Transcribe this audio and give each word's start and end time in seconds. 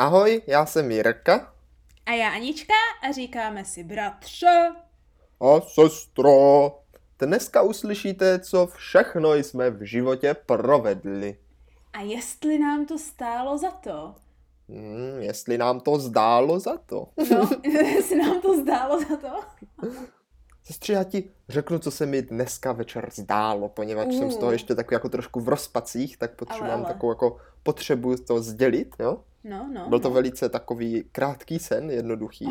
Ahoj, 0.00 0.42
já 0.46 0.66
jsem 0.66 0.90
Jirka. 0.90 1.52
A 2.06 2.12
já 2.12 2.30
Anička 2.30 2.72
a 3.02 3.12
říkáme 3.12 3.64
si 3.64 3.84
bratře. 3.84 4.72
A 5.40 5.60
sestro. 5.60 6.32
Dneska 7.18 7.62
uslyšíte, 7.62 8.38
co 8.40 8.66
všechno 8.66 9.34
jsme 9.34 9.70
v 9.70 9.82
životě 9.82 10.36
provedli. 10.46 11.38
A 11.92 12.00
jestli 12.00 12.58
nám 12.58 12.86
to 12.86 12.98
stálo 12.98 13.58
za 13.58 13.70
to. 13.70 14.14
Hmm, 14.68 15.22
jestli 15.22 15.58
nám 15.58 15.80
to 15.80 15.98
zdálo 15.98 16.60
za 16.60 16.76
to. 16.76 17.08
No, 17.30 17.50
jestli 17.70 18.16
nám 18.16 18.40
to 18.40 18.56
zdálo 18.60 19.00
za 19.00 19.16
to. 19.16 19.40
Sestři, 20.64 20.92
já 20.92 21.04
ti 21.04 21.30
řeknu, 21.48 21.78
co 21.78 21.90
se 21.90 22.06
mi 22.06 22.22
dneska 22.22 22.72
večer 22.72 23.08
zdálo, 23.12 23.68
poněvadž 23.68 24.08
uh. 24.14 24.18
jsem 24.18 24.30
z 24.30 24.36
toho 24.36 24.46
Uh. 24.46 24.52
ještě 24.52 24.74
takový 24.74 24.94
jako 24.94 25.08
trošku 25.08 25.40
v 25.40 25.48
rozpacích, 25.48 26.16
tak 26.16 26.34
potřebuji 26.36 26.64
Ale, 26.64 26.70
mám 26.70 26.84
ale. 26.84 26.94
takovou 26.94 27.12
jako 27.12 27.36
potřebu 27.62 28.16
to 28.16 28.42
sdělit, 28.42 28.96
jo? 28.98 29.24
No, 29.44 29.68
no. 29.72 29.88
Byl 29.88 30.00
to 30.00 30.08
no. 30.08 30.14
velice 30.14 30.48
takový 30.48 31.04
krátký 31.12 31.58
sen, 31.58 31.90
jednoduchý. 31.90 32.48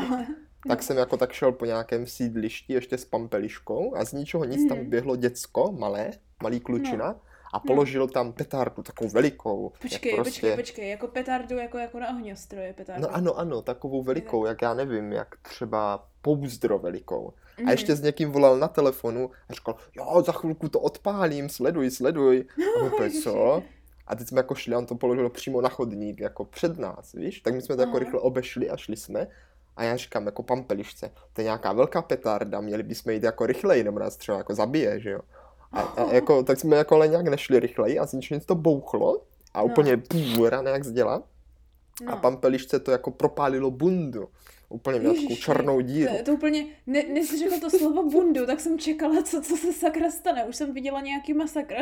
Tak 0.67 0.83
jsem 0.83 0.97
jako 0.97 1.17
tak 1.17 1.31
šel 1.31 1.51
po 1.51 1.65
nějakém 1.65 2.05
sídlišti 2.07 2.73
ještě 2.73 2.97
s 2.97 3.05
pampeliškou 3.05 3.95
a 3.95 4.05
z 4.05 4.13
ničoho 4.13 4.45
nic 4.45 4.69
tam 4.69 4.77
Mhm. 4.77 4.89
běhlo 4.89 5.15
děcko, 5.15 5.71
malé, 5.71 6.11
malý 6.43 6.59
klučina 6.59 7.15
a 7.53 7.59
položil 7.59 8.07
tam 8.07 8.33
petardu, 8.33 8.83
takovou 8.83 9.09
velikou. 9.09 9.71
jak 9.73 9.81
Počkej, 9.81 10.15
prostě... 10.15 10.31
počkej, 10.31 10.55
počkej, 10.55 10.89
jako 10.89 11.07
petardu, 11.07 11.57
jako, 11.57 11.77
jako 11.77 11.99
na 11.99 12.09
ohňostroje 12.09 12.73
petardu. 12.73 13.01
No 13.01 13.15
ano, 13.15 13.37
ano, 13.39 13.61
takovou 13.61 14.03
velikou, 14.03 14.45
jak 14.45 14.61
já 14.61 14.73
nevím, 14.73 15.11
jak 15.11 15.27
třeba 15.41 16.07
pouzdro 16.21 16.79
velikou. 16.79 17.33
A 17.57 17.61
Mhm. 17.61 17.69
ještě 17.71 17.95
s 17.95 18.01
někým 18.01 18.31
volal 18.31 18.59
na 18.59 18.67
telefonu 18.67 19.31
a 19.49 19.53
říkal, 19.53 19.75
jo, 19.97 20.23
za 20.25 20.31
chvilku 20.31 20.69
to 20.69 20.79
odpálím, 20.79 21.49
sleduj, 21.49 21.91
sleduj. 21.91 22.45
A 22.81 22.83
my 23.03 23.11
co? 23.11 23.63
A 24.09 24.15
teď 24.15 24.27
jsme 24.27 24.39
jako 24.39 24.55
šli, 24.55 24.75
a 24.75 24.77
on 24.77 24.85
to 24.85 24.95
položil 24.95 25.29
přímo 25.29 25.61
na 25.61 25.69
chodník, 25.69 26.19
jako 26.19 26.45
před 26.45 26.77
nás, 26.79 27.13
víš? 27.13 27.39
Tak 27.41 27.53
my 27.53 27.61
jsme 27.61 27.75
to 27.75 27.81
jako 27.81 27.89
Aha. 27.91 27.99
rychle 27.99 28.19
obešli 28.19 28.69
a 28.69 28.77
šli 28.77 28.95
jsme. 28.95 29.27
A 29.77 29.83
já 29.83 29.97
říkám, 29.97 30.25
jako 30.25 30.43
pampelišce, 30.43 31.11
to 31.33 31.41
je 31.41 31.43
nějaká 31.43 31.73
velká 31.73 32.01
petarda, 32.01 32.61
měli 32.61 32.83
bychom 32.83 33.11
jít 33.13 33.23
jako 33.23 33.45
rychleji, 33.45 33.83
nebo 33.83 33.99
nás 33.99 34.17
třeba 34.17 34.37
jako 34.37 34.55
zabije, 34.55 34.99
že 34.99 35.09
jo? 35.09 35.19
A, 35.71 35.81
a 35.81 36.11
jako, 36.13 36.43
tak 36.43 36.59
jsme 36.59 36.75
jako 36.75 36.95
ale 36.95 37.07
nějak 37.07 37.27
nešli 37.27 37.59
rychleji 37.59 37.99
a 37.99 38.05
z 38.05 38.13
ničeho 38.13 38.41
to 38.45 38.55
bouchlo 38.55 39.21
a 39.53 39.59
No. 39.59 39.65
úplně 39.65 39.97
půra, 39.97 40.61
jak 40.61 40.83
zděla. 40.85 41.23
A 42.07 42.11
No. 42.11 42.17
pampelišce 42.17 42.79
to 42.79 42.91
jako 42.91 43.11
propálilo 43.11 43.71
bundu. 43.71 44.29
Úplně 44.69 44.99
měl 44.99 45.13
takovou 45.13 45.35
černou 45.35 45.79
díru. 45.81 46.11
To, 46.17 46.23
to 46.23 46.31
úplně, 46.31 46.65
ne, 46.87 47.03
než 47.13 47.27
jsi 47.29 47.37
řekl 47.39 47.59
to 47.59 47.69
slovo 47.69 48.03
bundu, 48.09 48.45
tak 48.45 48.59
jsem 48.59 48.79
čekala, 48.79 49.21
co, 49.23 49.41
co 49.41 49.57
se 49.57 49.73
sakra 49.73 50.11
stane. 50.11 50.45
Už 50.45 50.55
jsem 50.55 50.73
viděla 50.73 51.01
nějaký 51.01 51.33
masakr. 51.33 51.75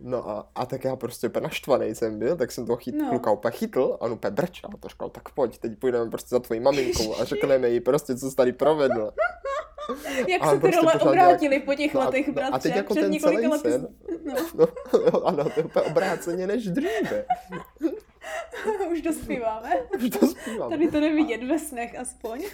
no 0.00 0.28
a, 0.30 0.50
a 0.54 0.66
tak 0.66 0.84
já 0.84 0.96
prostě 0.96 1.28
úplně 1.28 1.42
naštvaný 1.42 1.94
jsem 1.94 2.18
byl, 2.18 2.36
tak 2.36 2.52
jsem 2.52 2.66
toho 2.66 2.76
chyt, 2.76 2.94
No. 2.94 3.08
kluka 3.08 3.30
úplně 3.30 3.52
chytl 3.52 3.96
a 4.00 4.04
on 4.04 4.12
úplně 4.12 4.30
brčel. 4.30 4.70
To 4.80 4.88
říkal, 4.88 5.08
tak 5.10 5.28
pojď, 5.34 5.58
teď 5.58 5.78
půjdeme 5.78 6.10
prostě 6.10 6.28
za 6.30 6.38
tvojí 6.40 6.60
maminkou 6.60 7.14
a 7.20 7.24
řekneme 7.24 7.70
jí 7.70 7.80
prostě, 7.80 8.16
co 8.16 8.30
jsi 8.30 8.36
tady 8.36 8.52
provedl. 8.52 9.10
Jak 10.28 10.42
A 10.42 10.48
se 10.50 10.54
ty 10.54 10.60
prostě 10.60 10.76
role 10.80 10.92
pořád 10.92 11.08
obrátily 11.08 11.60
po 11.60 11.74
těch 11.74 11.94
No 11.94 12.00
letech, 12.00 12.26
no 12.28 12.32
a 12.32 12.34
bratře. 12.34 12.68
teď 12.68 12.76
jako 12.76 12.94
před 12.94 13.00
ten 13.02 13.10
několika 13.10 13.48
lety. 13.48 13.70
sen. 13.72 13.88
No, 14.54 14.66
No, 15.12 15.26
ano, 15.26 15.44
to 15.44 15.60
je 15.60 15.64
úplně 15.64 15.84
obráceně 15.86 16.46
než 16.46 16.66
dříve. 16.68 17.24
už 18.92 19.02
dospíváme. 19.02 19.70
Už 20.04 20.10
to 20.10 20.26
zpívám. 20.26 20.70
Tady 20.70 20.90
to 20.90 21.00
nevidět 21.00 21.44
ve 21.44 21.58
snech 21.58 21.98
aspoň. 21.98 22.44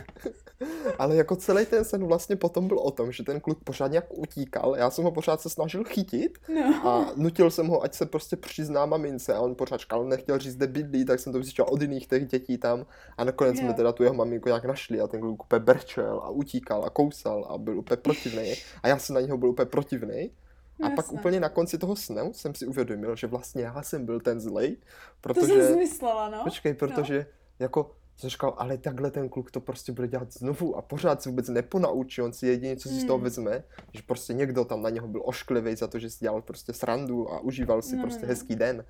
Ale 0.99 1.17
jako 1.17 1.37
celý 1.37 1.67
ten 1.67 1.85
sen 1.85 2.07
vlastně 2.07 2.37
potom 2.37 2.69
byl 2.69 2.79
o 2.79 2.91
tom, 2.91 3.13
že 3.13 3.23
ten 3.23 3.41
kluk 3.41 3.59
pořád 3.65 3.87
nějak 3.91 4.05
utíkal, 4.11 4.77
já 4.77 4.91
jsem 4.91 5.05
ho 5.05 5.11
pořád 5.11 5.41
se 5.41 5.51
snažil 5.51 5.85
chytit 5.85 6.39
No. 6.55 6.89
a 6.89 7.13
nutil 7.17 7.51
jsem 7.51 7.67
ho, 7.67 7.83
ať 7.83 7.95
se 7.95 8.07
prostě 8.07 8.37
přizná 8.37 8.87
mamince 8.87 9.35
a 9.35 9.41
on 9.41 9.55
pořád 9.55 9.81
říkal, 9.81 10.05
nechtěl 10.05 10.39
říct, 10.39 10.57
kde 10.57 10.67
bydlí, 10.67 11.05
tak 11.05 11.21
jsem 11.21 11.33
to 11.33 11.43
zjistil 11.43 11.65
od 11.69 11.83
jiných 11.83 12.07
těch 12.07 12.27
dětí 12.27 12.59
tam 12.59 12.87
a 13.19 13.25
nakonec 13.25 13.59
jsme 13.59 13.67
Jo. 13.69 13.73
teda 13.75 13.93
tu 13.93 14.03
jeho 14.03 14.15
maminku 14.15 14.49
nějak 14.49 14.65
našli 14.65 15.01
a 15.01 15.07
ten 15.07 15.21
kluk 15.21 15.43
úplně 15.43 15.61
brčel 15.61 16.21
a 16.25 16.31
utíkal 16.31 16.85
a 16.85 16.91
kousal 16.91 17.47
a 17.51 17.59
byl 17.59 17.79
úplně 17.79 17.97
protivný 17.97 18.55
a 18.83 18.89
já 18.89 18.99
jsem 18.99 19.15
na 19.15 19.21
něho 19.21 19.39
byl 19.39 19.49
úplně 19.49 19.67
protivný. 19.67 20.31
A 20.83 20.89
No 20.89 20.97
pak 20.97 21.13
úplně 21.13 21.41
na 21.41 21.49
konci 21.49 21.79
toho 21.79 21.97
snu 21.97 22.33
jsem 22.33 22.55
si 22.55 22.67
uvědomil, 22.67 23.17
že 23.17 23.27
vlastně 23.27 23.63
já 23.63 23.83
jsem 23.83 24.07
byl 24.07 24.21
ten 24.21 24.41
zlej, 24.41 24.77
To 24.77 24.83
protože... 25.21 25.47
jsem 25.47 25.75
zmyslela, 25.75 26.29
no. 26.31 26.41
Počkej, 26.45 26.75
protože 26.75 27.27
jako 27.59 27.91
jsem 28.17 28.31
říkal, 28.31 28.55
ale 28.59 28.79
takhle 28.79 29.11
ten 29.11 29.29
kluk 29.29 29.51
to 29.51 29.61
prostě 29.61 29.93
bude 29.93 30.09
dělat 30.09 30.33
znovu 30.33 30.77
a 30.77 30.83
pořád 30.83 31.23
se 31.23 31.29
vůbec 31.29 31.49
neponaučí, 31.49 32.23
on 32.23 32.33
si 32.33 32.47
jedině, 32.47 32.77
co 32.77 32.89
si 32.89 32.95
z 33.01 33.05
toho 33.05 33.17
Hmm. 33.17 33.25
vezme, 33.25 33.65
že 33.95 34.03
prostě 34.07 34.33
někdo 34.35 34.65
tam 34.65 34.83
na 34.83 34.91
něho 34.91 35.09
byl 35.09 35.23
ošklivý 35.25 35.77
za 35.77 35.87
to, 35.87 35.99
že 35.99 36.11
si 36.11 36.19
dělal 36.21 36.43
prostě 36.43 36.73
srandu 36.73 37.33
a 37.33 37.41
užíval 37.41 37.83
si 37.83 37.91
No, 37.93 37.97
no, 37.97 38.03
prostě 38.03 38.23
no. 38.23 38.29
hezký 38.29 38.55
den. 38.57 38.85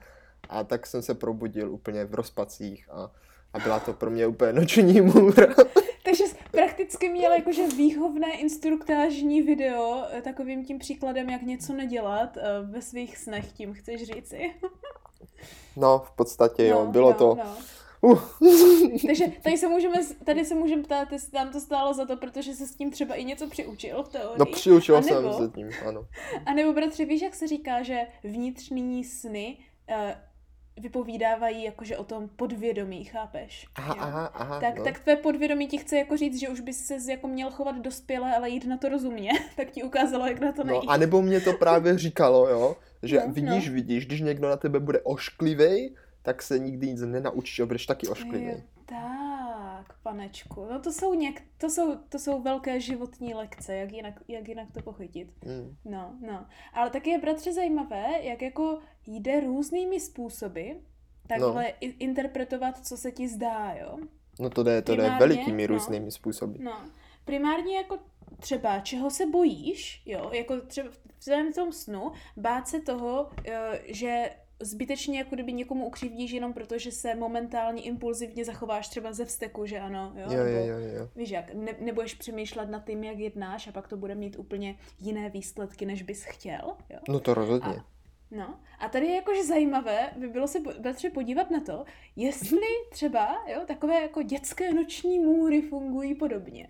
A 0.48 0.64
tak 0.64 0.86
jsem 0.86 1.02
se 1.02 1.14
probudil 1.14 1.72
úplně 1.72 2.04
v 2.04 2.14
rozpacích 2.14 2.88
a, 2.90 3.10
a 3.52 3.58
byla 3.58 3.80
to 3.80 3.92
pro 3.92 4.10
mě 4.10 4.26
úplně 4.26 4.52
noční 4.52 5.00
můra. 5.00 5.46
Takže 6.04 6.24
prakticky 6.54 7.08
měl 7.08 7.32
jakože 7.32 7.66
výchovné 7.66 8.36
instruktážní 8.36 9.42
video 9.42 10.04
eh, 10.10 10.22
takovým 10.22 10.64
tím 10.64 10.78
příkladem, 10.78 11.30
jak 11.30 11.42
něco 11.42 11.72
nedělat 11.72 12.36
eh, 12.36 12.42
ve 12.62 12.82
svých 12.82 13.18
snech, 13.18 13.52
tím 13.52 13.74
chceš 13.74 14.02
říci. 14.02 14.54
No, 15.76 15.98
v 15.98 16.10
podstatě 16.10 16.66
jo, 16.66 16.84
no, 16.84 16.92
bylo 16.92 17.10
no, 17.10 17.14
to. 17.18 17.34
No. 17.34 17.56
Uh, 18.00 18.20
Takže 19.06 19.24
tady 19.42 19.58
se 19.58 19.68
můžeme, 19.68 19.96
tady 20.24 20.44
se 20.44 20.54
můžeme 20.54 20.82
ptát, 20.82 21.12
jestli 21.12 21.30
nám 21.34 21.52
to 21.52 21.60
stálo 21.60 21.94
za 21.94 22.06
to, 22.06 22.16
protože 22.16 22.54
se 22.54 22.66
s 22.66 22.76
tím 22.76 22.90
třeba 22.90 23.14
i 23.14 23.24
něco 23.24 23.48
přiučil 23.48 24.02
v 24.02 24.08
teorii. 24.08 24.38
no 24.38 24.46
přiučil 24.46 25.02
jsem 25.02 25.32
se 25.32 25.48
tím, 25.54 25.70
ano. 25.86 26.06
A 26.46 26.54
nebo 26.54 26.72
bratře, 26.72 27.04
víš, 27.04 27.22
jak 27.22 27.34
se 27.34 27.46
říká, 27.46 27.82
že 27.82 28.06
vnitřní 28.24 29.04
sny 29.04 29.56
uh, 29.90 29.96
vypovídávají 30.80 31.62
jakože 31.64 31.96
o 31.96 32.04
tom 32.04 32.28
podvědomí, 32.28 33.04
chápeš? 33.04 33.66
Aha, 33.74 33.94
Jo. 33.96 34.02
aha, 34.02 34.26
aha, 34.26 34.60
Tak, 34.60 34.78
no. 34.78 34.84
tak 34.84 34.98
tvé 35.00 35.16
podvědomí 35.16 35.66
ti 35.68 35.78
chce 35.78 35.96
jako 35.98 36.16
říct, 36.16 36.40
že 36.40 36.48
už 36.48 36.60
bys 36.60 36.86
se 36.86 37.10
jako 37.12 37.28
měl 37.28 37.50
chovat 37.50 37.76
dospěle, 37.78 38.36
ale 38.36 38.50
jít 38.50 38.66
na 38.66 38.76
to 38.76 38.88
rozumně. 38.88 39.30
tak 39.56 39.70
ti 39.70 39.82
ukázalo, 39.82 40.26
jak 40.26 40.40
na 40.40 40.52
to 40.52 40.64
nejít. 40.64 40.84
No, 40.84 40.90
a 40.90 40.96
nebo 40.96 41.22
mě 41.22 41.40
to 41.40 41.52
právě 41.52 41.98
říkalo, 41.98 42.48
jo, 42.48 42.76
že 43.02 43.20
No, 43.26 43.32
vidíš, 43.32 43.68
no. 43.68 43.74
vidíš, 43.74 44.06
když 44.06 44.20
někdo 44.20 44.48
na 44.48 44.56
tebe 44.56 44.80
bude 44.80 45.00
ošklivej, 45.00 45.94
tak 46.22 46.42
se 46.42 46.58
nikdy 46.58 46.86
nic 46.86 47.00
nenaučíš 47.00 47.60
a 47.60 47.66
budeš 47.66 47.86
taky 47.86 48.06
Jo, 48.06 48.12
ošklivý. 48.12 48.62
tak, 48.86 49.96
panečku. 50.02 50.66
No 50.72 50.80
to 50.80 50.92
jsou, 50.92 51.14
něk, 51.14 51.42
to 51.58 51.70
jsou, 51.70 51.94
to 52.08 52.18
jsou 52.18 52.42
velké 52.42 52.80
životní 52.80 53.34
lekce, 53.34 53.74
jak 53.76 53.92
jinak, 53.92 54.14
jak 54.28 54.48
jinak 54.48 54.68
to 54.72 54.82
pochytit. 54.82 55.28
Mm. 55.44 55.76
No, 55.84 56.14
no. 56.26 56.46
Ale 56.74 56.90
taky 56.90 57.10
je 57.10 57.18
bratře 57.18 57.52
zajímavé, 57.52 58.04
jak 58.22 58.42
jako 58.42 58.78
jde 59.06 59.40
různými 59.40 60.00
způsoby 60.00 60.70
takhle 61.28 61.64
No. 61.82 61.88
interpretovat, 61.98 62.86
co 62.86 62.96
se 62.96 63.12
ti 63.12 63.28
zdá, 63.28 63.74
jo? 63.80 63.98
No 64.40 64.50
to 64.50 64.62
jde, 64.62 64.82
to 64.82 64.92
jde 64.92 65.02
Primárně, 65.02 65.18
velikými 65.26 65.62
no. 65.68 65.74
různými 65.74 66.10
způsoby. 66.10 66.58
No, 66.62 66.72
primárně 67.24 67.76
jako 67.76 67.98
třeba, 68.40 68.80
čeho 68.80 69.10
se 69.10 69.26
bojíš, 69.26 70.02
jo, 70.06 70.30
jako 70.32 70.60
třeba 70.60 70.88
v 70.90 71.24
tvém 71.24 71.52
tom 71.52 71.72
snu, 71.72 72.12
bát 72.36 72.68
se 72.68 72.80
toho, 72.80 73.30
eh, 73.46 73.80
že 73.86 74.30
zbytečně 74.60 75.18
jako 75.18 75.34
kdyby 75.34 75.52
někomu 75.52 75.86
ukřivdíš 75.86 76.30
jenom 76.30 76.52
proto, 76.52 76.78
že 76.78 76.92
se 76.92 77.14
momentálně 77.14 77.82
impulzivně 77.82 78.44
zachováš 78.44 78.88
třeba 78.88 79.12
ze 79.12 79.24
vzteku, 79.24 79.66
že 79.66 79.80
ano, 79.80 80.12
jo, 80.16 80.26
Jo, 80.32 80.44
jo, 80.44 80.64
jo, 80.78 80.78
jo. 80.98 81.08
víš 81.16 81.30
jak, 81.30 81.54
ne, 81.54 81.74
nebudeš 81.80 82.14
přemýšlet 82.14 82.70
nad 82.70 82.84
tím, 82.86 83.04
jak 83.04 83.18
jednáš 83.18 83.68
a 83.68 83.72
pak 83.72 83.88
to 83.88 83.96
bude 83.96 84.14
mít 84.14 84.38
úplně 84.38 84.78
jiné 85.00 85.30
výsledky, 85.30 85.86
než 85.86 86.02
bys 86.02 86.24
chtěl, 86.24 86.76
jo. 86.90 86.98
No 87.08 87.20
to 87.20 87.34
rozhodně. 87.34 87.74
No, 88.34 88.60
a 88.78 88.88
tady 88.88 89.06
je 89.06 89.14
jakože 89.14 89.44
zajímavé, 89.44 90.10
by 90.16 90.28
bylo 90.28 90.48
se 90.48 90.60
bratře 90.60 91.10
podívat 91.10 91.50
na 91.50 91.60
to, 91.60 91.84
jestli 92.16 92.66
třeba, 92.90 93.44
jo, 93.46 93.60
takové 93.66 94.02
jako 94.02 94.22
dětské 94.22 94.74
noční 94.74 95.18
můry 95.18 95.62
fungují 95.62 96.14
podobně. 96.14 96.68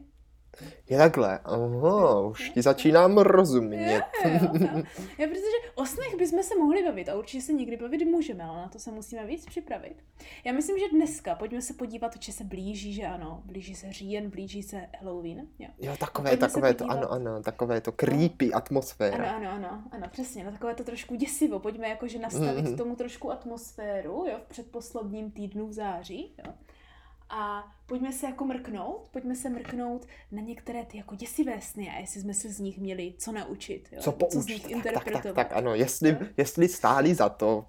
Je 0.89 0.99
takhle, 0.99 1.39
aha, 1.39 2.21
už 2.21 2.51
ti 2.51 2.63
začínám 2.63 3.19
rozumět. 3.19 4.03
Jo, 4.25 4.31
jo, 4.31 4.51
jo. 5.19 5.29
protože 5.29 5.73
o 5.75 5.87
snech 5.87 6.17
bychom 6.19 6.43
se 6.43 6.55
mohli 6.59 6.83
bavit 6.85 7.09
a 7.09 7.15
určitě 7.15 7.43
se 7.43 7.53
někdy 7.53 7.77
bavit 7.77 8.05
můžeme, 8.05 8.45
ale 8.45 8.59
na 8.63 8.69
to 8.69 8.79
se 8.79 8.91
musíme 8.91 9.27
víc 9.27 9.47
připravit. 9.47 9.97
Já 10.45 10.53
myslím, 10.53 10.79
že 10.79 10.85
dneska 10.93 11.35
pojďme 11.35 11.63
se 11.63 11.75
podívat, 11.75 12.17
že 12.23 12.33
se 12.33 12.45
blíží, 12.45 12.93
že 12.93 13.07
ano, 13.07 13.43
blíží 13.45 13.75
se 13.75 13.93
říjen, 13.93 14.31
blíží 14.31 14.63
se 14.63 14.87
Halloween. 15.01 15.47
Jo. 15.59 15.69
Jo, 15.79 15.93
takové, 16.01 16.31
Pojďme 16.31 16.49
takové 16.49 16.75
to, 16.75 16.91
ano, 16.91 17.13
ano, 17.13 17.43
takové 17.43 17.81
to 17.81 17.93
creepy 17.93 18.53
atmosféra. 18.53 19.31
Ano, 19.33 19.49
ano, 19.51 19.69
ano, 19.69 19.83
ano, 19.91 20.07
přesně, 20.13 20.45
no 20.45 20.53
takové 20.53 20.75
to 20.75 20.85
trošku 20.85 21.15
děsivo. 21.15 21.59
Pojďme 21.59 21.89
jakože 21.89 22.19
nastavit 22.19 22.65
Mhm. 22.65 22.77
tomu 22.77 22.97
trošku 22.97 23.33
atmosféru, 23.33 24.25
jo, 24.31 24.37
v 24.45 24.49
předposledním 24.49 25.31
týdnu 25.31 25.67
v 25.67 25.73
září, 25.73 26.35
jo. 26.47 26.53
A 27.31 27.65
pojďme 27.87 28.13
se 28.13 28.27
jako 28.27 28.45
mrknout, 28.45 29.09
pojďme 29.13 29.35
se 29.37 29.49
mrknout 29.49 30.07
na 30.33 30.43
některé 30.43 30.85
ty 30.85 30.97
jako 30.97 31.15
děsivé 31.15 31.61
sny 31.61 31.91
a 31.91 31.99
jestli 32.01 32.21
jsme 32.21 32.35
se 32.35 32.49
z 32.49 32.61
nich 32.61 32.79
měli 32.79 33.15
co 33.19 33.33
naučit, 33.33 33.89
jo, 33.93 34.01
Co 34.03 34.11
nebo 34.11 34.27
co 34.27 34.41
z 34.43 34.47
poučit, 34.47 34.53
nich 34.53 34.63
tak, 34.63 34.71
tak, 34.71 34.95
tak, 34.95 35.07
interpretovat. 35.07 35.35
tak, 35.35 35.53
ano, 35.53 35.75
jestli, 35.75 36.17
jestli 36.37 36.69
stáli 36.69 37.15
za 37.15 37.29
to. 37.29 37.67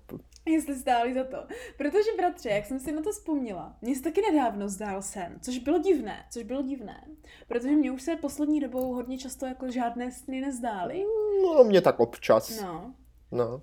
Jestli 0.48 0.76
stáli 0.76 1.14
za 1.14 1.24
to. 1.24 1.38
Protože, 1.78 2.10
bratře, 2.18 2.50
jak 2.50 2.66
jsem 2.66 2.80
si 2.80 2.92
na 2.92 3.02
to 3.02 3.12
vzpomněla, 3.12 3.78
mně 3.82 3.96
se 3.96 4.02
taky 4.02 4.22
nedávno 4.32 4.70
zdál 4.70 5.02
sen, 5.02 5.38
což 5.42 5.58
bylo 5.58 5.80
divné, 5.80 6.26
což 6.32 6.44
bylo 6.44 6.62
divné. 6.62 7.08
Protože 7.48 7.72
mě 7.72 7.92
už 7.92 8.02
se 8.02 8.16
poslední 8.16 8.60
dobou 8.60 8.94
hodně 8.94 9.18
často 9.18 9.46
jako 9.46 9.72
žádné 9.72 10.12
sny 10.12 10.42
nezdály. 10.42 11.06
No, 11.44 11.64
mě 11.64 11.82
tak 11.82 12.00
občas. 12.00 12.62
No. 12.62 12.94
No. 13.32 13.62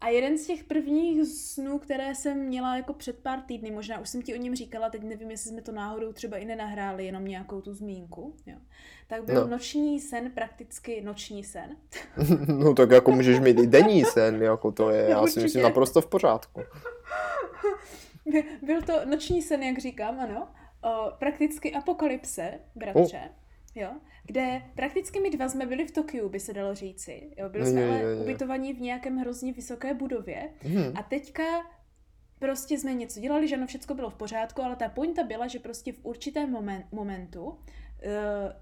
A 0.00 0.08
jeden 0.08 0.38
z 0.38 0.46
těch 0.46 0.64
prvních 0.64 1.28
snů, 1.28 1.78
které 1.78 2.14
jsem 2.14 2.38
měla 2.38 2.76
jako 2.76 2.92
před 2.92 3.18
pár 3.18 3.40
týdny, 3.40 3.70
možná 3.70 3.98
už 4.00 4.08
jsem 4.08 4.22
ti 4.22 4.34
o 4.34 4.36
něm 4.36 4.54
říkala, 4.54 4.90
teď 4.90 5.02
nevím, 5.02 5.30
jestli 5.30 5.50
jsme 5.50 5.62
to 5.62 5.72
náhodou 5.72 6.12
třeba 6.12 6.36
i 6.36 6.44
nenahráli, 6.44 7.06
jenom 7.06 7.24
nějakou 7.24 7.60
tu 7.60 7.74
zmínku, 7.74 8.34
jo. 8.46 8.56
tak 9.06 9.24
byl 9.24 9.34
No. 9.34 9.40
no. 9.40 9.46
noční 9.46 10.00
sen, 10.00 10.30
prakticky 10.30 11.00
noční 11.00 11.44
sen. 11.44 11.76
No 12.48 12.74
tak 12.74 12.90
jako 12.90 13.10
můžeš 13.10 13.40
mít 13.40 13.58
i 13.58 13.66
denní 13.66 14.04
sen, 14.04 14.42
jako 14.42 14.72
to 14.72 14.90
je, 14.90 15.10
já 15.10 15.26
si 15.26 15.40
myslím, 15.40 15.62
naprosto 15.62 16.00
v 16.00 16.06
pořádku. 16.06 16.60
Byl 18.62 18.82
to 18.82 18.92
noční 19.04 19.42
sen, 19.42 19.62
jak 19.62 19.78
říkám, 19.78 20.20
ano. 20.20 20.48
O, 20.82 21.12
prakticky 21.18 21.72
apokalypse, 21.72 22.60
bratře. 22.74 23.20
Jo, 23.78 23.90
kde 24.24 24.62
prakticky 24.74 25.20
my 25.20 25.30
dva 25.30 25.48
jsme 25.48 25.66
byli 25.66 25.86
v 25.86 25.90
Tokiu, 25.90 26.28
by 26.28 26.40
se 26.40 26.52
dalo 26.52 26.74
říci. 26.74 27.30
Jo, 27.36 27.48
byli 27.48 27.66
jsme 27.66 27.80
Jo, 27.80 27.88
ale 27.88 28.02
jo, 28.02 28.08
jo. 28.08 28.22
ubytovaní 28.22 28.72
v 28.72 28.80
nějakém 28.80 29.16
hrozně 29.16 29.52
vysoké 29.52 29.94
budově. 29.94 30.50
Hm. 30.64 30.92
A 30.94 31.02
teďka 31.02 31.42
prostě 32.38 32.78
jsme 32.78 32.94
něco 32.94 33.20
dělali, 33.20 33.48
že 33.48 33.56
ano, 33.56 33.66
všechno 33.66 33.94
bylo 33.94 34.10
v 34.10 34.14
pořádku, 34.14 34.62
ale 34.62 34.76
ta 34.76 34.88
pointa 34.88 35.22
byla, 35.22 35.46
že 35.46 35.58
prostě 35.58 35.92
v 35.92 35.98
určitém 36.02 36.50
moment, 36.50 36.86
momentu 36.92 37.44
uh, 37.44 37.56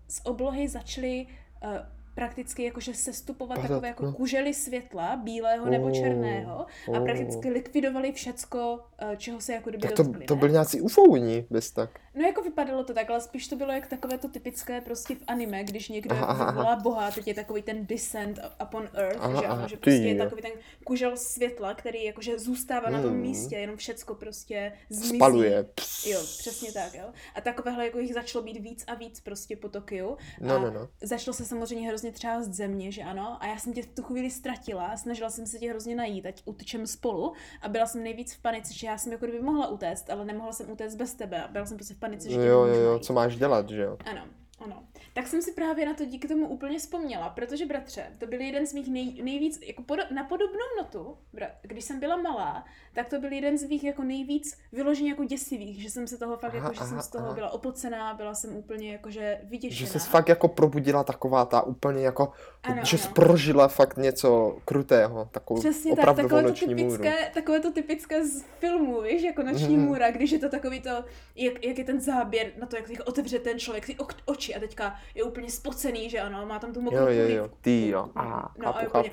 z 0.09 0.21
oblohy 0.25 0.69
začaly 0.69 1.27
uh, 1.65 1.71
prakticky 2.17 2.65
jakože 2.65 2.95
sestupovat 2.95 3.57
Padat, 3.57 3.69
takové 3.71 3.89
jako 3.89 4.05
no. 4.05 4.13
kužely 4.13 4.55
světla, 4.55 5.17
bílého 5.17 5.71
nebo 5.71 5.87
Oh, 5.87 5.93
černého 5.93 6.59
a 6.95 6.99
oh. 6.99 7.05
prakticky 7.05 7.51
likvidovali 7.51 8.13
všecko, 8.13 8.81
uh, 9.03 9.17
čeho 9.17 9.41
se 9.41 9.53
jako 9.53 9.71
kdyby 9.71 9.83
Tak 9.83 9.97
to, 9.97 10.03
dotkli, 10.03 10.25
to 10.27 10.37
byl 10.37 10.49
nějací 10.49 10.81
ufouni, 10.81 11.47
bez 11.51 11.71
tak. 11.71 11.91
No 12.15 12.23
jako 12.23 12.43
vypadalo 12.43 12.85
to 12.85 12.95
tak, 12.95 13.11
ale 13.11 13.21
spíš 13.21 13.49
to 13.49 13.57
bylo 13.57 13.73
jak 13.73 13.87
takové 13.87 14.19
to 14.19 14.29
typické 14.29 14.81
prostě 14.81 15.15
v 15.15 15.19
anime, 15.27 15.65
když 15.65 15.89
někdo 15.89 16.15
Aha, 16.15 16.45
jako 16.45 16.53
vyvolá 16.53 16.77
boha, 16.77 17.11
teď 17.11 17.29
je 17.29 17.35
takový 17.35 17.63
ten 17.63 17.87
descent 17.87 18.39
upon 18.63 18.89
earth, 18.95 19.19
Aha, 19.21 19.41
že, 19.41 19.47
aha, 19.47 19.67
že 19.69 19.77
ty 19.77 19.81
prostě 19.81 20.03
je 20.03 20.15
takový 20.15 20.43
ten 20.43 20.51
kužel 20.85 21.17
světla, 21.17 21.75
který 21.75 22.05
jakože 22.05 22.39
zůstává 22.39 22.91
na 22.91 23.03
tom 23.03 23.11
Hmm. 23.11 23.21
místě, 23.21 23.57
jenom 23.57 23.77
všecko 23.77 24.15
prostě 24.15 24.73
zmizí. 24.91 25.17
Spaluje. 25.17 25.67
Jo, 26.07 26.21
přesně 26.39 26.73
tak, 26.73 26.95
jo. 26.95 27.05
A 27.35 27.41
takovéhle 27.41 27.85
jako 27.85 27.99
jich 27.99 28.15
začalo 28.15 28.45
být 28.45 28.61
víc 28.61 28.85
a 28.87 28.95
víc 28.95 29.21
prostě 29.21 29.57
po 29.57 29.69
Tokiu. 29.69 30.17
No, 30.41 30.55
a 30.55 30.59
no, 30.59 30.71
no. 30.71 30.89
Začalo 31.03 31.35
se 31.35 31.45
samozřejmě 31.45 31.89
hrozně 31.89 32.06
třást 32.13 32.49
země, 32.49 32.93
že 32.93 33.03
ano. 33.03 33.37
A 33.41 33.47
já 33.47 33.59
jsem 33.59 33.73
tě 33.73 33.83
v 33.83 33.87
tu 33.87 34.03
chvíli 34.03 34.31
ztratila, 34.31 34.97
snažila 34.97 35.31
jsem 35.31 35.47
se 35.47 35.59
tě 35.59 35.71
hrozně 35.71 35.97
najít, 35.97 36.27
ať 36.27 36.43
utečem 36.45 36.87
spolu. 36.87 37.33
A 37.63 37.69
byla 37.69 37.87
jsem 37.87 38.03
nejvíc 38.03 38.35
v 38.35 38.43
panice, 38.43 38.75
že 38.75 38.87
já 38.87 38.99
jsem 38.99 39.13
jako 39.13 39.27
kdyby 39.27 39.43
mohla 39.43 39.69
utéct, 39.69 40.11
ale 40.11 40.25
nemohla 40.25 40.53
jsem 40.53 40.71
utéct 40.71 40.95
bez 40.97 41.15
tebe. 41.15 41.43
A 41.43 41.49
byla 41.49 41.67
jsem 41.67 41.77
prostě 41.77 41.95
v 41.95 41.99
panice, 41.99 42.29
že 42.31 42.37
tě 42.37 42.41
Jo, 42.43 42.65
jo, 42.65 42.75
jo, 42.75 42.89
najít. 42.91 43.05
co 43.05 43.13
máš 43.13 43.37
dělat, 43.37 43.69
že 43.71 43.83
jo? 43.83 43.97
Ano, 44.11 44.23
ano. 44.59 44.83
Tak 45.15 45.27
jsem 45.27 45.43
si 45.43 45.53
právě 45.53 45.87
na 45.87 45.95
to 45.95 46.05
díky 46.05 46.29
tomu 46.29 46.49
úplně 46.49 46.79
vzpomněla, 46.79 47.29
protože 47.29 47.67
bratře, 47.67 48.07
to 48.19 48.27
byl 48.27 48.41
jeden 48.41 48.67
z 48.67 48.73
mých 48.73 48.89
nej, 48.89 49.23
nejvíc, 49.23 49.61
jako 49.67 49.83
podo, 49.83 50.03
na 50.15 50.25
podobnou 50.25 50.67
notu, 50.83 51.17
když 51.63 51.85
jsem 51.85 52.01
byla 52.01 52.17
malá, 52.17 52.65
tak 52.95 53.09
to 53.09 53.21
byl 53.21 53.33
jeden 53.33 53.59
z 53.59 53.65
mých 53.65 53.85
jako 53.85 54.03
nejvíc 54.03 54.59
vyloženě 54.73 55.11
jako 55.11 55.25
děsivých, 55.25 55.83
že 55.83 55.91
jsem 55.91 56.07
se 56.07 56.19
toho 56.19 56.37
fakt, 56.37 56.55
Aha, 56.55 56.63
jako, 56.65 56.75
že 56.75 56.81
jsem 56.81 56.93
aha, 56.93 57.03
z 57.03 57.09
toho 57.09 57.25
aha. 57.27 57.35
byla 57.35 57.51
opocená, 57.51 58.15
byla 58.15 58.35
jsem 58.35 58.57
úplně 58.57 58.93
jakože 58.93 59.41
vyděšená. 59.45 59.79
Že 59.79 59.87
se 59.87 59.99
fakt 59.99 60.29
jako 60.29 60.49
probudila 60.49 61.05
taková 61.05 61.45
ta 61.45 61.63
úplně 61.63 62.03
jako, 62.05 62.33
Ano, 62.63 62.83
že 62.85 62.97
ano. 62.97 63.03
jsi 63.07 63.09
prožila 63.09 63.69
fakt 63.69 63.97
něco 63.97 64.59
krutého, 64.65 65.29
takovou 65.33 65.61
Přesně 65.61 65.91
tak, 65.91 65.99
opravdovou 65.99 66.29
takové 66.29 66.43
to, 66.43 66.49
noční 66.49 66.75
můru. 66.75 66.91
typické, 66.97 67.31
takové 67.35 67.61
to 67.61 67.73
typické 67.73 68.27
z 68.27 68.45
filmů, 68.59 69.01
víš, 69.01 69.23
jako 69.23 69.43
noční 69.43 69.77
Mhm. 69.77 69.87
můra, 69.87 70.11
když 70.11 70.31
je 70.31 70.39
to 70.39 70.49
takový 70.49 70.81
to, 70.81 70.91
jak, 71.37 71.65
jak 71.65 71.79
je 71.79 71.85
ten 71.85 72.01
záběr 72.01 72.53
na 72.61 72.67
to, 72.67 72.77
jak 72.77 72.91
jak 72.91 73.09
otevře 73.09 73.39
ten 73.39 73.59
člověk 73.59 73.87
ty 73.87 73.95
ok- 73.95 74.15
oči 74.47 74.55
a 74.55 74.61
teďka 74.61 74.97
je 75.15 75.23
úplně 75.23 75.51
spocený, 75.51 76.11
že 76.11 76.21
ano, 76.21 76.47
má 76.47 76.59
tam 76.59 76.73
tu 76.73 76.81
mokrou 76.81 76.99
Jo, 76.99 77.09
jo, 77.09 77.29
jo, 77.29 77.51
ty 77.61 77.89
jo, 77.89 78.11
a, 78.15 78.55
No 78.59 78.69
a 78.69 78.73
chápu, 78.73 78.87
úplně, 78.87 79.11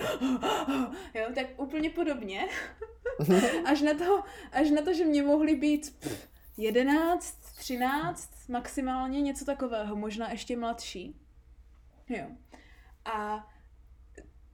jo, 1.13 1.27
tak 1.35 1.45
úplně 1.57 1.89
podobně. 1.89 2.47
až, 3.65 3.81
na 3.81 3.93
to, 3.93 4.23
až 4.51 4.69
na 4.69 4.81
to, 4.81 4.93
že 4.93 5.05
mě 5.05 5.23
mohly 5.23 5.55
být 5.55 5.95
pff, 5.99 6.27
11, 6.57 7.37
13, 7.57 8.29
maximálně 8.49 9.21
něco 9.21 9.45
takového, 9.45 9.95
možná 9.95 10.31
ještě 10.31 10.57
mladší. 10.57 11.15
Jo. 12.09 12.25
A 13.05 13.47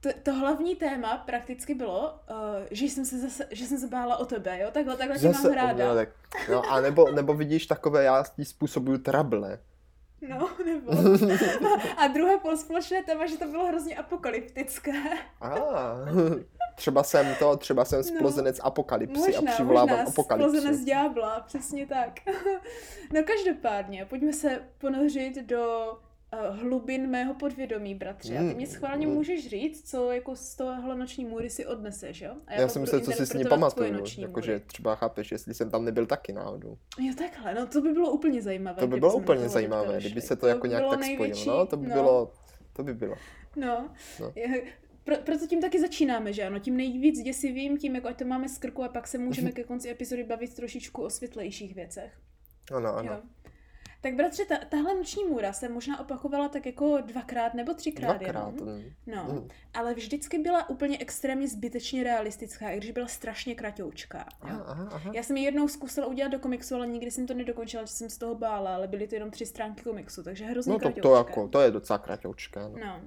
to, 0.00 0.08
to 0.22 0.34
hlavní 0.34 0.76
téma 0.76 1.16
prakticky 1.16 1.74
bylo, 1.74 2.12
uh, 2.30 2.66
že 2.70 2.84
jsem 2.84 3.04
se 3.04 3.18
zase, 3.18 3.46
že 3.50 3.66
jsem 3.66 3.78
se 3.78 3.88
bála 3.88 4.16
o 4.16 4.24
tebe, 4.24 4.58
jo, 4.58 4.70
takhle, 4.72 4.96
takhle 4.96 5.18
tě 5.18 5.28
mám 5.28 5.52
ráda. 5.52 5.88
no, 5.88 5.94
tak, 5.94 6.08
no, 6.50 6.62
a 6.70 6.80
nebo, 6.80 7.10
nebo 7.12 7.34
vidíš 7.34 7.66
takové, 7.66 8.04
já 8.04 8.24
ti 8.36 8.44
způsobuju 8.44 8.98
trable. 8.98 9.58
No, 10.28 10.50
nebo. 10.64 10.92
A 11.96 12.06
druhé 12.06 12.38
polspolečné 12.38 13.02
téma, 13.02 13.26
že 13.26 13.36
to 13.38 13.46
bylo 13.46 13.66
hrozně 13.66 13.96
apokalyptické. 13.96 14.92
A, 15.40 15.54
třeba 16.74 17.02
jsem 17.02 17.34
to, 17.38 17.56
třeba 17.56 17.84
jsem 17.84 17.98
No. 17.98 18.04
splozenec 18.04 18.60
apokalypsy 18.62 19.32
Možná, 19.32 19.52
a 19.52 19.54
přivolávám 19.54 19.88
možná, 19.98 20.10
apokalypsu. 20.10 20.48
splozenec 20.50 20.80
ďábla, 20.84 21.40
přesně 21.40 21.86
tak. 21.86 22.20
no 23.12 23.20
každopádně, 23.26 24.04
pojďme 24.04 24.32
se 24.32 24.62
ponořit 24.78 25.36
do 25.46 25.92
hlubin 26.50 27.10
mého 27.10 27.34
podvědomí, 27.34 27.94
bratře. 27.94 28.34
A 28.36 28.38
ty 28.38 28.44
mě 28.54 28.66
Mm, 28.66 28.72
schválně 28.72 29.06
mm. 29.06 29.12
můžeš 29.14 29.48
říct, 29.48 29.90
co 29.90 30.10
jako 30.12 30.36
z 30.36 30.54
tohohle 30.56 30.96
noční 30.98 31.24
můry 31.24 31.50
si 31.50 31.66
odneseš, 31.66 32.20
jo? 32.20 32.34
A 32.46 32.54
Já 32.54 32.60
pak 32.60 32.70
jsem 32.70 32.82
myslel, 32.82 33.00
co 33.00 33.12
si 33.12 33.26
s 33.26 33.32
ní 33.32 33.44
pamatuju, 33.44 34.04
jakože 34.18 34.60
třeba 34.60 34.94
chápeš, 34.94 35.32
jestli 35.32 35.54
jsem 35.54 35.70
tam 35.70 35.84
nebyl 35.84 36.06
taky 36.06 36.32
náhodou. 36.32 36.76
Jo, 36.98 37.14
takhle, 37.18 37.54
no 37.54 37.66
to 37.66 37.80
by 37.80 37.92
bylo 37.92 38.10
úplně 38.12 38.42
zajímavé. 38.42 38.80
To 38.80 38.86
by 38.86 39.00
bylo 39.00 39.14
úplně 39.14 39.48
zajímavé, 39.48 40.00
kdyby 40.00 40.20
se 40.20 40.36
to 40.36 40.46
jako 40.46 40.62
by 40.62 40.68
nějak 40.68 40.82
tak 40.90 41.04
spojilo, 41.04 41.22
největší- 41.24 41.48
no, 41.48 41.66
to 41.66 41.76
by 41.76 41.86
bylo, 41.86 42.32
to 42.72 42.82
by 42.82 42.94
bylo. 42.94 43.14
No, 43.56 43.88
No. 44.20 44.32
Pro, 45.04 45.16
proto 45.16 45.46
tím 45.46 45.60
taky 45.60 45.80
začínáme, 45.80 46.32
že 46.32 46.44
ano? 46.44 46.58
Tím 46.58 46.76
nejvíc 46.76 47.22
děsivým, 47.22 47.78
tím 47.78 47.94
jako 47.94 48.08
ať 48.08 48.18
to 48.18 48.24
máme 48.24 48.48
z 48.48 48.58
krku 48.58 48.84
a 48.84 48.88
pak 48.88 49.08
se 49.08 49.18
můžeme 49.18 49.52
ke 49.52 49.64
konci 49.64 49.90
epizody 49.90 50.24
bavit 50.24 50.54
trošičku 50.54 51.02
o 51.02 51.10
světlejších 51.10 51.74
věcech. 51.74 52.12
Ano, 52.72 52.96
ano. 52.96 53.12
Jo. 53.12 53.20
Tak 54.02 54.14
bratře, 54.14 54.44
ta, 54.44 54.56
tahle 54.68 54.94
noční 54.94 55.24
můra 55.24 55.52
se 55.52 55.68
možná 55.68 56.00
opakovala 56.00 56.48
tak 56.48 56.66
jako 56.66 56.98
dvakrát 57.00 57.54
nebo 57.54 57.74
třikrát 57.74 58.16
Dvakrát. 58.16 58.54
jenom. 58.54 58.68
mm. 58.74 58.84
No, 59.06 59.24
Mm. 59.30 59.48
ale 59.74 59.94
vždycky 59.94 60.38
byla 60.38 60.68
úplně 60.68 60.98
extrémně 60.98 61.48
zbytečně 61.48 62.02
realistická, 62.04 62.70
i 62.70 62.76
když 62.76 62.90
byla 62.90 63.06
strašně 63.06 63.54
kratoučká. 63.54 64.26
Aha, 64.40 64.56
Jo. 64.58 64.64
aha, 64.66 64.88
aha. 64.92 65.10
Já 65.14 65.22
jsem 65.22 65.36
ji 65.36 65.44
jednou 65.44 65.68
zkusila 65.68 66.06
udělat 66.06 66.28
do 66.28 66.38
komiksu, 66.38 66.74
ale 66.74 66.86
nikdy 66.86 67.10
jsem 67.10 67.26
to 67.26 67.34
nedokončila, 67.34 67.84
že 67.84 67.92
jsem 67.92 68.10
z 68.10 68.18
toho 68.18 68.34
bála, 68.34 68.74
ale 68.74 68.88
byly 68.88 69.08
to 69.08 69.14
jenom 69.14 69.30
tři 69.30 69.46
stránky 69.46 69.82
komiksu, 69.82 70.22
takže 70.22 70.44
hrozně 70.44 70.72
No 70.72 70.78
to, 70.78 70.90
to 71.02 71.14
jako, 71.16 71.48
to 71.48 71.60
je 71.60 71.70
docela 71.70 71.98
kratoučké, 71.98 72.60
no. 72.60 72.74
No. 72.86 73.00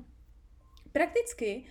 Prakticky 0.91 1.63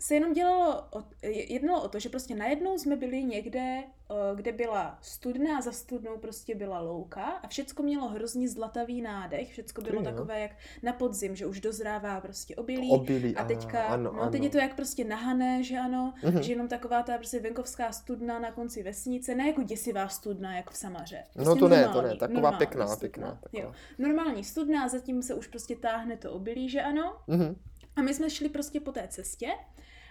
se 0.00 0.14
jenom 0.14 0.32
dělalo, 0.32 0.84
o, 0.90 1.02
jednalo 1.22 1.82
o 1.82 1.88
to, 1.88 1.98
že 1.98 2.08
prostě 2.08 2.34
najednou 2.34 2.78
jsme 2.78 2.96
byli 2.96 3.24
někde, 3.24 3.82
uh, 4.10 4.36
kde 4.36 4.52
byla 4.52 4.98
studna 5.02 5.58
a 5.58 5.60
za 5.60 5.72
studnou 5.72 6.18
prostě 6.18 6.54
byla 6.54 6.80
louka 6.80 7.22
a 7.24 7.48
všecko 7.48 7.82
mělo 7.82 8.08
hrozně 8.08 8.48
zlatavý 8.48 9.02
nádech, 9.02 9.52
všecko 9.52 9.80
bylo 9.82 9.98
Ty 9.98 10.04
takové 10.04 10.40
jak 10.40 10.50
na 10.82 10.92
podzim, 10.92 11.36
že 11.36 11.46
už 11.46 11.60
dozrává 11.60 12.20
prostě 12.20 12.56
obilí. 12.56 12.90
Obilí, 12.90 13.36
a 13.36 13.44
teďka, 13.44 13.82
ano, 13.84 14.12
no, 14.12 14.20
ano. 14.22 14.30
teď 14.30 14.42
je 14.42 14.50
to 14.50 14.58
jak 14.58 14.76
prostě 14.76 15.04
nahané, 15.04 15.62
že 15.62 15.78
ano, 15.78 16.14
Mhm. 16.24 16.42
že 16.42 16.52
jenom 16.52 16.68
taková 16.68 17.02
ta 17.02 17.16
prostě 17.16 17.40
venkovská 17.40 17.92
studna 17.92 18.38
na 18.38 18.52
konci 18.52 18.82
vesnice, 18.82 19.34
ne 19.34 19.46
jako 19.46 19.62
děsivá 19.62 20.08
studna, 20.08 20.56
jak 20.56 20.70
v 20.70 20.76
Samaře. 20.76 21.24
No 21.36 21.44
Prostě 21.44 21.60
to 21.60 21.68
ne, 21.68 21.76
to 21.82 21.84
normální, 21.86 22.08
ne, 22.08 22.16
taková 22.16 22.34
normální 22.34 22.58
pěkná, 22.58 22.86
studna, 22.86 23.00
pěkná, 23.00 23.38
taková. 23.42 23.62
Jo. 23.62 23.72
Normální 23.98 24.44
studna 24.44 24.84
a 24.84 24.88
zatím 24.88 25.22
se 25.22 25.34
už 25.34 25.46
prostě 25.46 25.76
táhne 25.76 26.16
to 26.16 26.32
obilí, 26.32 26.68
že 26.68 26.82
ano. 26.82 27.16
Mhm. 27.26 27.56
A 27.96 28.02
my 28.02 28.14
jsme 28.14 28.30
šli 28.30 28.48
prostě 28.48 28.80
po 28.80 28.92
té 28.92 29.08
cestě 29.08 29.48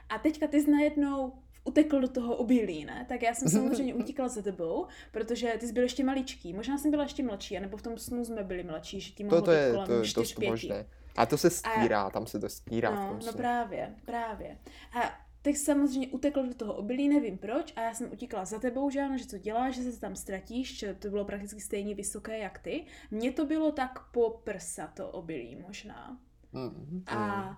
a 0.09 0.19
teďka 0.19 0.47
ty 0.47 0.61
jsi 0.61 0.71
najednou 0.71 1.33
utekl 1.63 2.00
do 2.01 2.07
toho 2.07 2.35
obilí, 2.35 2.85
ne? 2.85 3.05
Tak 3.09 3.21
já 3.21 3.33
jsem 3.33 3.50
samozřejmě 3.59 3.93
utíkala 3.93 4.29
za 4.29 4.41
tebou, 4.41 4.88
protože 5.11 5.53
ty 5.59 5.67
jsi 5.67 5.73
byl 5.73 5.83
ještě 5.83 6.03
maličký. 6.03 6.53
Možná 6.53 6.77
jsem 6.77 6.91
byla 6.91 7.03
ještě 7.03 7.23
mladší, 7.23 7.57
anebo 7.57 7.77
v 7.77 7.81
tom 7.81 7.97
snu 7.97 8.25
jsme 8.25 8.43
byli 8.43 8.63
mladší, 8.63 9.01
že 9.01 9.11
ti 9.11 9.23
mohlo 9.23 9.41
To, 9.41 9.45
to 9.45 9.51
být 9.51 9.57
je, 9.57 9.71
kolem 9.71 9.88
to 9.88 9.93
je 9.93 10.05
4, 10.05 10.21
dost 10.21 10.39
5. 10.39 10.50
možné. 10.50 10.85
A 11.15 11.25
to 11.25 11.38
se 11.38 11.50
stírá, 11.50 12.09
tam 12.09 12.27
se 12.27 12.39
to 12.39 12.50
stírá 12.50 12.91
v 12.91 12.95
No, 12.95 13.07
tom 13.07 13.15
no 13.15 13.21
snu. 13.21 13.33
právě, 13.33 13.95
právě. 14.05 14.57
A 15.01 15.19
jsi 15.45 15.55
samozřejmě 15.55 16.07
utekl 16.07 16.43
do 16.47 16.53
toho 16.53 16.73
obilí, 16.73 17.09
nevím 17.09 17.38
proč, 17.38 17.73
a 17.75 17.81
já 17.81 17.93
jsem 17.93 18.11
utíkala 18.11 18.45
za 18.45 18.59
tebou, 18.59 18.89
že 18.89 19.01
ano, 19.01 19.17
že 19.17 19.25
co 19.25 19.38
děláš, 19.38 19.75
že 19.75 19.91
se 19.91 20.00
tam 20.00 20.15
ztratíš, 20.15 20.77
že 20.79 20.93
to 20.93 21.09
bylo 21.09 21.25
prakticky 21.25 21.61
stejně 21.61 21.95
vysoké 21.95 22.38
jak 22.38 22.59
ty. 22.59 22.85
Mně 23.11 23.31
to 23.31 23.45
bylo 23.45 23.71
tak 23.71 24.00
po 24.11 24.29
prsa 24.29 24.88
to 24.88 25.09
obilí 25.09 25.55
možná. 25.55 26.17
Mhm. 26.53 27.03
A, 27.07 27.57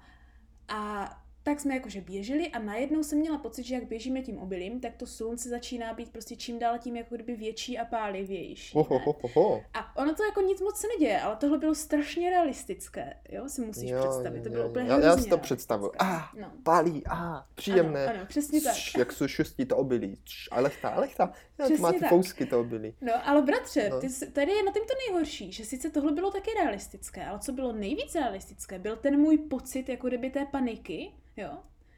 a 0.69 1.15
tak 1.43 1.59
jsme 1.59 1.73
jakože 1.73 2.01
běželi 2.01 2.47
a 2.47 2.59
najednou 2.59 3.03
jsem 3.03 3.19
měla 3.19 3.37
pocit, 3.37 3.63
že 3.63 3.75
jak 3.75 3.83
běžíme 3.87 4.21
tím 4.21 4.37
obilím, 4.37 4.79
tak 4.79 4.95
to 4.97 5.05
slunce 5.07 5.49
začíná 5.49 5.93
být 5.93 6.09
prostě 6.11 6.35
čím 6.35 6.59
dál 6.59 6.79
tím 6.79 6.95
jako 6.95 7.15
kdyby 7.15 7.35
větší 7.35 7.77
a 7.77 7.85
pálivější. 7.85 8.77
Ne? 8.77 8.83
ho, 8.89 8.99
ho, 8.99 9.15
ho. 9.33 9.61
A 9.73 9.97
ono 9.97 10.15
to 10.15 10.23
jako 10.23 10.41
nic 10.41 10.61
moc 10.61 10.77
se 10.77 10.87
neděje, 10.87 11.21
ale 11.21 11.35
tohle 11.35 11.57
bylo 11.57 11.75
strašně 11.75 12.29
realistické, 12.29 13.13
jo, 13.29 13.49
si 13.49 13.61
musíš 13.61 13.89
Jo, 13.89 13.99
představit, 13.99 14.41
to 14.41 14.47
jo, 14.47 14.51
bylo 14.51 14.63
jo. 14.63 14.69
úplně 14.69 14.89
Já, 14.89 14.99
já 14.99 15.17
si 15.17 15.29
to 15.29 15.37
představuji. 15.37 15.91
realistické. 16.01 16.39
Ah, 16.39 16.41
No. 16.41 16.51
pálí, 16.63 17.03
a 17.09 17.45
příjemné. 17.55 18.05
Ano, 18.07 18.15
ano, 18.17 18.25
přesně 18.27 18.61
tak. 18.61 18.75
Č, 18.75 18.99
Jak 18.99 19.11
se 19.11 19.29
šustí 19.29 19.65
to 19.65 19.77
obilí. 19.77 20.17
Č, 20.23 20.49
a 20.51 20.59
lechtá, 20.61 20.89
a 20.89 20.99
lechtá. 20.99 21.23
Já, 21.57 21.65
to 21.65 21.69
Přesně 21.69 21.81
má 21.81 21.91
ty 21.93 21.99
tak. 21.99 22.09
fousky 22.09 22.45
to 22.45 22.59
obilí. 22.59 22.93
No, 23.01 23.27
ale 23.27 23.41
bratře, 23.41 23.89
No. 23.89 23.99
ty, 24.01 24.09
jsi- 24.09 24.31
tady 24.31 24.51
je 24.51 24.63
na 24.63 24.71
tom 24.71 24.83
to 24.87 24.93
nejhorší, 25.07 25.51
že 25.51 25.65
sice 25.65 25.89
tohle 25.89 26.11
bylo 26.11 26.31
taky 26.31 26.51
realistické, 26.63 27.25
ale 27.25 27.39
co 27.39 27.51
bylo 27.51 27.73
nejvíc 27.73 28.15
realistické, 28.15 28.79
byl 28.79 28.95
ten 28.95 29.19
můj 29.19 29.37
pocit 29.37 29.89
jako 29.89 30.07
kdyby 30.07 30.29
té 30.29 30.45
paniky, 30.45 31.11
jo, 31.37 31.49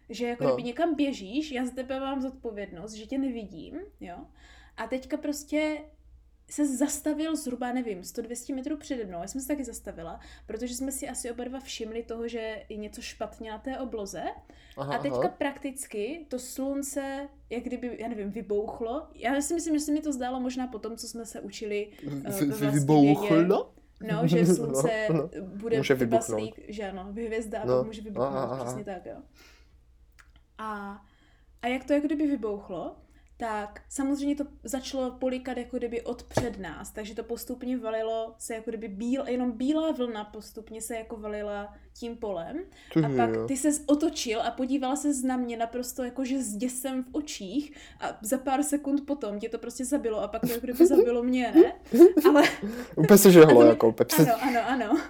Že 0.10 0.28
jako 0.28 0.44
No. 0.44 0.50
kdyby 0.54 0.68
někam 0.68 0.96
běžíš, 0.96 1.52
já 1.52 1.66
z 1.66 1.72
tebe 1.72 2.00
mám 2.00 2.22
zodpovědnost, 2.22 2.94
že 2.94 3.06
tě 3.06 3.18
nevidím, 3.18 3.80
jo. 4.02 4.16
A 4.78 4.88
teďka 4.88 5.18
prostě 5.18 5.78
se 6.50 6.78
zastavil 6.78 7.36
zhruba, 7.36 7.72
nevím, 7.72 8.02
100-200 8.02 8.56
metrů 8.56 8.78
přede 8.78 9.06
mnou. 9.06 9.22
Já 9.22 9.28
jsem 9.28 9.42
se 9.42 9.48
taky 9.48 9.64
zastavila, 9.64 10.20
protože 10.46 10.76
jsme 10.76 10.92
si 10.92 11.10
asi 11.10 11.32
oba 11.32 11.44
dva 11.44 11.60
všimli 11.60 12.04
toho, 12.04 12.28
že 12.28 12.64
je 12.70 12.78
něco 12.78 13.02
špatně 13.02 13.52
na 13.52 13.58
té 13.58 13.80
obloze. 13.80 14.24
Aha, 14.78 14.96
A 14.96 14.98
teďka 15.02 15.18
aha. 15.20 15.28
prakticky 15.30 16.26
to 16.30 16.40
slunce, 16.40 17.30
jak 17.50 17.64
kdyby, 17.64 17.98
já 18.00 18.08
nevím, 18.08 18.32
vybouchlo. 18.32 19.08
Já 19.16 19.42
si 19.42 19.54
myslím, 19.54 19.74
že 19.80 19.86
se 19.86 19.92
mi 19.92 20.02
to 20.02 20.14
zdálo 20.14 20.40
možná 20.40 20.68
po 20.68 20.80
tom, 20.80 20.98
co 20.98 21.08
jsme 21.08 21.26
se 21.26 21.42
učili 21.42 21.88
eh, 22.08 22.10
Vy- 22.10 22.20
ve 22.20 22.40
vy- 22.40 22.46
vlastní 22.46 22.80
Vybouchlo? 22.80 23.74
No, 24.12 24.28
že 24.28 24.46
slunce 24.46 25.08
No, 25.10 25.16
no. 25.18 25.30
bude 25.46 25.78
Může 25.78 25.96
vybuchnout. 25.96 26.50
že 26.68 26.90
ano, 26.90 27.04
hvězda 27.14 27.62
a 27.62 27.66
No. 27.66 27.84
může 27.84 28.02
vybuchnout, 28.02 28.28
Aha, 28.34 28.44
aha. 28.46 28.64
přesně 28.66 28.84
tak, 28.84 29.06
jo. 29.06 29.16
A, 30.58 31.02
a 31.62 31.68
jak 31.68 31.84
to 31.84 31.94
jako 31.94 32.06
kdyby 32.08 32.28
vybouchlo, 32.28 32.96
tak 33.38 33.82
samozřejmě 33.90 34.36
to 34.36 34.44
začalo 34.64 35.12
polikat 35.12 35.58
jako 35.58 35.78
kdyby 35.78 36.02
od 36.02 36.24
před 36.24 36.60
nás, 36.60 36.92
takže 36.92 37.16
to 37.16 37.24
postupně 37.24 37.78
valilo 37.78 38.36
se 38.38 38.54
jako 38.54 38.72
kdyby 38.72 38.88
bíl, 38.88 39.24
jenom 39.28 39.52
bílá 39.52 39.92
vlna 39.92 40.24
postupně 40.24 40.82
se 40.82 40.96
jako 40.96 41.18
valila 41.18 41.74
tím 41.94 42.18
polem 42.18 42.60
Ty 42.94 43.00
a 43.00 43.10
pak 43.18 43.30
jo. 43.36 43.48
ty 43.48 43.58
se 43.58 43.70
otočil 43.86 44.42
a 44.42 44.52
podívala 44.52 44.96
se 44.96 45.28
na 45.28 45.38
mě 45.38 45.58
naprosto 45.58 46.04
jakože 46.04 46.44
s 46.44 46.56
děsem 46.56 47.04
v 47.04 47.08
očích 47.12 47.74
a 48.00 48.18
za 48.22 48.38
pár 48.38 48.64
sekund 48.64 49.06
potom 49.06 49.40
tě 49.40 49.50
to 49.50 49.58
prostě 49.58 49.86
zabilo 49.86 50.22
a 50.22 50.28
pak 50.28 50.42
to 50.42 50.48
jako 50.48 50.62
kdyby 50.64 50.88
zabilo 50.88 51.24
mě, 51.24 51.52
ne? 51.56 52.00
Ale 52.30 52.44
Úplně 52.96 53.18
se 53.18 53.32
žehlo, 53.32 53.64
jako 53.66 53.92
Pepsi. 53.92 54.22
ano, 54.22 54.34
ano, 54.42 54.60
ano. 54.68 55.02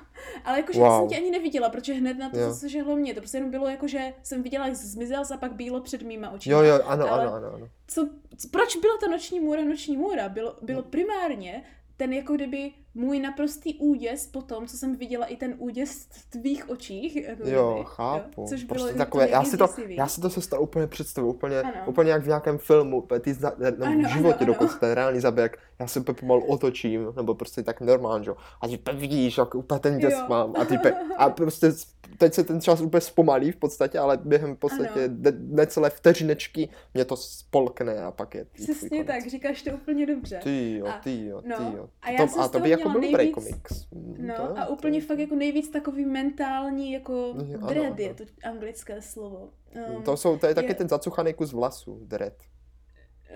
Ale 0.45 0.57
jakože 0.57 0.79
Wow. 0.79 0.99
jsem 0.99 1.09
tě 1.09 1.15
ani 1.17 1.31
neviděla, 1.31 1.69
protože 1.69 1.93
hned 1.93 2.17
na 2.17 2.29
to, 2.29 2.39
Jo. 2.39 2.49
co 2.53 2.55
se 2.59 2.69
žehlo 2.69 2.95
mě, 2.95 3.13
to 3.13 3.19
prostě 3.21 3.37
jenom 3.37 3.51
bylo 3.51 3.67
jako, 3.67 3.87
že 3.87 4.13
jsem 4.23 4.43
viděla, 4.43 4.65
jak 4.67 4.75
zmizel 4.75 5.23
a 5.33 5.37
pak 5.37 5.53
bílo 5.53 5.81
před 5.81 6.01
mýma 6.01 6.29
očima. 6.29 6.57
Jo, 6.57 6.63
jo, 6.63 6.79
ano, 6.85 7.11
Ale- 7.11 7.21
ano, 7.23 7.33
ano, 7.33 7.47
ano. 7.53 7.69
Co, 7.87 8.09
proč 8.51 8.75
byla 8.75 8.97
ta 8.97 9.07
noční 9.07 9.39
můra 9.39 9.63
noční 9.63 9.97
můra? 9.97 10.29
Bylo, 10.29 10.55
bylo 10.61 10.83
primárně 10.83 11.63
ten 11.97 12.13
jako 12.13 12.33
kdyby 12.35 12.71
můj 12.95 13.19
naprostý 13.19 13.75
úděs 13.75 14.27
po 14.27 14.41
tom, 14.41 14.67
co 14.67 14.77
jsem 14.77 14.95
viděla 14.95 15.25
i 15.25 15.35
ten 15.37 15.55
úděs 15.57 16.07
v 16.11 16.29
tvých 16.29 16.69
očích. 16.69 17.15
Jako 17.15 17.49
Jo, 17.49 17.71
kdyby, 17.73 17.85
chápu. 17.89 18.41
Jo, 18.41 18.47
což 18.47 18.63
bylo 18.63 18.75
prostě 18.75 18.91
to 18.93 18.97
takové, 18.97 19.29
já 19.29 19.43
si 19.43 19.57
to, 19.57 19.65
děsivý. 19.67 19.95
já 19.95 20.07
si 20.07 20.21
to 20.21 20.29
se 20.29 20.41
stalo 20.41 20.61
úplně 20.63 20.87
představu, 20.87 21.29
úplně, 21.29 21.59
Ano. 21.61 21.73
úplně 21.87 22.11
jak 22.11 22.23
v 22.23 22.27
nějakém 22.27 22.57
filmu, 22.57 23.07
ty 23.19 23.33
zna, 23.33 23.51
no, 23.77 23.85
Ano, 23.85 24.09
v 24.09 24.11
životě 24.11 24.35
ano, 24.35 24.37
ano. 24.41 24.45
dokonce, 24.53 24.79
ten 24.79 24.91
reálný 24.91 25.19
zabijak, 25.19 25.57
já 25.79 25.87
se 25.87 25.99
úplně 25.99 26.15
pomalu 26.19 26.45
otočím, 26.45 27.13
nebo 27.15 27.35
prostě 27.35 27.63
tak 27.63 27.81
normálně, 27.81 28.27
jo, 28.27 28.35
a 28.61 28.67
ty 28.67 28.77
vidíš, 28.93 29.37
jak 29.37 29.55
úplně 29.55 29.79
ten 29.79 29.97
děs 29.97 30.13
Jo. 30.13 30.25
mám, 30.29 30.53
a 30.61 30.65
ty 30.65 30.77
pe, 30.77 30.93
a 31.17 31.29
prostě 31.29 31.71
teď 32.17 32.33
se 32.33 32.43
ten 32.43 32.61
čas 32.61 32.81
úplně 32.81 33.01
zpomalí 33.01 33.51
v 33.51 33.55
podstatě, 33.55 33.99
ale 33.99 34.17
během 34.23 34.55
v 34.55 34.59
podstatě 34.59 35.03
Ano. 35.05 35.07
de, 35.07 35.33
necelé 35.39 35.89
vteřinečky 35.89 36.69
mě 36.93 37.05
to 37.05 37.15
spolkne 37.15 38.03
a 38.03 38.11
pak 38.11 38.35
je 38.35 38.45
Přesně 38.53 39.03
tak, 39.03 39.27
říkáš 39.27 39.61
to 39.61 39.71
úplně 39.71 40.05
dobře. 40.05 40.39
Ty 40.43 40.77
jo, 40.77 40.87
ty 41.03 41.25
jo, 41.25 41.41
no, 41.45 41.57
ty 41.57 41.77
jo. 41.77 41.89
a 42.01 42.09
já 42.11 42.27
to, 42.27 42.41
a 42.41 42.47
to 42.47 42.59
by 42.59 42.69
jako 42.89 42.99
měla 42.99 43.01
byl 43.01 43.01
dobrý 43.11 43.17
nejvíc- 43.17 43.33
komiks. 43.33 43.87
Mm, 43.91 44.27
No 44.27 44.35
to, 44.35 44.57
a 44.57 44.65
to- 44.65 44.73
úplně 44.73 45.01
fakt 45.01 45.19
jako 45.19 45.35
nejvíc 45.35 45.69
takový 45.69 46.05
mentální 46.05 46.91
jako 46.91 47.13
Jo, 47.47 47.57
ano, 47.57 47.67
dread 47.67 47.85
ano. 47.85 47.95
je 47.99 48.13
to 48.13 48.23
anglické 48.43 49.01
slovo. 49.01 49.49
Um, 49.95 50.03
To, 50.03 50.17
jsou, 50.17 50.37
to 50.37 50.47
je 50.47 50.55
taky 50.55 50.67
je- 50.67 50.75
ten 50.75 50.89
zacuchaný 50.89 51.33
kus 51.33 51.53
vlasu, 51.53 51.99
dread. 52.03 52.33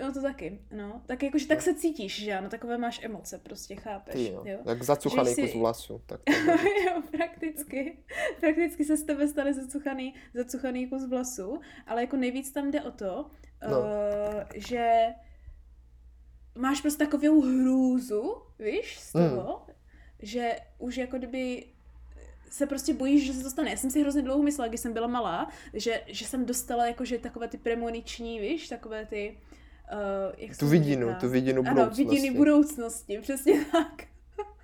No 0.00 0.12
to 0.12 0.22
taky, 0.22 0.60
no. 0.76 1.02
Tak 1.06 1.22
jakože 1.22 1.46
tak 1.46 1.62
se 1.62 1.74
cítíš, 1.74 2.22
že 2.24 2.32
ano, 2.34 2.48
takové 2.48 2.78
máš 2.78 3.04
emoce, 3.04 3.38
prostě 3.38 3.76
chápeš, 3.76 4.14
Ty 4.14 4.28
jo, 4.32 4.42
jo. 4.46 4.58
jak 4.64 4.82
zacuchaný 4.82 5.34
Že 5.34 5.42
kus 5.42 5.50
jsi- 5.50 5.58
vlasu. 5.58 6.02
Tak 6.06 6.20
to 6.24 6.32
jo, 6.86 7.02
prakticky. 7.10 7.98
Prakticky 8.40 8.84
se 8.84 8.96
z 8.96 9.02
tebe 9.02 9.28
stane 9.28 9.54
zacuchaný, 9.54 10.14
zacuchaný 10.34 10.86
kus 10.88 11.08
vlasu, 11.08 11.60
ale 11.86 12.00
jako 12.00 12.16
nejvíc 12.16 12.52
tam 12.52 12.70
jde 12.70 12.80
o 12.82 12.90
to, 12.90 13.26
No. 13.70 13.78
uh, 13.78 13.84
že 14.54 15.04
máš 16.58 16.80
prostě 16.80 17.04
takovou 17.06 17.40
hrůzu, 17.40 18.34
víš, 18.58 18.98
z 19.00 19.14
Hmm. 19.14 19.30
toho, 19.30 19.62
že 20.22 20.56
už 20.78 20.96
jako 20.96 21.18
kdyby 21.18 21.64
se 22.50 22.66
prostě 22.66 22.94
bojíš, 22.94 23.26
že 23.26 23.32
se 23.32 23.42
to 23.42 23.50
stane. 23.50 23.70
Já 23.70 23.76
jsem 23.76 23.90
si 23.90 24.00
hrozně 24.00 24.22
dlouho 24.22 24.42
myslela, 24.42 24.68
když 24.68 24.80
jsem 24.80 24.92
byla 24.92 25.06
malá, 25.06 25.50
že, 25.74 26.02
že 26.06 26.24
jsem 26.26 26.46
dostala 26.46 26.86
jakože 26.86 27.18
takové 27.18 27.48
ty 27.48 27.58
premoniční, 27.58 28.40
víš, 28.40 28.68
takové 28.68 29.06
ty... 29.06 29.38
Uh, 29.92 30.34
jak 30.38 30.56
tu 30.56 30.68
vidinu, 30.68 31.08
říká? 31.08 31.20
tu 31.20 31.28
vidinu 31.28 31.62
Ano, 31.62 31.74
budoucnosti. 31.74 32.04
vidiny 32.04 32.30
budoucnosti, 32.38 33.18
přesně 33.18 33.64
tak. 33.72 34.04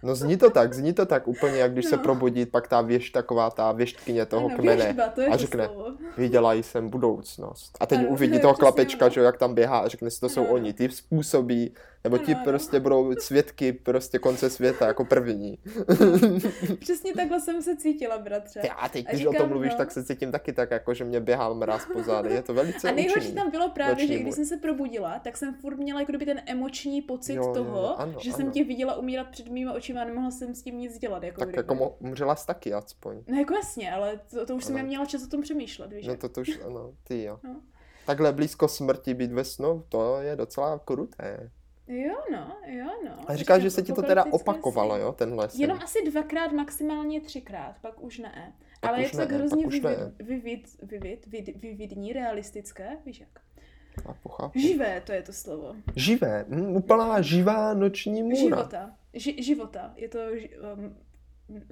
No 0.02 0.14
zní 0.14 0.36
to 0.36 0.50
tak, 0.50 0.74
zní 0.74 0.92
to 0.92 1.06
tak 1.06 1.28
úplně, 1.28 1.58
jak 1.58 1.72
když 1.72 1.84
se 1.86 1.96
No. 1.96 2.02
probudí 2.02 2.46
pak 2.46 2.68
ta 2.68 2.80
věšť, 2.80 3.12
taková 3.12 3.50
ta 3.50 3.72
věštkyně 3.72 4.26
toho 4.26 4.46
ano, 4.46 4.56
kmene. 4.56 4.84
věštba, 4.84 5.08
to 5.08 5.20
je 5.20 5.26
a 5.28 5.36
řekne, 5.36 5.64
slovo. 5.66 5.92
Viděla 6.16 6.52
jsem 6.54 6.88
budoucnost. 6.90 7.76
A 7.80 7.86
teď 7.86 7.98
Ano, 7.98 8.08
uvidí 8.08 8.32
to 8.32 8.38
toho 8.42 8.54
klapečka, 8.54 9.04
ono. 9.04 9.12
že 9.14 9.20
jak 9.20 9.36
tam 9.38 9.54
běhá 9.54 9.78
a 9.78 9.88
řekne 9.88 10.10
si, 10.10 10.20
to 10.20 10.28
jsou 10.28 10.40
Ano, 10.40 10.48
ano. 10.48 10.54
oni, 10.54 10.72
ty 10.72 10.88
způsobí, 10.88 11.74
nebo 12.04 12.18
ti 12.18 12.34
prostě 12.34 12.80
budou 12.80 13.12
svědky 13.18 13.72
prostě 13.72 14.18
konce 14.18 14.50
světa 14.50 14.86
jako 14.86 15.04
první. 15.04 15.58
Přesně 16.80 17.14
takhle 17.14 17.40
jsem 17.40 17.62
se 17.62 17.76
cítila, 17.76 18.18
bratře. 18.18 18.60
Ty, 18.60 18.70
a 18.70 18.88
teď, 18.88 19.06
A 19.08 19.10
když 19.10 19.22
o 19.22 19.24
tom 19.24 19.32
říkám, 19.34 19.48
mluvíš, 19.48 19.72
no. 19.72 19.78
tak 19.78 19.90
se 19.90 20.04
cítím 20.04 20.32
taky 20.32 20.52
tak, 20.52 20.70
jako 20.70 20.94
že 20.94 21.04
mě 21.04 21.20
běhal 21.20 21.54
mráz 21.54 21.86
po 21.92 22.02
zády. 22.02 22.34
Je 22.34 22.42
to 22.42 22.54
velice 22.54 22.88
A 22.90 22.94
nejhorší 22.94 23.32
tam 23.32 23.50
bylo 23.50 23.68
právě, 23.68 24.06
že 24.06 24.14
i 24.14 24.18
když 24.22 24.34
jsem 24.34 24.44
se 24.46 24.56
probudila, 24.56 25.18
tak 25.24 25.36
jsem 25.36 25.54
furt 25.54 25.76
měla 25.76 26.00
jako 26.00 26.12
ten 26.24 26.40
emoční 26.46 27.02
pocit 27.02 27.34
Jo, 27.34 27.42
jo, 27.42 27.48
jo, 27.48 27.54
toho, 27.54 28.00
ano, 28.00 28.14
že 28.20 28.30
ano. 28.30 28.36
jsem 28.36 28.50
tě 28.50 28.64
viděla 28.64 28.94
umírat 28.96 29.26
před 29.30 29.48
mýma 29.48 29.72
očima 29.72 29.85
a 29.94 30.04
nemohla 30.04 30.30
jsem 30.30 30.54
s 30.54 30.62
tím 30.62 30.78
nic 30.78 30.98
dělat. 30.98 31.22
Jako 31.22 31.38
Tak 31.38 31.48
kdyby. 31.48 31.58
jako 31.58 31.88
umřela 31.90 32.36
jsi 32.36 32.46
taky 32.46 32.72
aspoň. 32.74 33.22
No 33.28 33.38
jako 33.38 33.54
jasně, 33.54 33.92
ale 33.92 34.20
to, 34.30 34.46
to 34.46 34.56
už 34.56 34.64
jsem 34.64 34.74
Ano. 34.74 34.82
neměla 34.82 35.06
čas 35.06 35.24
o 35.24 35.28
tom 35.28 35.42
přemýšlet, 35.42 35.92
víš. 35.92 36.06
No 36.06 36.16
to, 36.16 36.28
to 36.28 36.40
už, 36.40 36.60
ano, 36.66 36.92
ty 37.04 37.22
jo. 37.22 37.40
No. 37.42 37.60
Takhle 38.06 38.32
blízko 38.32 38.68
smrti 38.68 39.14
být 39.14 39.32
ve 39.32 39.44
snu, 39.44 39.84
to 39.88 40.20
je 40.20 40.36
docela 40.36 40.78
kruté. 40.78 41.50
Jo 41.88 42.14
no, 42.32 42.56
jo 42.66 42.86
no. 43.04 43.30
A 43.30 43.36
říkáš, 43.36 43.62
že 43.62 43.70
se 43.70 43.82
ti 43.82 43.92
to 43.92 44.02
teda 44.02 44.24
opakovalo, 44.30 44.96
jo, 44.96 45.12
tenhle 45.12 45.48
sen. 45.50 45.60
Jenom 45.60 45.78
asi 45.82 46.10
dvakrát, 46.10 46.52
maximálně 46.52 47.20
třikrát, 47.20 47.74
pak 47.82 48.02
už 48.02 48.18
ne. 48.18 48.52
Pak 48.80 48.90
Ale 48.90 48.98
už 48.98 49.04
je 49.04 49.10
to 49.10 49.16
ne, 49.16 49.26
tak 49.26 49.34
hrozně 49.36 49.62
pak 49.64 49.66
už 49.74 49.80
ne. 49.80 49.96
vivid, 50.18 50.68
vivid, 50.82 51.26
vivid, 51.26 51.26
vid, 51.26 51.62
vividní, 51.62 52.12
realistické, 52.12 52.96
víš 53.06 53.20
jak. 53.20 53.28
Chápu, 54.02 54.28
chápu. 54.28 54.58
Živé, 54.58 55.00
to 55.06 55.12
je 55.12 55.22
to 55.22 55.32
slovo. 55.32 55.74
Živé, 55.96 56.44
hm, 56.48 56.76
úplná 56.76 57.20
živá 57.20 57.74
noční 57.74 58.22
můra. 58.22 58.36
Života. 58.40 58.90
Ži, 59.16 59.42
života. 59.42 59.92
Je 59.96 60.08
to 60.08 60.18
um, 60.76 60.96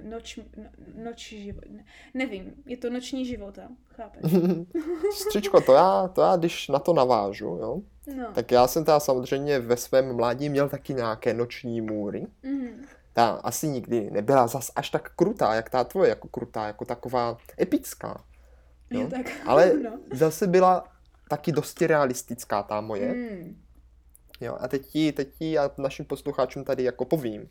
noč, 0.03 0.37
no, 0.57 0.65
noč 1.05 1.29
život. 1.29 1.65
Ne, 1.71 1.85
nevím, 2.15 2.55
je 2.67 2.77
to 2.77 2.91
noční 2.91 3.27
života, 3.27 3.69
chápeš? 3.89 4.33
Střičko, 5.15 5.61
to 5.61 5.73
já, 5.73 6.09
to 6.09 6.21
já, 6.21 6.37
když 6.37 6.69
na 6.69 6.79
to 6.79 6.93
navážu, 6.93 7.47
jo, 7.47 7.81
No. 8.17 8.33
tak 8.35 8.51
já 8.53 8.67
jsem 8.67 8.85
teda 8.85 9.01
samozřejmě 9.01 9.59
ve 9.59 9.77
svém 9.77 10.17
mládí 10.17 10.49
měl 10.49 10.69
taky 10.69 10.95
nějaké 10.95 11.35
noční 11.35 11.81
můry. 11.81 12.27
Mhm. 12.43 12.85
Ta 13.13 13.29
asi 13.31 13.69
nikdy 13.69 14.11
nebyla 14.11 14.47
zas 14.47 14.71
až 14.77 14.91
tak 14.91 15.13
krutá, 15.17 15.55
jak 15.55 15.71
ta 15.71 15.85
tvoje, 15.85 16.09
jako 16.09 16.29
krutá, 16.29 16.67
jako 16.67 16.85
taková 16.85 17.37
epická. 17.61 18.25
Jo, 18.91 19.01
Jo. 19.01 19.09
tak. 19.11 19.33
Ale 19.47 19.75
no. 19.83 19.99
zase 20.13 20.47
byla 20.47 20.85
taky 21.29 21.53
dosti 21.53 21.87
realistická 21.87 22.63
ta 22.63 22.81
moje. 22.81 23.15
Mm. 23.15 23.64
Jo, 24.45 24.57
a 24.61 24.69
teď 24.69 24.87
ti, 24.87 25.13
teď 25.13 25.29
ti 25.39 25.59
a 25.59 25.71
našim 25.79 26.05
posluchačům 26.05 26.65
tady 26.65 26.83
jako 26.83 27.05
povím. 27.05 27.49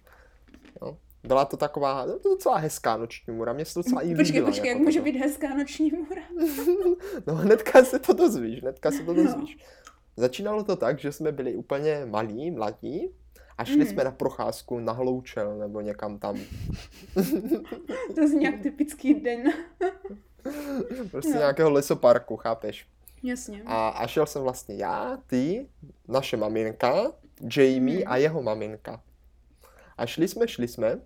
Jo. 0.82 0.98
Byla 1.24 1.46
to 1.46 1.58
taková 1.58 2.06
no, 2.06 2.20
to 2.20 2.30
docela 2.30 2.58
hezká 2.58 2.98
noční 2.98 3.34
můra, 3.34 3.54
mě 3.54 3.66
se 3.66 3.80
docela 3.80 4.02
i 4.02 4.16
Počkej, 4.16 4.26
líbila. 4.26 4.46
počkej, 4.48 4.68
jak 4.70 4.76
jako 4.78 4.84
může 4.86 5.00
toto. 5.00 5.12
být 5.12 5.20
hezká 5.20 5.54
noční 5.56 5.92
můra? 5.92 6.22
No 7.28 7.36
hnedka 7.36 7.84
se 7.86 8.00
to 8.00 8.14
dozvíš, 8.14 8.62
hnedka 8.62 8.92
se 8.92 9.04
to 9.04 9.14
No. 9.14 9.24
dozvíš. 9.24 9.58
Začínalo 10.18 10.64
to 10.64 10.76
tak, 10.76 11.00
že 11.00 11.12
jsme 11.12 11.32
byli 11.32 11.56
úplně 11.56 12.06
malí, 12.06 12.52
mladí 12.52 13.10
a 13.58 13.66
šli 13.66 13.78
Mhm. 13.78 13.88
jsme 13.88 14.04
na 14.04 14.12
procházku 14.12 14.80
na 14.80 14.94
Hloučel 14.94 15.58
nebo 15.58 15.82
někam 15.82 16.20
tam. 16.20 16.40
To 18.16 18.28
zní 18.28 18.44
jak 18.44 18.60
typický 18.60 19.14
den. 19.14 19.44
Prostě 21.12 21.32
No. 21.34 21.38
nějakého 21.40 21.70
lesoparku, 21.72 22.38
chápeš? 22.38 22.88
Jasně. 23.24 23.64
A, 23.66 23.90
a 23.90 24.08
šel 24.08 24.26
jsem 24.26 24.42
vlastně 24.42 24.76
já, 24.76 25.18
ty, 25.28 25.68
naše 26.08 26.38
maminka, 26.38 27.12
Jamie 27.58 28.00
Mhm. 28.00 28.04
a 28.08 28.18
jeho 28.18 28.42
maminka. 28.42 29.02
A 29.98 30.06
šli 30.06 30.28
jsme, 30.28 30.48
šli 30.48 30.68
jsme. 30.68 31.00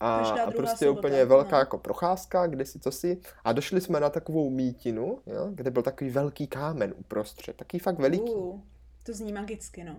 A, 0.00 0.18
a 0.18 0.50
prostě 0.50 0.84
sobota, 0.84 0.98
úplně 0.98 1.24
velká 1.24 1.56
no. 1.56 1.58
jako 1.58 1.78
procházka, 1.78 2.46
kde 2.46 2.64
si 2.66 2.78
co 2.80 2.90
si. 2.92 3.20
A 3.44 3.52
došli 3.52 3.80
jsme 3.80 4.00
na 4.00 4.10
takovou 4.10 4.50
mítinu, 4.50 5.18
jo, 5.26 5.48
kde 5.54 5.70
byl 5.70 5.82
takový 5.82 6.10
velký 6.10 6.46
kámen 6.46 6.94
uprostřed, 6.96 7.56
taký 7.56 7.78
fakt 7.78 7.98
veliký. 7.98 8.30
Uh, 8.32 8.60
to 9.06 9.12
zní 9.12 9.32
magicky, 9.32 9.84
no. 9.84 9.96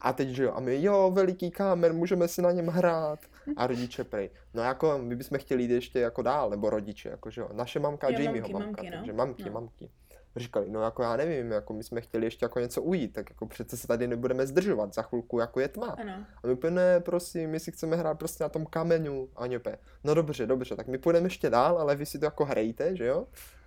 A 0.00 0.12
teď, 0.12 0.28
že 0.28 0.44
jo, 0.44 0.52
a 0.52 0.60
my, 0.60 0.82
jo, 0.82 1.10
veliký 1.14 1.50
kámen, 1.50 1.96
můžeme 1.96 2.28
si 2.28 2.42
na 2.42 2.52
něm 2.52 2.66
hrát. 2.66 3.18
A 3.56 3.66
rodiče 3.66 4.04
prej. 4.04 4.30
No 4.54 4.62
jako, 4.62 4.98
my 4.98 5.16
bychom 5.16 5.38
chtěli 5.38 5.62
jít 5.62 5.70
ještě 5.70 6.00
jako 6.00 6.22
dál, 6.22 6.50
nebo 6.50 6.70
rodiče, 6.70 7.08
jako 7.08 7.30
že 7.30 7.40
jo. 7.40 7.48
Naše 7.52 7.78
mamka 7.78 8.06
a 8.06 8.10
Jo, 8.10 8.18
Jamieho 8.20 8.48
mamky, 8.48 8.52
mamka, 8.66 8.82
mamky, 8.82 8.90
no. 8.90 8.96
takže 8.96 9.12
mamky, 9.12 9.44
No. 9.44 9.50
mamky. 9.52 9.90
Říkali, 10.36 10.70
no 10.70 10.82
jako 10.82 11.02
já 11.02 11.16
nevím, 11.16 11.50
jako 11.50 11.72
my 11.72 11.84
jsme 11.84 12.00
chtěli 12.00 12.26
ještě 12.26 12.44
jako 12.44 12.60
něco 12.60 12.82
ujít, 12.82 13.12
tak 13.12 13.30
jako 13.30 13.46
přece 13.46 13.76
se 13.76 13.86
tady 13.86 14.08
nebudeme 14.08 14.46
zdržovat, 14.46 14.94
za 14.94 15.02
chvilku 15.02 15.38
jako 15.38 15.60
je 15.60 15.68
tma. 15.68 15.86
Ano. 15.86 16.12
A 16.42 16.46
my 16.46 16.52
úplně, 16.52 16.70
ne, 16.70 17.00
prosím, 17.00 17.50
my 17.50 17.60
si 17.60 17.72
chceme 17.72 17.96
hrát 17.96 18.18
prostě 18.18 18.44
na 18.44 18.48
tom 18.48 18.66
kamenu. 18.66 19.28
A 19.36 19.40
oni 19.40 19.60
no 20.04 20.14
dobře, 20.14 20.46
dobře, 20.46 20.76
tak 20.76 20.88
my 20.88 20.98
půjdeme 20.98 21.26
ještě 21.26 21.50
dál, 21.50 21.78
ale 21.78 21.96
vy 21.96 22.06
si 22.06 22.18
to 22.18 22.24
jako 22.24 22.44
hrajte, 22.44 22.96
že 22.96 23.06
jo? 23.06 23.26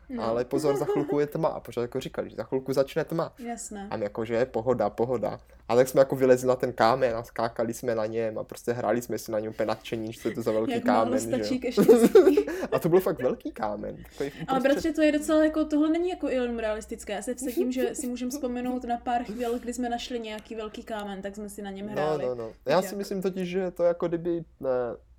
No. 0.10 0.24
ale 0.24 0.46
pozor, 0.46 0.78
za 0.78 0.86
chvilku 0.86 1.20
je 1.20 1.28
tma. 1.28 1.48
A 1.48 1.60
pořád 1.60 1.82
jako 1.82 2.00
říkali, 2.00 2.30
že 2.30 2.36
za 2.36 2.44
chvilku 2.44 2.74
začne 2.74 3.04
tma. 3.06 3.34
Jasné. 3.40 3.88
A 3.92 3.98
my 3.98 4.04
jako, 4.04 4.26
že 4.26 4.34
je 4.34 4.46
pohoda, 4.46 4.90
pohoda. 4.90 5.40
A 5.70 5.76
tak 5.76 5.88
jsme 5.88 6.02
jako 6.02 6.16
vylezli 6.16 6.48
na 6.48 6.56
ten 6.56 6.74
kámen 6.74 7.16
a 7.16 7.24
skákali 7.24 7.74
jsme 7.74 7.96
na 7.96 8.06
něm 8.06 8.38
a 8.38 8.44
prostě 8.44 8.72
hráli 8.74 9.02
jsme 9.02 9.18
si 9.18 9.32
na 9.32 9.40
něm 9.40 9.50
úplně 9.52 9.68
nadšení, 9.68 10.14
že 10.14 10.22
to 10.22 10.30
je 10.30 10.36
za 10.44 10.52
velký 10.52 10.72
Jak 10.74 10.84
kámen, 10.84 11.20
že 11.20 11.28
stačí 11.28 11.58
štěstí. 11.72 12.46
A 12.72 12.80
to 12.80 12.90
byl 12.90 13.00
fakt 13.00 13.22
velký 13.22 13.52
kámen. 13.52 13.98
Takový 14.12 14.32
Ale 14.48 14.60
uprostřed- 14.60 14.62
bratře, 14.62 14.94
to 14.94 15.02
je 15.02 15.12
docela 15.12 15.44
jako, 15.46 15.66
tohle 15.66 15.90
není 15.90 16.10
jako 16.10 16.28
jenom 16.28 16.60
realistické. 16.60 17.14
Já 17.14 17.22
se 17.22 17.36
vsadím, 17.36 17.72
že 17.72 17.96
si 17.96 18.08
můžeme 18.08 18.32
vzpomenout 18.32 18.84
na 18.84 18.98
pár 18.98 19.24
chvíl, 19.24 19.60
kdy 19.60 19.74
jsme 19.74 19.90
našli 19.90 20.20
nějaký 20.20 20.56
velký 20.56 20.84
kámen, 20.84 21.22
tak 21.22 21.36
jsme 21.36 21.50
si 21.50 21.62
na 21.62 21.72
něm 21.72 21.86
No, 21.86 21.92
hráli. 21.92 22.26
no, 22.26 22.36
no. 22.36 22.52
Já 22.66 22.80
Víš 22.80 22.90
si 22.90 22.94
jak? 22.96 22.98
myslím 22.98 23.22
totiž, 23.22 23.50
že 23.50 23.72
to 23.72 23.84
jako 23.84 24.08
kdyby 24.08 24.44
ne, 24.60 24.70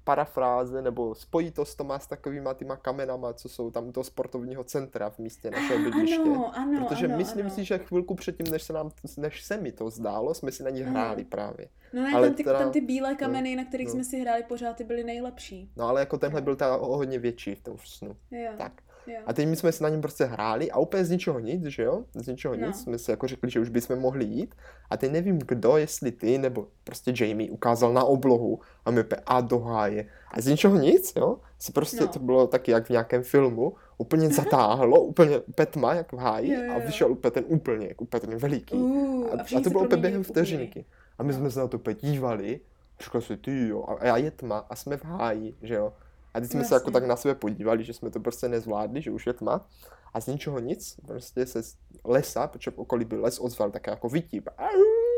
parafráze 0.05 0.83
nebo 0.83 1.15
spojitost 1.15 1.77
to 1.79 1.85
má 1.85 1.99
s 1.99 2.07
takovýma 2.07 2.55
týma 2.55 2.77
kamenama, 2.77 3.33
co 3.33 3.49
jsou 3.49 3.71
tam 3.71 3.93
toho 3.93 4.05
sportovního 4.05 4.65
centra 4.65 5.11
v 5.11 5.19
místě 5.19 5.51
našeho 5.51 5.85
bydliště. 5.85 6.21
Ano, 6.23 6.53
ano, 6.59 6.87
Protože 6.89 7.07
ano, 7.07 7.17
myslím 7.17 7.47
ano. 7.47 7.55
si, 7.55 7.65
že 7.65 7.79
chvilku 7.79 8.15
předtím, 8.15 8.47
než 8.53 8.63
se, 8.63 8.73
nám, 8.73 8.91
než 9.17 9.43
se 9.43 9.57
mi 9.57 9.73
to 9.73 9.91
zdálo, 9.91 10.35
jsme 10.35 10.53
si 10.53 10.63
na 10.63 10.71
nich 10.71 10.85
Mhm. 10.85 10.95
hráli 10.95 11.25
právě. 11.25 11.69
No 11.93 12.03
ne, 12.03 12.13
ale 12.15 12.27
tam, 12.29 12.37
ty, 12.37 12.45
teda- 12.45 12.59
tam 12.59 12.71
ty 12.73 12.81
bílé 12.81 13.15
kameny, 13.15 13.57
na 13.57 13.65
kterých 13.65 13.87
no. 13.89 13.93
jsme 13.93 14.05
si 14.05 14.21
hráli 14.21 14.43
pořád, 14.43 14.77
ty 14.77 14.85
byly 14.85 15.05
nejlepší. 15.05 15.71
No 15.77 15.89
ale 15.89 16.01
jako 16.01 16.19
tenhle 16.19 16.41
byl 16.41 16.57
ta 16.57 16.77
o 16.77 16.97
hodně 16.97 17.19
větší 17.19 17.55
v 17.55 17.63
tom 17.63 17.77
snu. 17.85 18.17
Jo, 18.31 18.53
Tak. 18.59 18.73
Jo. 19.07 19.15
A 19.27 19.33
teď 19.33 19.49
my 19.49 19.57
jsme 19.57 19.73
si 19.73 19.83
na 19.83 19.89
něm 19.89 20.01
prostě 20.01 20.25
hráli 20.25 20.71
a 20.71 20.79
úplně 20.79 21.05
z 21.05 21.11
ničeho 21.11 21.39
nic, 21.39 21.65
že 21.65 21.83
jo? 21.83 22.05
Z 22.15 22.27
ničeho 22.27 22.57
No. 22.57 22.67
nic 22.67 22.81
jsme 22.83 22.99
si 22.99 23.11
jako 23.11 23.27
řekli, 23.27 23.51
že 23.51 23.61
už 23.61 23.69
bychom 23.69 23.99
mohli 23.99 24.25
jít. 24.25 24.55
A 24.91 24.97
teď 24.97 25.13
nevím 25.13 25.39
kdo, 25.39 25.77
jestli 25.77 26.13
ty 26.13 26.39
nebo 26.39 26.67
prostě 26.85 27.13
Jamie 27.25 27.51
ukázal 27.51 27.93
na 27.93 28.05
oblohu 28.05 28.61
a 28.85 28.91
my 28.91 29.01
úplně 29.01 29.23
a 29.27 29.41
do 29.41 29.59
háje. 29.59 30.07
A 30.31 30.41
z 30.41 30.47
ničeho 30.47 30.77
nic, 30.77 31.13
jo? 31.17 31.37
Si 31.59 31.73
prostě 31.73 32.01
No. 32.01 32.09
to 32.09 32.19
bylo 32.19 32.47
taky 32.47 32.71
jak 32.71 32.87
v 32.87 32.91
nějakém 32.91 33.23
filmu, 33.23 33.75
úplně 33.99 34.29
zatáhlo, 34.29 35.01
úplně, 35.01 35.39
úplně 35.41 35.67
tma, 35.67 35.95
jak 35.95 36.13
v 36.13 36.17
háji 36.17 36.53
Jo, 36.53 36.63
jo, 36.63 36.73
a 36.73 36.75
jo. 36.75 36.83
vyšel 36.87 37.13
úplně 37.13 37.31
ten 37.31 37.45
úplně, 37.49 37.87
jako 37.89 38.05
úplně 38.05 38.21
ten 38.21 38.37
veliký. 38.39 38.77
Uh, 38.77 39.27
A, 39.33 39.41
a 39.41 39.45
všichni 39.45 39.65
to 39.65 39.71
bylo 39.71 39.85
úplně 39.85 40.03
během 40.03 40.23
vteřinky. 40.25 40.85
A 41.19 41.23
my 41.23 41.33
jsme 41.33 41.51
se 41.51 41.59
na 41.61 41.69
to 41.69 41.77
úplně 41.77 41.95
dívali, 42.01 42.61
říkali 43.05 43.25
si, 43.25 43.37
ty 43.37 43.69
jo, 43.69 43.85
a, 43.89 43.93
a 43.95 44.07
já 44.07 44.17
je 44.17 44.31
tma 44.31 44.67
a 44.71 44.77
jsme 44.77 44.97
v 44.97 45.05
háji, 45.05 45.55
že 45.63 45.75
jo. 45.75 45.93
A 46.35 46.41
teď 46.41 46.51
jsme 46.51 46.65
se 46.65 46.75
jako 46.75 46.85
Jasně. 46.89 46.93
tak 46.93 47.05
na 47.05 47.17
sebe 47.17 47.35
podívali, 47.35 47.85
že 47.85 47.93
jsme 47.93 48.11
to 48.11 48.21
prostě 48.21 48.49
nezvládli, 48.49 49.03
že 49.03 49.11
už 49.11 49.27
je 49.27 49.33
tma. 49.33 49.67
A 50.15 50.21
z 50.21 50.27
ničeho 50.27 50.59
nic, 50.59 50.97
prostě 51.07 51.47
se 51.47 51.63
z 51.63 51.77
lesa, 52.05 52.47
protože 52.47 52.71
v 52.71 52.79
okolí 52.79 53.05
byl 53.05 53.23
les, 53.23 53.39
ozval 53.41 53.71
také 53.71 53.91
jako 53.91 54.09
vytíp. 54.09 54.49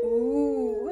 Uh. 0.03 0.91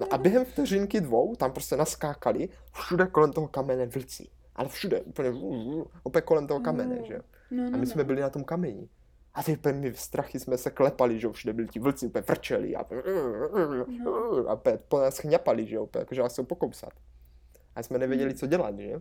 No 0.00 0.06
a 0.10 0.18
během 0.18 0.44
vteřinky 0.44 1.00
dvou 1.00 1.36
tam 1.36 1.52
prostě 1.52 1.76
naskákali 1.76 2.48
všude 2.72 3.06
kolem 3.06 3.32
toho 3.32 3.48
kamene 3.48 3.86
vlci. 3.86 4.28
Ale 4.56 4.68
všude, 4.68 5.00
úplně, 5.00 5.30
úplně 6.04 6.22
kolem 6.22 6.46
toho 6.46 6.60
kamene, 6.60 6.96
Uh. 6.96 7.06
že. 7.06 7.18
No, 7.50 7.70
no, 7.70 7.74
A 7.74 7.76
my 7.80 7.86
jsme 7.86 8.02
no. 8.02 8.06
byli 8.06 8.20
na 8.20 8.30
tom 8.30 8.44
kameni. 8.44 8.88
A 9.34 9.42
ty 9.42 9.58
my 9.72 9.90
v 9.92 10.00
strachy 10.00 10.40
jsme 10.40 10.58
se 10.58 10.70
klepali, 10.70 11.20
že 11.20 11.28
všude 11.32 11.52
byli 11.52 11.68
ti 11.68 11.78
vlci, 11.80 12.06
úplně 12.06 12.24
vrčeli 12.28 12.76
a, 12.76 12.84
No. 14.04 14.12
a 14.48 14.54
úplně 14.54 14.78
po 14.88 15.00
nás 15.00 15.18
chňapali, 15.18 15.66
že 15.66 15.76
jo, 15.76 15.82
úplně, 15.84 16.00
jako, 16.00 16.14
že 16.14 16.22
nás 16.22 16.32
chcou 16.32 16.44
pokousat. 16.44 16.92
A 17.76 17.82
jsme 17.82 17.98
nevěděli, 17.98 18.34
co 18.34 18.46
dělat, 18.46 18.78
že? 18.78 19.00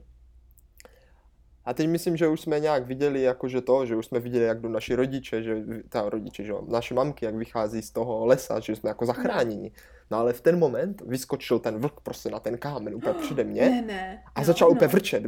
A 1.66 1.74
teď 1.74 1.90
myslím, 1.90 2.18
že 2.18 2.28
už 2.28 2.42
jsme 2.42 2.60
nějak 2.60 2.86
viděli, 2.86 3.22
jakože 3.22 3.62
to, 3.62 3.86
že 3.86 3.96
už 3.96 4.06
jsme 4.06 4.20
viděli, 4.20 4.46
jak 4.46 4.62
jdou 4.62 4.70
naši 4.70 4.96
rodiče, 4.96 5.44
že 5.44 5.56
ta 5.90 6.10
rodiče, 6.10 6.44
že 6.44 6.54
naše 6.68 6.94
mamky, 6.94 7.26
jak 7.26 7.36
vychází 7.36 7.82
z 7.82 7.92
toho 7.92 8.26
lesa, 8.26 8.60
že 8.60 8.76
jsme 8.76 8.90
jako 8.90 9.06
zachráněni. 9.06 9.72
No 10.12 10.18
ale 10.18 10.34
v 10.34 10.42
ten 10.42 10.60
moment 10.60 11.02
vyskočil 11.06 11.60
ten 11.60 11.80
vlk 11.80 12.00
prostě 12.02 12.30
na 12.30 12.40
ten 12.40 12.58
kámen 12.58 12.96
úplně 12.96 13.14
přede 13.22 13.44
mě. 13.44 13.70
Ne, 13.70 13.82
ne. 13.82 14.24
A 14.36 14.40
no, 14.40 14.46
začal 14.46 14.70
no. 14.70 14.76
úplně 14.76 14.88
vrčet. 14.88 15.24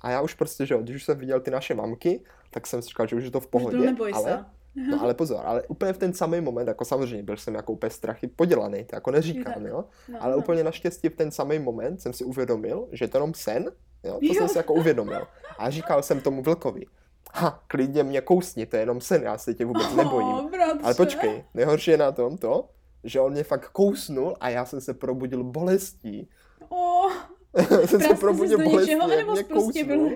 A 0.00 0.10
já 0.10 0.20
už 0.20 0.34
prostě, 0.34 0.66
že 0.66 0.74
jo, 0.74 0.82
když 0.82 0.96
už 0.96 1.04
jsem 1.04 1.18
viděl 1.18 1.40
ty 1.40 1.50
naše 1.50 1.74
mamky, 1.74 2.20
tak 2.50 2.66
jsem 2.66 2.82
si 2.82 2.88
říkal, 2.88 3.06
že 3.06 3.16
už 3.16 3.24
je 3.24 3.30
to 3.30 3.40
v 3.40 3.46
pohodě. 3.46 3.78
neboj 3.78 4.12
ale, 4.14 4.24
se. 4.24 4.44
no, 4.90 5.02
ale 5.02 5.14
pozor, 5.14 5.40
ale 5.44 5.62
úplně 5.62 5.92
v 5.92 5.98
ten 5.98 6.12
samý 6.12 6.40
moment, 6.40 6.68
jako 6.68 6.84
samozřejmě 6.84 7.22
byl 7.22 7.36
jsem 7.36 7.54
jako 7.54 7.72
úplně 7.72 7.90
strachy 7.90 8.26
podělaný, 8.26 8.84
to 8.84 8.96
jako 8.96 9.10
neříkám, 9.10 9.66
jo. 9.66 9.84
No, 10.08 10.18
Ale 10.22 10.32
no. 10.32 10.38
úplně 10.38 10.64
naštěstí 10.64 11.08
v 11.08 11.16
ten 11.16 11.30
samý 11.30 11.58
moment 11.58 12.00
jsem 12.00 12.12
si 12.12 12.24
uvědomil, 12.24 12.88
že 12.92 13.04
je 13.04 13.08
to 13.08 13.18
jenom 13.18 13.34
sen, 13.34 13.70
jo, 14.06 14.14
to 14.20 14.26
Jo. 14.26 14.34
jsem 14.34 14.48
si 14.48 14.58
jako 14.58 14.74
uvědomil. 14.74 15.26
A 15.58 15.70
říkal 15.70 16.02
jsem 16.02 16.20
tomu 16.20 16.42
vlkovi, 16.42 16.86
ha, 17.34 17.62
klidně 17.68 18.02
mě 18.02 18.20
kousni, 18.20 18.66
to 18.66 18.76
je 18.76 18.82
jenom 18.82 19.00
sen, 19.00 19.22
já 19.22 19.38
se 19.38 19.54
tě 19.54 19.64
vůbec 19.64 19.94
nebojím. 19.94 20.28
Oh, 20.28 20.50
bratře. 20.50 20.80
Ale 20.84 20.94
počkej, 20.94 21.44
nejhorší 21.54 21.90
je 21.90 21.96
na 21.96 22.12
tom 22.12 22.38
to, 22.38 22.68
že 23.04 23.20
on 23.20 23.32
mě 23.32 23.44
fakt 23.44 23.68
kousnul 23.70 24.36
a 24.40 24.48
já 24.48 24.64
jsem 24.64 24.80
se 24.80 24.94
probudil 24.94 25.44
bolestí. 25.44 26.28
Oh, 26.68 27.12
jsem 27.86 28.00
se 28.00 28.14
probudil 28.14 28.58
do 28.58 28.64
bolestí, 28.70 28.94
něčeho, 28.94 29.36
jsi 29.36 29.44
prostě 29.44 29.84
byl- 29.84 30.10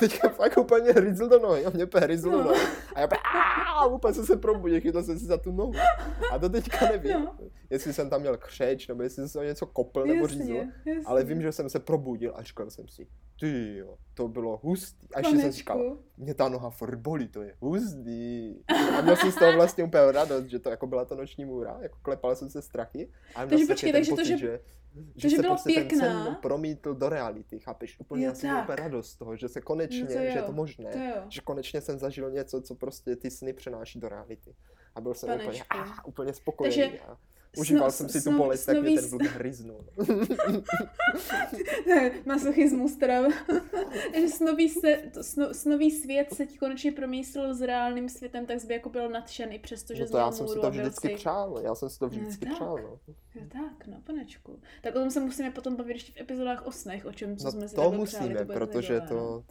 teďka 0.00 0.28
fakt 0.28 0.58
úplně 0.58 0.92
hryzl 0.92 1.28
do 1.28 1.38
nohy, 1.38 1.64
a 1.66 1.70
mě 1.70 1.84
úplně 1.84 2.00
hryzl 2.04 2.30
do 2.30 2.38
No. 2.38 2.44
nohy. 2.44 2.60
A 2.94 3.00
já 3.00 3.06
úplně, 3.06 3.20
"Aaa!" 3.20 3.86
úplně 3.86 4.14
jsem 4.14 4.26
se 4.26 4.36
probudil, 4.36 4.80
chytil 4.80 5.02
jsem 5.02 5.18
si 5.18 5.24
za 5.24 5.36
tu 5.36 5.52
nohu. 5.52 5.72
A 6.32 6.38
to 6.38 6.48
teďka 6.48 6.86
nevím, 6.86 7.12
No. 7.24 7.36
jestli 7.70 7.92
jsem 7.92 8.10
tam 8.10 8.20
měl 8.20 8.36
křeč, 8.36 8.88
nebo 8.88 9.02
jestli 9.02 9.28
jsem 9.28 9.44
něco 9.44 9.66
kopl 9.66 10.04
nebo 10.06 10.26
řízl. 10.26 10.52
Jasně, 10.54 10.72
jasně. 10.86 11.02
Ale 11.06 11.24
vím, 11.24 11.42
že 11.42 11.52
jsem 11.52 11.68
se 11.70 11.78
probudil 11.80 12.32
a 12.36 12.42
říkal 12.42 12.70
jsem 12.70 12.88
si, 12.88 13.06
ty 13.40 13.76
jo, 13.76 13.94
to 14.14 14.28
bylo 14.28 14.60
hustý. 14.62 15.06
A 15.14 15.18
ještě 15.18 15.36
jsem 15.38 15.52
říkal, 15.52 15.98
mě 16.16 16.34
ta 16.34 16.48
noha 16.48 16.70
furt 16.70 16.96
bolí, 16.96 17.28
to 17.28 17.42
je 17.42 17.54
hustý. 17.60 18.54
A 18.98 19.00
měl 19.00 19.16
jsem 19.16 19.32
z 19.32 19.36
toho 19.36 19.52
vlastně 19.52 19.84
úplně 19.84 20.12
radost, 20.12 20.44
že 20.46 20.58
to 20.58 20.70
jako 20.70 20.86
byla 20.86 21.04
to 21.04 21.14
noční 21.16 21.44
můra, 21.44 21.78
jako 21.80 21.98
klepal 22.02 22.36
jsem 22.36 22.50
se 22.50 22.62
strachy. 22.62 23.08
A 23.34 23.38
měl 23.38 23.48
Takže 23.48 23.66
jsem 23.66 23.74
počkej, 23.74 23.92
takže 23.92 24.10
to, 24.10 24.16
pocit, 24.16 24.38
že- 24.38 24.60
že, 24.94 25.02
to, 25.02 25.28
že 25.28 25.36
se 25.36 25.42
byla 25.42 25.54
prostě 25.54 25.74
ten 25.74 25.88
pěkná. 25.88 26.24
sen 26.24 26.36
promítl 26.42 26.94
do 26.94 27.08
reality, 27.08 27.58
chápeš? 27.58 28.00
Úplně 28.00 28.24
Jo, 28.24 28.30
já 28.30 28.34
jsem 28.34 28.56
úplně 28.62 28.76
radost 28.76 29.10
z 29.10 29.16
toho, 29.16 29.36
že 29.36 29.48
se 29.48 29.60
konečně, 29.60 30.00
No 30.00 30.06
to 30.06 30.12
že 30.12 30.18
je 30.18 30.36
jo, 30.38 30.42
to 30.46 30.52
možné. 30.52 30.90
To 30.92 30.98
jo. 30.98 31.24
Že 31.28 31.40
konečně 31.40 31.80
jsem 31.80 31.98
zažil 31.98 32.30
něco, 32.30 32.62
co 32.62 32.74
prostě 32.74 33.16
ty 33.16 33.30
sny 33.30 33.52
přenáší 33.52 34.00
do 34.00 34.08
reality. 34.08 34.54
A 34.94 35.00
byl 35.00 35.14
jsem 35.14 35.28
úplně, 35.30 35.44
Panečku. 35.46 35.66
ah, 35.78 36.04
úplně 36.06 36.32
spokojený. 36.34 36.76
Takže 36.76 36.98
a 37.00 37.16
užíval 37.58 37.88
Sno- 37.88 37.92
jsem 37.92 38.08
si 38.08 38.22
tu 38.30 38.36
bolest, 38.36 38.64
tak 38.64 38.80
mě 38.82 39.00
ten 39.00 39.10
vlk 39.10 39.22
hryznul. 39.22 39.84
Masochismus 42.26 42.96
teda. 42.96 43.28
že 44.20 44.28
snový, 44.28 44.68
se, 44.68 44.96
to, 45.14 45.22
sno, 45.22 45.54
snový 45.54 45.90
svět 45.90 46.34
se 46.34 46.46
ti 46.46 46.58
konečně 46.58 46.92
promístil 46.92 47.54
s 47.54 47.60
reálným 47.62 48.08
světem, 48.08 48.46
tak 48.46 48.64
by 48.64 48.74
jako 48.74 48.88
byl 48.88 49.08
nadšen 49.08 49.52
i 49.52 49.58
přesto, 49.58 49.94
že 49.94 50.02
No 50.02 50.08
to 50.10 50.16
já 50.18 50.32
jsem 50.32 50.48
si 50.48 50.54
to 50.60 50.70
vždycky 50.70 51.08
si- 51.08 51.14
přál, 51.14 51.60
já 51.62 51.74
jsem 51.74 51.90
si 51.90 51.98
to 51.98 52.04
No 52.04 52.08
vždycky 52.10 52.46
tak. 52.46 52.54
přál, 52.54 52.76
no. 52.82 52.98
Jo, 53.34 53.42
tak, 53.52 53.86
no, 53.86 53.96
panečku. 54.04 54.60
Tak 54.82 54.96
o 54.96 54.98
tom 54.98 55.10
se 55.10 55.20
musíme 55.20 55.50
potom 55.50 55.76
bavit 55.76 55.92
ještě 55.92 56.12
v 56.12 56.20
epizodách 56.20 56.66
o 56.66 56.72
snech, 56.72 57.06
o 57.06 57.12
čem 57.12 57.36
co 57.36 57.44
No 57.44 57.50
jsme 57.52 57.68
si 57.68 57.74
to 57.74 57.92
musíme, 57.92 58.28
přáli, 58.34 58.46
to 58.46 58.52
protože 58.52 59.00
no. 59.10 59.44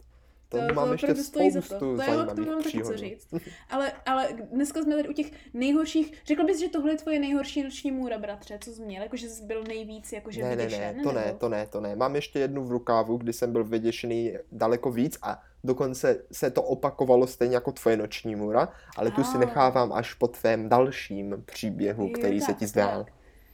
To, 0.50 0.56
to, 0.58 0.62
To- 0.62 0.68
to 0.68 0.74
mám 0.74 0.92
ještě 0.92 1.14
stojí 1.14 1.50
za 1.50 1.60
to. 1.60 1.78
To 1.78 1.86
jo, 1.86 2.26
k 2.30 2.34
tomu 2.34 2.50
mám 2.50 2.62
taky 2.62 2.82
co 2.84 2.96
říct. 2.96 3.28
Ale, 3.70 3.92
ale 4.06 4.28
dneska 4.52 4.82
jsme 4.82 4.96
tady 4.96 5.08
u 5.08 5.12
těch 5.12 5.32
nejhorších, 5.54 6.12
řekl 6.26 6.44
bys, 6.44 6.60
že 6.60 6.68
tohle 6.68 6.90
je 6.92 6.96
tvoje 6.96 7.18
nejhorší 7.18 7.62
noční 7.62 7.90
můra, 7.90 8.18
bratře, 8.18 8.58
co 8.64 8.70
jsi 8.72 8.82
měl, 8.82 9.02
jakože 9.02 9.28
jsi 9.28 9.44
byl 9.44 9.64
nejvíc 9.64 10.12
jakože 10.12 10.42
Ne, 10.42 10.48
ne, 10.48 10.56
ne, 10.56 10.62
vyděšen, 10.64 11.02
to 11.02 11.12
ne, 11.12 11.24
nebo? 11.26 11.38
to 11.38 11.48
ne, 11.48 11.66
to 11.66 11.80
ne. 11.80 11.96
Mám 11.96 12.14
ještě 12.16 12.38
jednu 12.38 12.64
v 12.64 12.70
rukávu, 12.70 13.16
kdy 13.16 13.32
jsem 13.32 13.52
byl 13.52 13.64
vyděšený 13.64 14.32
daleko 14.52 14.90
víc 14.92 15.18
a 15.22 15.42
dokonce 15.64 16.22
se 16.32 16.50
to 16.50 16.62
opakovalo 16.62 17.26
stejně 17.26 17.54
jako 17.54 17.72
tvoje 17.72 17.96
noční 17.96 18.36
můra, 18.36 18.68
ale 18.96 19.10
tu 19.10 19.24
si 19.24 19.36
Ah. 19.36 19.40
nechávám 19.40 19.92
až 19.92 20.14
po 20.14 20.28
tvém 20.28 20.68
dalším 20.68 21.42
příběhu, 21.46 22.06
Jo, 22.06 22.12
který 22.18 22.40
se 22.40 22.46
tak, 22.46 22.58
ti 22.58 22.66
zdál. 22.66 23.04
tak. 23.04 23.12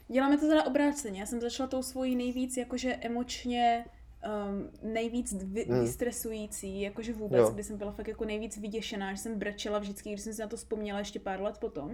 Děláme 0.08 0.36
to 0.38 0.48
teda 0.48 0.64
obráceně. 0.66 1.20
Já 1.20 1.26
jsem 1.26 1.40
začala 1.40 1.66
tou 1.68 1.82
svojí 1.82 2.16
nejvíc 2.16 2.56
jakože 2.56 2.94
emočně 3.00 3.84
um, 4.24 4.70
nejvíc 4.92 5.32
vy, 5.42 5.64
Hmm. 5.64 5.80
vystresující, 5.80 6.80
jakože 6.80 7.12
vůbec, 7.12 7.40
Jo. 7.40 7.50
kdy 7.50 7.64
jsem 7.64 7.76
byla 7.76 7.92
fakt 7.92 8.08
jako 8.08 8.24
nejvíc 8.24 8.56
vyděšená, 8.58 9.14
že 9.14 9.20
jsem 9.20 9.38
brečela 9.38 9.78
vždycky, 9.78 10.08
když 10.10 10.20
jsem 10.20 10.32
si 10.34 10.40
na 10.40 10.48
to 10.48 10.56
vzpomněla 10.56 10.98
ještě 10.98 11.20
pár 11.20 11.40
let 11.42 11.58
potom. 11.58 11.90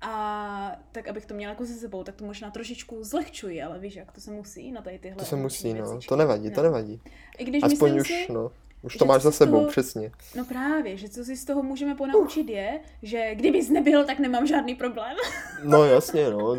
A 0.00 0.76
tak, 0.92 1.08
abych 1.08 1.26
to 1.26 1.34
měla 1.34 1.50
jako 1.52 1.66
se 1.66 1.74
sebou, 1.74 2.04
tak 2.04 2.14
to 2.14 2.24
možná 2.24 2.50
trošičku 2.50 3.04
zlehčuji, 3.04 3.62
ale 3.62 3.78
víš 3.78 3.94
jak, 3.96 4.12
to 4.12 4.20
se 4.20 4.30
musí 4.30 4.72
na 4.72 4.82
tady 4.82 4.98
tyhle 4.98 5.16
To 5.18 5.24
se 5.24 5.36
musí, 5.36 5.74
no. 5.74 5.84
věcičky. 5.86 6.08
To 6.08 6.16
nevadí, 6.16 6.50
to 6.50 6.56
No. 6.56 6.62
nevadí. 6.62 7.00
I 7.38 7.44
když 7.44 7.62
Aspoň 7.62 7.94
myslím 7.94 8.00
už, 8.20 8.26
si, 8.26 8.32
no. 8.32 8.50
Už 8.82 8.96
to 8.96 9.04
máš 9.04 9.22
za 9.22 9.30
sebou, 9.32 9.52
toho- 9.58 9.68
přesně. 9.70 10.10
no 10.36 10.44
právě, 10.44 10.96
že 10.96 11.08
co 11.08 11.24
si 11.24 11.36
z 11.36 11.44
toho 11.44 11.62
můžeme 11.62 11.94
ponaučit 11.94 12.48
je, 12.48 12.80
že 13.02 13.34
kdybys 13.34 13.68
nebyl, 13.70 14.04
tak 14.04 14.18
nemám 14.18 14.46
žádný 14.46 14.74
problém. 14.74 15.16
No 15.64 15.84
jasně, 15.84 16.30
no. 16.30 16.56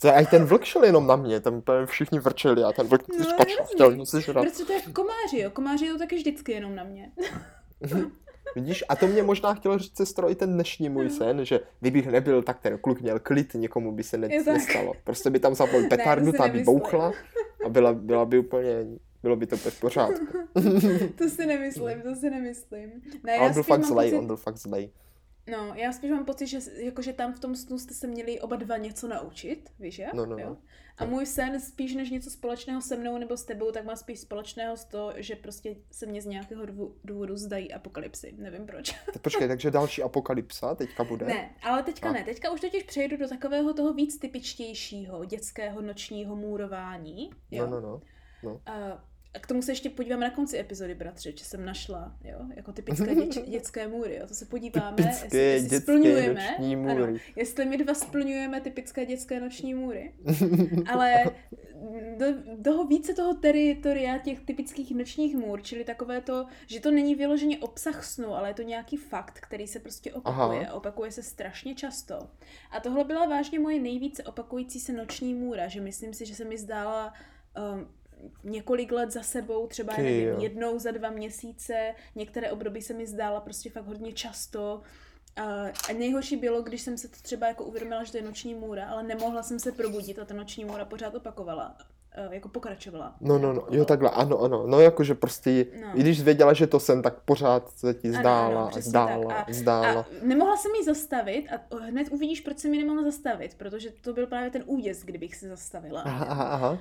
To 0.00 0.08
je, 0.08 0.26
ten 0.30 0.44
vlk 0.44 0.64
šel 0.64 0.84
jenom 0.84 1.06
na 1.06 1.16
mě, 1.16 1.40
tam 1.40 1.62
všichni 1.84 2.18
vrčeli 2.18 2.62
a 2.64 2.72
ten 2.72 2.86
vlk 2.86 3.02
No, 3.18 3.24
skočil, 3.24 3.64
chtěl 3.64 3.96
něco 3.96 4.20
žrat. 4.20 4.46
Protože 4.48 4.64
to 4.64 4.72
je 4.72 4.80
komáři, 4.80 5.38
jo. 5.38 5.50
Komáři 5.50 5.88
jdou 5.88 5.98
taky 5.98 6.16
vždycky 6.16 6.52
jenom 6.52 6.74
na 6.74 6.84
mě. 6.84 7.12
Vidíš, 8.54 8.84
a 8.88 8.96
to 8.96 9.06
mě 9.06 9.22
možná 9.22 9.54
chtělo 9.54 9.78
říct 9.78 9.96
sestro 9.96 10.30
i 10.30 10.34
ten 10.34 10.52
dnešní 10.52 10.88
můj 10.88 11.10
sen, 11.10 11.44
že 11.44 11.60
kdybych 11.80 12.06
nebyl, 12.06 12.42
tak 12.42 12.60
ten 12.60 12.78
kluk 12.78 13.00
měl 13.00 13.18
klid, 13.18 13.54
někomu 13.54 13.92
by 13.92 14.02
se 14.02 14.16
ne- 14.16 14.28
nestalo. 14.28 14.92
Prostě 15.04 15.30
by 15.30 15.38
tam 15.38 15.54
zapal 15.54 15.80
petardu, 15.88 16.32
si 16.32 16.38
ta 16.38 16.48
by 16.48 16.60
bouchla 16.64 17.12
a 17.66 17.68
byla, 17.68 17.92
byla 17.92 18.24
by 18.24 18.38
úplně, 18.38 18.86
bylo 19.22 19.36
by 19.36 19.46
to 19.46 19.56
v 19.56 19.80
pořádku. 19.80 20.26
To 21.18 21.28
si 21.28 21.46
nemyslím, 21.46 22.02
to 22.02 22.14
si 22.14 22.30
nemyslím. 22.30 22.90
Ne, 23.24 23.38
on 23.40 23.52
byl 23.52 23.62
fakt 23.62 23.84
zlej, 23.84 24.10
pocit, 24.10 24.18
on 24.18 24.26
byl 24.26 24.36
fakt 24.36 24.56
zlej. 24.56 24.90
No, 25.46 25.74
já 25.74 25.92
spíš 25.92 26.10
mám 26.10 26.24
pocit, 26.24 26.46
že, 26.46 26.58
jako, 26.76 27.02
že 27.02 27.12
tam 27.12 27.32
v 27.32 27.40
tom 27.40 27.56
snu 27.56 27.78
jste 27.78 27.94
se 27.94 28.06
měli 28.06 28.40
oba 28.40 28.56
dva 28.56 28.76
něco 28.76 29.08
naučit, 29.08 29.70
víš 29.78 29.98
jak? 29.98 30.14
No, 30.14 30.26
no, 30.26 30.38
jo? 30.38 30.48
no. 30.48 30.56
A 30.98 31.04
můj 31.04 31.26
sen 31.26 31.60
spíš 31.60 31.94
než 31.94 32.10
něco 32.10 32.30
společného 32.30 32.80
se 32.80 32.96
mnou 32.96 33.18
nebo 33.18 33.36
s 33.36 33.44
tebou, 33.44 33.72
tak 33.72 33.84
má 33.84 33.96
spíš 33.96 34.20
společného 34.20 34.76
z 34.76 34.84
toho, 34.84 35.12
že 35.16 35.36
prostě 35.36 35.76
se 35.90 36.06
mě 36.06 36.22
z 36.22 36.26
nějakého 36.26 36.66
důvodu 37.04 37.36
zdají 37.36 37.72
apokalypsy. 37.72 38.34
Nevím 38.38 38.66
proč. 38.66 38.92
Tak 39.12 39.22
počkej, 39.22 39.48
takže 39.48 39.70
další 39.70 40.02
apokalypsa 40.02 40.74
teďka 40.74 41.04
bude? 41.04 41.26
Ne, 41.26 41.54
ale 41.62 41.82
teďka 41.82 42.08
A. 42.08 42.12
ne. 42.12 42.24
Teďka 42.24 42.50
už 42.50 42.60
totiž 42.60 42.82
přejdu 42.82 43.16
do 43.16 43.28
takového 43.28 43.74
toho 43.74 43.94
víc 43.94 44.18
typičtějšího 44.18 45.24
dětského 45.24 45.82
nočního 45.82 46.36
můrování. 46.36 47.30
Jo? 47.50 47.66
No, 47.66 47.80
no, 47.80 48.00
no. 48.42 48.60
A 48.66 49.04
a 49.34 49.38
k 49.38 49.46
tomu 49.46 49.62
se 49.62 49.72
ještě 49.72 49.90
podíváme 49.90 50.26
na 50.26 50.34
konci 50.34 50.58
epizody, 50.58 50.94
bratře, 50.94 51.32
že 51.36 51.44
jsem 51.44 51.64
našla, 51.64 52.16
jo, 52.24 52.38
jako 52.56 52.72
typické 52.72 53.14
děč, 53.24 53.38
dětské 53.48 53.88
můry, 53.88 54.16
jo, 54.16 54.26
to 54.26 54.34
se 54.34 54.44
podíváme, 54.44 54.96
Typické 54.96 55.24
jestli, 55.24 55.38
jestli 55.38 55.80
splňujeme, 55.80 56.50
noční 56.50 56.76
ano, 56.76 56.94
můry. 56.94 57.20
jestli 57.36 57.66
my 57.66 57.76
dva 57.76 57.94
splňujeme 57.94 58.60
typické 58.60 59.06
dětské 59.06 59.40
noční 59.40 59.74
můry, 59.74 60.14
ale 60.92 61.24
do, 62.18 62.26
toho 62.64 62.86
více 62.86 63.14
toho 63.14 63.34
teritoria 63.34 64.18
těch 64.18 64.40
typických 64.40 64.94
nočních 64.94 65.36
můr, 65.36 65.62
čili 65.62 65.84
takové 65.84 66.20
to, 66.20 66.46
že 66.66 66.80
to 66.80 66.90
není 66.90 67.14
vyloženě 67.14 67.58
obsah 67.58 68.04
snu, 68.04 68.34
ale 68.34 68.50
je 68.50 68.54
to 68.54 68.62
nějaký 68.62 68.96
fakt, 68.96 69.40
který 69.40 69.66
se 69.66 69.80
prostě 69.80 70.12
opakuje, 70.12 70.66
Aha. 70.66 70.72
opakuje 70.74 71.12
se 71.12 71.22
strašně 71.22 71.74
často. 71.74 72.28
A 72.70 72.80
tohle 72.80 73.04
byla 73.04 73.26
vážně 73.26 73.58
moje 73.58 73.80
nejvíce 73.80 74.22
opakující 74.22 74.80
se 74.80 74.92
noční 74.92 75.34
můra, 75.34 75.68
že 75.68 75.80
myslím 75.80 76.14
si, 76.14 76.26
že 76.26 76.34
se 76.34 76.44
mi 76.44 76.58
zdála 76.58 77.14
um, 77.74 77.88
několik 78.44 78.92
let 78.92 79.10
za 79.12 79.22
sebou, 79.22 79.66
třeba 79.66 79.94
Ty 79.94 80.02
nevím, 80.02 80.28
jo. 80.28 80.36
jednou 80.40 80.78
za 80.78 80.90
dva 80.90 81.10
měsíce, 81.10 81.94
některé 82.14 82.50
období 82.52 82.82
se 82.82 82.94
mi 82.94 83.06
zdála 83.06 83.40
prostě 83.40 83.70
fakt 83.70 83.86
hodně 83.86 84.12
často. 84.12 84.80
A, 85.36 85.42
a 85.90 85.92
nejhorší 85.98 86.36
bylo, 86.36 86.62
když 86.62 86.80
jsem 86.82 86.98
se 86.98 87.08
to 87.08 87.16
třeba 87.22 87.46
jako 87.46 87.64
uvědomila, 87.64 88.04
že 88.04 88.12
to 88.12 88.18
je 88.18 88.22
noční 88.24 88.54
můra, 88.54 88.86
ale 88.88 89.02
nemohla 89.02 89.42
jsem 89.42 89.58
se 89.58 89.72
probudit 89.72 90.18
a 90.18 90.24
ta 90.24 90.34
noční 90.34 90.64
můra 90.64 90.84
pořád 90.84 91.14
opakovala, 91.14 91.76
a, 92.28 92.32
jako 92.34 92.48
pokračovala. 92.48 93.16
No, 93.20 93.38
no, 93.38 93.38
no, 93.38 93.48
Opakovala. 93.50 93.76
jo, 93.76 93.84
takhle, 93.84 94.10
ano, 94.10 94.38
ano, 94.40 94.66
no 94.66 94.80
jakože 94.80 95.14
prostě, 95.14 95.66
No. 95.80 95.88
i 95.94 96.00
když 96.00 96.20
věděla, 96.22 96.52
že 96.52 96.66
to 96.66 96.80
jsem, 96.80 97.02
tak 97.02 97.14
pořád 97.20 97.70
se 97.78 97.94
ti 97.94 98.08
Ano, 98.08 98.18
zdála, 98.20 98.60
ano, 98.60 98.68
přesně 98.70 98.90
zdála, 98.90 99.34
tak. 99.34 99.48
A- 99.48 99.52
zdála. 99.52 100.00
A 100.00 100.06
nemohla 100.22 100.56
jsem 100.56 100.74
ji 100.74 100.84
zastavit 100.84 101.46
a 101.52 101.76
hned 101.76 102.08
uvidíš, 102.10 102.40
proč 102.40 102.58
jsem 102.58 102.74
ji 102.74 102.80
nemohla 102.80 103.02
zastavit, 103.02 103.54
protože 103.54 103.90
to 104.00 104.12
byl 104.12 104.26
právě 104.26 104.50
ten 104.50 104.62
úděs, 104.66 105.02
kdybych 105.04 105.34
se 105.36 105.48
zastavila. 105.48 106.00
Aha, 106.02 106.24
aha, 106.28 106.44
aha. 106.44 106.78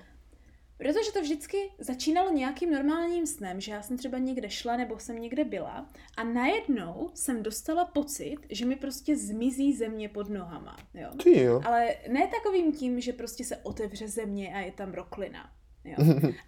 Protože 0.78 1.12
to 1.14 1.22
vždycky 1.22 1.58
začínalo 1.80 2.32
nějakým 2.32 2.72
normálním 2.72 3.28
snem, 3.28 3.62
že 3.62 3.72
já 3.72 3.82
jsem 3.82 3.98
třeba 3.98 4.18
někde 4.18 4.50
šla 4.50 4.78
nebo 4.78 5.00
jsem 5.00 5.20
někde 5.20 5.44
byla 5.44 5.90
a 6.18 6.24
najednou 6.24 7.12
jsem 7.14 7.44
dostala 7.44 7.86
pocit, 7.86 8.38
že 8.50 8.66
mi 8.66 8.76
prostě 8.76 9.18
zmizí 9.18 9.74
země 9.74 10.10
pod 10.10 10.30
nohama. 10.30 10.78
Jo? 10.94 11.10
Ty 11.24 11.42
jo. 11.42 11.62
Ale 11.66 11.96
ne 12.08 12.28
takovým 12.28 12.74
tím, 12.74 13.02
že 13.02 13.14
prostě 13.14 13.44
se 13.44 13.58
otevře 13.58 14.08
země 14.08 14.56
a 14.56 14.60
je 14.60 14.72
tam 14.72 14.92
roklina. 14.94 15.52
Jo? 15.86 15.96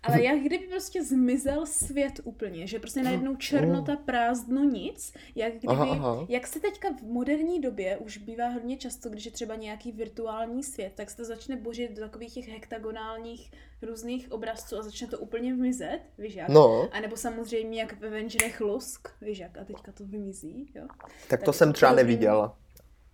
Ale 0.04 0.24
jak 0.24 0.39
kdyby 0.39 0.67
prostě 0.67 1.04
zmizel 1.04 1.65
svět 1.65 2.19
úplně, 2.24 2.67
že 2.67 2.80
prostě 2.80 3.04
najednou 3.04 3.36
černota, 3.36 3.95
prázdno, 3.95 4.63
nic, 4.63 5.13
jak 5.36 5.52
kdyby, 5.52 5.67
Aha, 5.67 5.86
aha. 5.91 6.26
jak 6.30 6.48
se 6.48 6.60
teďka 6.60 6.89
v 6.91 7.02
moderní 7.02 7.62
době 7.62 7.98
už 7.98 8.17
bývá 8.17 8.48
hodně 8.48 8.78
často, 8.78 9.10
když 9.10 9.26
je 9.26 9.32
třeba 9.32 9.56
nějaký 9.56 9.91
virtuální 9.91 10.63
svět, 10.63 10.91
tak 10.95 11.10
se 11.10 11.17
to 11.17 11.26
začne 11.26 11.56
božit 11.56 11.91
do 11.91 12.02
takových 12.02 12.34
těch 12.34 12.48
hektagonálních 12.48 13.52
různých 13.82 14.32
obrazců 14.32 14.78
a 14.78 14.84
začne 14.84 15.08
to 15.08 15.19
úplně 15.19 15.54
vymizet, 15.54 16.00
víš 16.17 16.36
jak? 16.36 16.50
No, 16.50 16.89
A 16.91 17.00
nebo 17.00 17.17
samozřejmě 17.17 17.80
jak 17.80 18.00
ve 18.00 18.08
Avengerech 18.08 18.62
lusk, 18.62 19.08
víš 19.21 19.39
jak, 19.39 19.58
a 19.58 19.63
teďka 19.63 19.91
to 19.91 20.06
vymizí, 20.06 20.71
jo? 20.76 20.88
tak 21.30 21.39
to 21.39 21.45
tak 21.45 21.56
jsem 21.56 21.74
třeba 21.74 21.93
neviděla. 21.93 22.58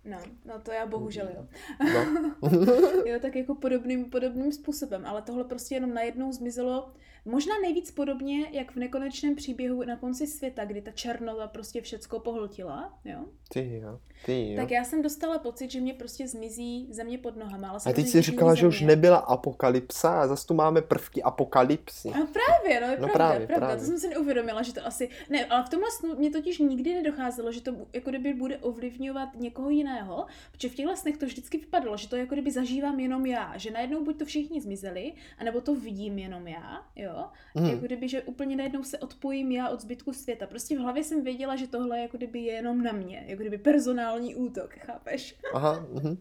No, 0.04 0.18
no 0.44 0.60
to 0.60 0.72
já 0.72 0.86
bohužel 0.86 1.28
jo. 1.34 1.46
No. 1.80 2.50
jo, 3.06 3.20
tak 3.20 3.36
jako 3.36 3.54
podobným, 3.54 4.10
podobným 4.10 4.52
způsobem, 4.52 5.06
ale 5.06 5.22
tohle 5.22 5.44
prostě 5.44 5.74
jenom 5.74 5.94
najednou 5.94 6.32
zmizelo, 6.32 6.92
možná 7.24 7.54
nejvíc 7.62 7.90
podobně, 7.90 8.46
jak 8.50 8.72
v 8.72 8.76
nekonečném 8.76 9.34
příběhu 9.34 9.84
na 9.84 9.96
konci 9.96 10.26
světa, 10.26 10.64
kdy 10.64 10.82
ta 10.82 10.90
černota 10.90 11.46
prostě 11.46 11.80
všecko 11.80 12.20
pohltila, 12.20 12.98
jo. 13.04 13.18
Ty 13.52 13.80
jo, 13.82 13.98
ty 14.26 14.50
jo. 14.52 14.56
Tak 14.56 14.70
já 14.70 14.84
jsem 14.84 15.02
dostala 15.02 15.38
pocit, 15.38 15.70
že 15.70 15.80
mě 15.80 15.94
prostě 15.94 16.28
zmizí 16.28 16.88
země 16.90 17.18
pod 17.18 17.36
nohama, 17.36 17.68
ale 17.68 17.78
A 17.86 17.92
teď 17.92 18.08
si 18.08 18.22
říkala, 18.22 18.54
že 18.54 18.66
už 18.66 18.80
nebyla 18.80 19.16
apokalypsa 19.16 20.22
a 20.22 20.26
zase 20.26 20.46
tu 20.46 20.54
máme 20.54 20.82
prvky 20.82 21.22
apokalypsy. 21.22 22.08
A 22.08 22.12
právě, 22.12 22.80
no 22.80 22.86
je 22.86 22.98
No 23.00 23.08
pravda, 23.08 23.12
právě, 23.12 23.46
pravda, 23.46 23.66
právě. 23.66 23.76
to 23.80 23.84
jsem 23.86 23.98
si 23.98 24.08
neuvědomila, 24.08 24.62
že 24.62 24.74
to 24.74 24.86
asi, 24.86 25.08
ne, 25.30 25.46
ale 25.46 25.64
v 25.64 25.68
tomhle 25.68 25.90
snu 25.90 26.14
mě 26.18 26.30
totiž 26.30 26.58
nikdy 26.58 26.94
nedocházelo, 26.94 27.52
že 27.52 27.60
to 27.60 27.74
jako 27.92 28.10
kdyby 28.10 28.34
bude 28.34 28.58
ovlivňovat 28.58 29.28
někoho 29.34 29.70
jiného, 29.70 30.26
protože 30.52 30.68
v 30.68 30.74
těchto 30.74 30.96
snech 30.96 31.16
to 31.16 31.26
vždycky 31.26 31.58
vypadalo, 31.58 31.96
že 31.96 32.08
to 32.08 32.16
jako 32.16 32.34
kdyby 32.34 32.50
zažívám 32.50 33.00
jenom 33.00 33.26
já, 33.26 33.58
že 33.58 33.70
najednou 33.70 34.04
buď 34.04 34.18
to 34.18 34.24
všichni 34.24 34.60
zmizeli, 34.60 35.12
anebo 35.38 35.60
to 35.60 35.74
vidím 35.74 36.18
jenom 36.18 36.48
já, 36.48 36.86
jo, 36.96 37.11
Hmm. 37.54 37.66
jako 37.66 37.86
kdyby, 37.86 38.08
že 38.08 38.22
úplně 38.22 38.56
najednou 38.56 38.82
se 38.82 38.98
odpojím 38.98 39.52
já 39.52 39.68
od 39.68 39.80
zbytku 39.80 40.12
světa. 40.12 40.46
Prostě 40.46 40.76
v 40.76 40.80
hlavě 40.80 41.04
jsem 41.04 41.24
věděla, 41.24 41.56
že 41.56 41.66
tohle 41.66 42.00
jako 42.00 42.16
kdyby 42.16 42.38
je 42.38 42.52
jenom 42.52 42.82
na 42.82 42.92
mě, 42.92 43.24
jako 43.26 43.40
kdyby 43.40 43.58
personální 43.58 44.34
útok, 44.34 44.74
chápeš? 44.74 45.36
Aha, 45.54 45.86
mhm. 45.92 46.16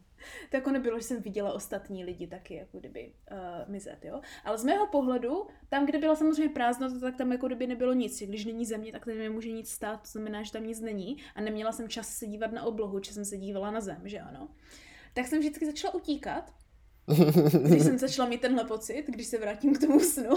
To 0.49 0.57
jako 0.57 0.71
nebylo, 0.71 0.99
že 0.99 1.05
jsem 1.05 1.21
viděla 1.21 1.53
ostatní 1.53 2.05
lidi 2.05 2.27
taky, 2.27 2.55
jako 2.55 2.79
kdyby 2.79 3.13
uh, 3.31 3.37
mizet, 3.71 4.05
jo. 4.05 4.21
Ale 4.45 4.57
z 4.57 4.63
mého 4.63 4.87
pohledu, 4.87 5.47
tam, 5.69 5.85
kde 5.85 5.97
byla 5.97 6.15
samozřejmě 6.15 6.49
prázdnota, 6.53 6.99
tak 6.99 7.17
tam 7.17 7.31
jako 7.31 7.47
kdyby 7.47 7.67
nebylo 7.67 7.93
nic. 7.93 8.21
Když 8.21 8.45
není 8.45 8.65
země, 8.65 8.91
tak 8.91 9.05
tam 9.05 9.17
nemůže 9.17 9.51
nic 9.51 9.69
stát, 9.69 10.01
to 10.01 10.07
znamená, 10.07 10.43
že 10.43 10.51
tam 10.51 10.67
nic 10.67 10.79
není. 10.79 11.17
A 11.35 11.41
neměla 11.41 11.71
jsem 11.71 11.89
čas 11.89 12.09
se 12.09 12.27
dívat 12.27 12.51
na 12.51 12.63
oblohu, 12.63 13.03
že 13.03 13.13
jsem 13.13 13.25
se 13.25 13.37
dívala 13.37 13.71
na 13.71 13.81
zem, 13.81 14.01
že 14.03 14.19
ano. 14.19 14.49
Tak 15.13 15.27
jsem 15.27 15.39
vždycky 15.39 15.65
začala 15.65 15.93
utíkat, 15.93 16.53
když 17.63 17.83
jsem 17.83 17.97
začala 18.07 18.29
mít 18.29 18.41
tenhle 18.41 18.63
pocit, 18.63 19.05
když 19.07 19.27
se 19.27 19.37
vrátím 19.37 19.75
k 19.75 19.79
tomu 19.79 19.99
snu. 19.99 20.35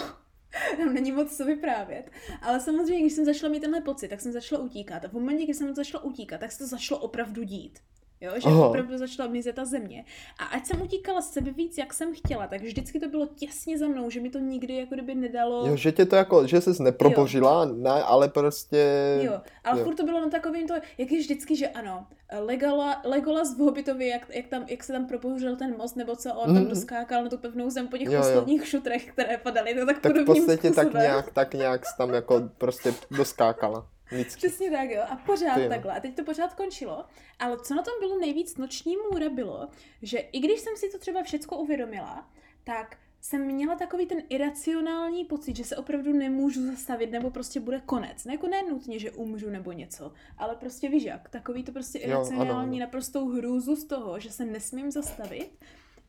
Tam 0.76 0.94
není 0.94 1.12
moc 1.12 1.36
co 1.36 1.44
vyprávět. 1.44 2.10
Ale 2.42 2.60
samozřejmě, 2.60 3.00
když 3.00 3.12
jsem 3.12 3.24
začala 3.24 3.52
mít 3.52 3.60
tenhle 3.60 3.80
pocit, 3.80 4.08
tak 4.08 4.20
jsem 4.20 4.32
začala 4.32 4.62
utíkat. 4.62 5.04
A 5.04 5.08
v 5.08 5.12
momentě, 5.12 5.44
kdy 5.44 5.54
jsem 5.54 5.74
začala 5.74 6.04
utíkat, 6.04 6.40
tak 6.40 6.52
se 6.52 6.58
to 6.58 6.66
začalo 6.66 7.00
opravdu 7.00 7.42
dít. 7.42 7.78
Jo, 8.24 8.32
že 8.36 8.48
Aha. 8.48 8.68
opravdu 8.68 8.98
začala 8.98 9.28
mizet 9.28 9.56
ta 9.56 9.64
země. 9.64 10.04
A 10.38 10.44
ať 10.44 10.66
jsem 10.66 10.82
utíkala 10.82 11.20
sebe 11.22 11.50
víc, 11.50 11.78
jak 11.78 11.92
jsem 11.94 12.14
chtěla, 12.14 12.46
tak 12.46 12.60
vždycky 12.62 13.00
to 13.00 13.08
bylo 13.08 13.26
těsně 13.26 13.78
za 13.78 13.88
mnou, 13.88 14.10
že 14.10 14.20
mi 14.20 14.30
to 14.30 14.38
nikdy 14.38 14.76
jako 14.76 14.94
kdyby 14.94 15.14
nedalo. 15.14 15.66
Jo, 15.66 15.76
že 15.76 15.92
tě 15.92 16.04
to 16.06 16.16
jako, 16.16 16.46
že 16.46 16.60
ses 16.60 16.78
neprobožila, 16.78 17.64
ne, 17.64 17.90
ale 17.90 18.28
prostě... 18.28 18.84
Jo, 19.22 19.40
ale 19.64 19.78
jo. 19.78 19.84
furt 19.84 19.94
to 19.94 20.02
bylo 20.04 20.20
na 20.20 20.28
takovým 20.30 20.66
to, 20.68 20.74
jak 20.98 21.12
je 21.12 21.18
vždycky, 21.18 21.56
že 21.56 21.68
ano, 21.68 22.06
Legola, 22.38 23.00
Legolas 23.04 23.54
v 23.54 23.58
Hobbitovi, 23.58 24.08
jak, 24.08 24.26
jak, 24.34 24.46
tam, 24.46 24.64
jak 24.68 24.84
se 24.84 24.92
tam 24.92 25.06
propohořil 25.06 25.56
ten 25.56 25.76
most, 25.76 25.96
nebo 25.96 26.16
co, 26.16 26.34
on 26.34 26.46
tam 26.46 26.54
Mhm. 26.54 26.68
doskákal 26.68 27.22
na 27.24 27.30
tu 27.30 27.38
pevnou 27.38 27.70
zem 27.70 27.88
po 27.88 27.98
těch 27.98 28.06
Jo, 28.06 28.12
jo. 28.12 28.18
posledních 28.18 28.66
šutrech, 28.68 29.04
které 29.12 29.38
padaly, 29.38 29.74
to 29.74 29.86
tak, 29.86 29.98
Tak 30.00 30.12
v 30.16 30.24
podstatě 30.24 30.68
způsobem. 30.68 30.92
tak 30.92 31.02
nějak, 31.02 31.32
tak 31.32 31.54
nějak 31.54 31.80
tam 31.98 32.14
jako 32.14 32.42
prostě 32.58 32.94
doskákala. 33.10 33.86
Vždycky. 34.14 34.38
Přesně 34.38 34.70
tak, 34.70 34.90
jo. 34.90 35.02
A 35.10 35.16
pořád 35.16 35.54
Ty 35.54 35.68
takhle. 35.68 35.96
A 35.96 36.00
teď 36.00 36.16
to 36.16 36.24
pořád 36.24 36.54
končilo. 36.54 37.04
Ale 37.38 37.56
co 37.64 37.74
na 37.74 37.82
tom 37.82 37.94
bylo 38.00 38.18
nejvíc 38.18 38.56
noční 38.56 38.96
můra 39.10 39.28
bylo, 39.28 39.68
že 40.02 40.18
i 40.18 40.40
když 40.40 40.60
jsem 40.60 40.76
si 40.76 40.90
to 40.90 40.98
třeba 40.98 41.22
všecko 41.22 41.56
uvědomila, 41.56 42.30
tak 42.64 42.96
jsem 43.20 43.40
měla 43.40 43.74
takový 43.74 44.06
ten 44.06 44.22
iracionální 44.28 45.24
pocit, 45.24 45.56
že 45.56 45.64
se 45.64 45.76
opravdu 45.76 46.12
nemůžu 46.12 46.66
zastavit, 46.66 47.10
nebo 47.10 47.30
prostě 47.30 47.60
bude 47.60 47.80
konec. 47.86 48.24
Ne 48.24 48.32
jako 48.32 48.48
ne 48.48 48.62
nutně, 48.62 48.98
že 48.98 49.10
umřu 49.10 49.50
nebo 49.50 49.72
něco, 49.72 50.12
ale 50.38 50.56
prostě 50.56 50.88
víš 50.88 51.02
jak, 51.02 51.28
takový 51.28 51.64
to 51.64 51.72
prostě 51.72 51.98
Jo, 51.98 52.04
ano, 52.04 52.14
iracionální 52.14 52.78
ano. 52.78 52.86
naprostou 52.86 53.28
hrůzu 53.28 53.76
z 53.76 53.84
toho, 53.84 54.20
že 54.20 54.30
se 54.30 54.44
nesmím 54.44 54.90
zastavit, 54.90 55.50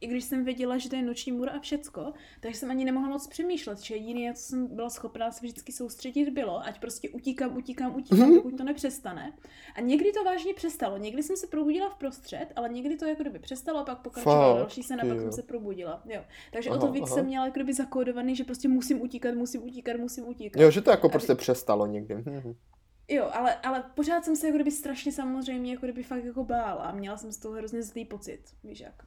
i 0.01 0.07
když 0.07 0.23
jsem 0.23 0.45
věděla, 0.45 0.77
že 0.77 0.89
to 0.89 0.95
je 0.95 1.01
noční 1.01 1.31
můra 1.31 1.51
a 1.51 1.59
všecko, 1.59 2.13
takže 2.39 2.57
jsem 2.59 2.69
ani 2.71 2.85
nemohla 2.85 3.09
moc 3.09 3.27
přemýšlet, 3.27 3.79
že 3.79 3.95
jediné, 3.95 4.33
co 4.33 4.41
jsem 4.41 4.67
byla 4.75 4.89
schopná 4.89 5.31
se 5.31 5.39
vždycky 5.45 5.71
soustředit, 5.71 6.29
bylo, 6.29 6.65
ať 6.65 6.79
prostě 6.79 7.09
utíkám, 7.09 7.57
utíkám, 7.57 7.95
utíkám, 7.95 8.19
Mhm. 8.19 8.35
dokud 8.35 8.57
to 8.57 8.63
nepřestane. 8.63 9.33
A 9.75 9.81
někdy 9.81 10.11
to 10.11 10.23
vážně 10.23 10.53
přestalo, 10.53 10.97
někdy 10.97 11.23
jsem 11.23 11.37
se 11.37 11.47
probudila 11.47 11.89
v 11.89 11.95
prostřed, 11.95 12.47
ale 12.55 12.69
někdy 12.69 12.95
to 12.97 13.05
jako 13.05 13.21
kdyby 13.23 13.39
přestalo 13.39 13.79
a 13.79 13.83
pak 13.83 14.01
pokračovalo 14.01 14.57
další 14.57 14.83
sen 14.83 15.01
a 15.01 15.05
pak 15.05 15.19
jsem 15.21 15.31
se 15.31 15.43
probudila. 15.43 16.01
Jo. 16.05 16.21
Takže 16.53 16.69
o 16.69 16.73
Aha, 16.73 16.81
to 16.87 16.91
víc 16.91 17.03
aha. 17.05 17.15
jsem 17.15 17.25
měla 17.25 17.45
jako 17.45 17.55
kdyby 17.55 17.73
zakódovaný, 17.73 18.35
že 18.35 18.43
prostě 18.43 18.67
musím 18.67 19.01
utíkat, 19.01 19.35
musím 19.35 19.63
utíkat, 19.63 19.97
musím 19.97 20.27
utíkat. 20.27 20.59
Jo, 20.61 20.71
že 20.71 20.81
to 20.81 20.91
jako 20.91 21.07
A 21.07 21.09
prostě 21.09 21.35
přestalo 21.35 21.85
někdy. 21.85 22.15
Mhm. 22.15 22.53
Jo, 23.07 23.29
ale, 23.33 23.55
ale 23.55 23.83
pořád 23.95 24.25
jsem 24.25 24.35
se 24.35 24.47
jako 24.47 24.55
kdyby 24.57 24.71
strašně 24.71 25.11
samozřejmě 25.11 25.71
jako 25.73 25.85
kdyby 25.85 26.03
fakt 26.03 26.23
jako 26.25 26.43
bála 26.43 26.83
a 26.83 26.91
měla 26.95 27.17
jsem 27.17 27.31
z 27.31 27.37
toho 27.37 27.53
hrozně 27.55 27.83
zlý 27.83 28.05
pocit, 28.05 28.41
víš 28.63 28.79
jak. 28.79 29.03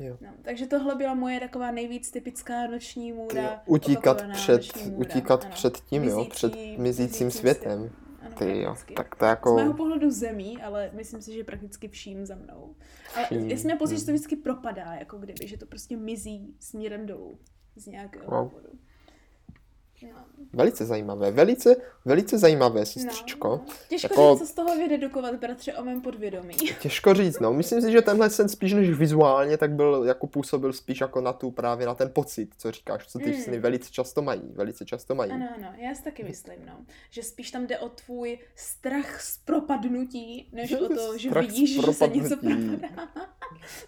Jo. 0.00 0.16
No, 0.20 0.28
takže 0.42 0.66
tohle 0.66 0.94
byla 0.94 1.14
moje 1.14 1.40
taková 1.40 1.70
nejvíc 1.70 2.10
typická 2.10 2.66
noční 2.66 3.12
můra. 3.12 3.62
Utíkat 3.66 4.22
před, 4.32 4.76
můra, 4.86 4.96
utíkat 4.98 5.44
ano. 5.44 5.50
před 5.54 5.80
tím, 5.80 6.04
jo, 6.04 6.16
Mizící- 6.16 6.30
před 6.30 6.54
mizícím 6.54 6.82
mizícím 6.82 7.30
světem. 7.30 7.90
Ano, 8.22 8.34
Ty 8.38 8.62
jo, 8.62 8.74
tak 8.96 9.14
to 9.16 9.24
Z 9.24 9.28
jako... 9.28 9.54
mého 9.56 9.74
pohledu 9.74 10.10
zemí, 10.10 10.62
ale 10.62 10.90
myslím 10.94 11.22
si, 11.22 11.32
že 11.34 11.44
prakticky 11.44 11.88
vším 11.88 12.26
za 12.26 12.34
mnou. 12.34 12.74
Ale 13.16 13.24
Vším, 13.26 13.50
já 13.50 13.56
jsem 13.56 13.64
měla 13.64 13.78
pocit, 13.78 13.98
že 13.98 14.04
to 14.06 14.12
vždycky 14.12 14.36
propadá, 14.36 14.94
jako 14.94 15.18
kdyby, 15.18 15.46
že 15.48 15.58
to 15.58 15.66
prostě 15.66 15.96
mizí 15.96 16.54
směrem 16.60 17.06
dolů 17.06 17.38
z 17.76 17.86
nějakého 17.86 18.24
Wow. 18.30 18.48
důvodu. 18.50 18.68
No. 20.02 20.08
Velice 20.52 20.86
zajímavé, 20.86 21.30
velice, 21.30 21.76
velice 22.04 22.38
zajímavé, 22.38 22.86
sestřičko. 22.86 23.48
No, 23.48 23.54
no. 23.68 23.74
Těžko 23.88 24.08
Jako- 24.12 24.30
říct, 24.34 24.40
co 24.40 24.52
z 24.52 24.54
toho 24.54 24.76
vydedukovat, 24.76 25.34
bratře, 25.34 25.74
o 25.74 25.84
mém 25.84 26.00
podvědomí. 26.00 26.54
Těžko 26.80 27.14
říct, 27.14 27.38
no. 27.40 27.52
Myslím 27.52 27.80
si, 27.82 27.92
že 27.92 28.02
tenhle 28.02 28.30
sen 28.30 28.48
spíš 28.48 28.72
než 28.72 28.90
vizuálně, 28.90 29.56
tak 29.58 29.70
byl, 29.72 30.04
jako 30.06 30.26
působil 30.26 30.72
spíš 30.72 31.00
jako 31.00 31.20
na 31.20 31.32
tu 31.32 31.50
právě 31.50 31.86
na 31.86 31.94
ten 31.94 32.10
pocit, 32.12 32.50
co 32.58 32.70
říkáš, 32.70 33.06
co 33.06 33.18
ty 33.18 33.30
Mm. 33.32 33.42
sny 33.42 33.58
velice 33.58 33.90
často 33.92 34.22
mají, 34.22 34.42
velice 34.54 34.84
často 34.84 35.14
mají. 35.14 35.30
Ano, 35.32 35.48
ano, 35.56 35.68
já 35.78 35.94
si 35.94 36.02
taky 36.04 36.24
myslím, 36.24 36.56
no. 36.66 36.72
Že 37.10 37.22
spíš 37.22 37.50
tam 37.50 37.66
jde 37.66 37.78
o 37.78 37.88
tvůj 37.88 38.38
strach 38.56 39.20
z 39.20 39.38
propadnutí, 39.44 40.48
než 40.52 40.72
o 40.72 40.88
to, 40.88 41.18
že 41.18 41.28
Strach 41.28 41.46
vidíš, 41.46 41.74
že 41.86 41.92
se 41.92 42.08
něco 42.08 42.36
propadá. 42.36 43.08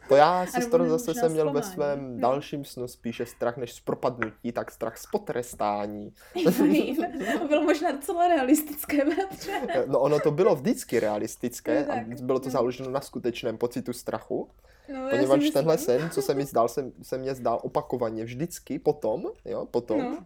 To 0.09 0.17
já 0.17 0.41
Ano, 0.41 0.51
se 0.53 0.71
toho 0.71 0.85
možná 0.85 0.99
zase 0.99 1.15
jsem 1.21 1.33
měl 1.33 1.53
ve 1.53 1.63
svém 1.63 2.15
No. 2.15 2.21
dalším 2.21 2.65
snu 2.65 2.89
spíše 2.89 3.27
strach 3.27 3.57
než 3.57 3.73
z 3.73 3.81
propadnutí, 3.81 4.53
tak 4.53 4.71
strach 4.71 4.99
z 4.99 5.07
potrestání. 5.13 6.02
to 7.39 7.49
bylo 7.49 7.63
možná 7.63 7.93
docela 7.93 8.29
realistické, 8.29 9.05
bratře. 9.05 9.61
No 9.87 10.01
ono 10.01 10.21
to 10.21 10.31
bylo 10.31 10.57
vždycky 10.57 11.01
realistické 11.01 11.87
a 11.87 11.97
bylo 12.23 12.39
to 12.39 12.47
no. 12.47 12.53
založeno 12.53 12.91
na 12.91 13.01
skutečném 13.01 13.59
pocitu 13.59 13.93
strachu, 13.93 14.49
No, 14.93 15.11
poněvadž 15.11 15.51
tenhle 15.51 15.79
sen, 15.79 16.11
co 16.11 16.23
se 16.23 16.35
mi 16.35 16.45
zdál, 16.45 16.69
se, 16.69 16.93
se 17.03 17.19
mě 17.19 17.35
zdál 17.35 17.61
opakovaně 17.63 18.25
vždycky 18.25 18.79
potom, 18.79 19.25
jo, 19.45 19.67
potom, 19.71 19.99
No. 20.03 20.19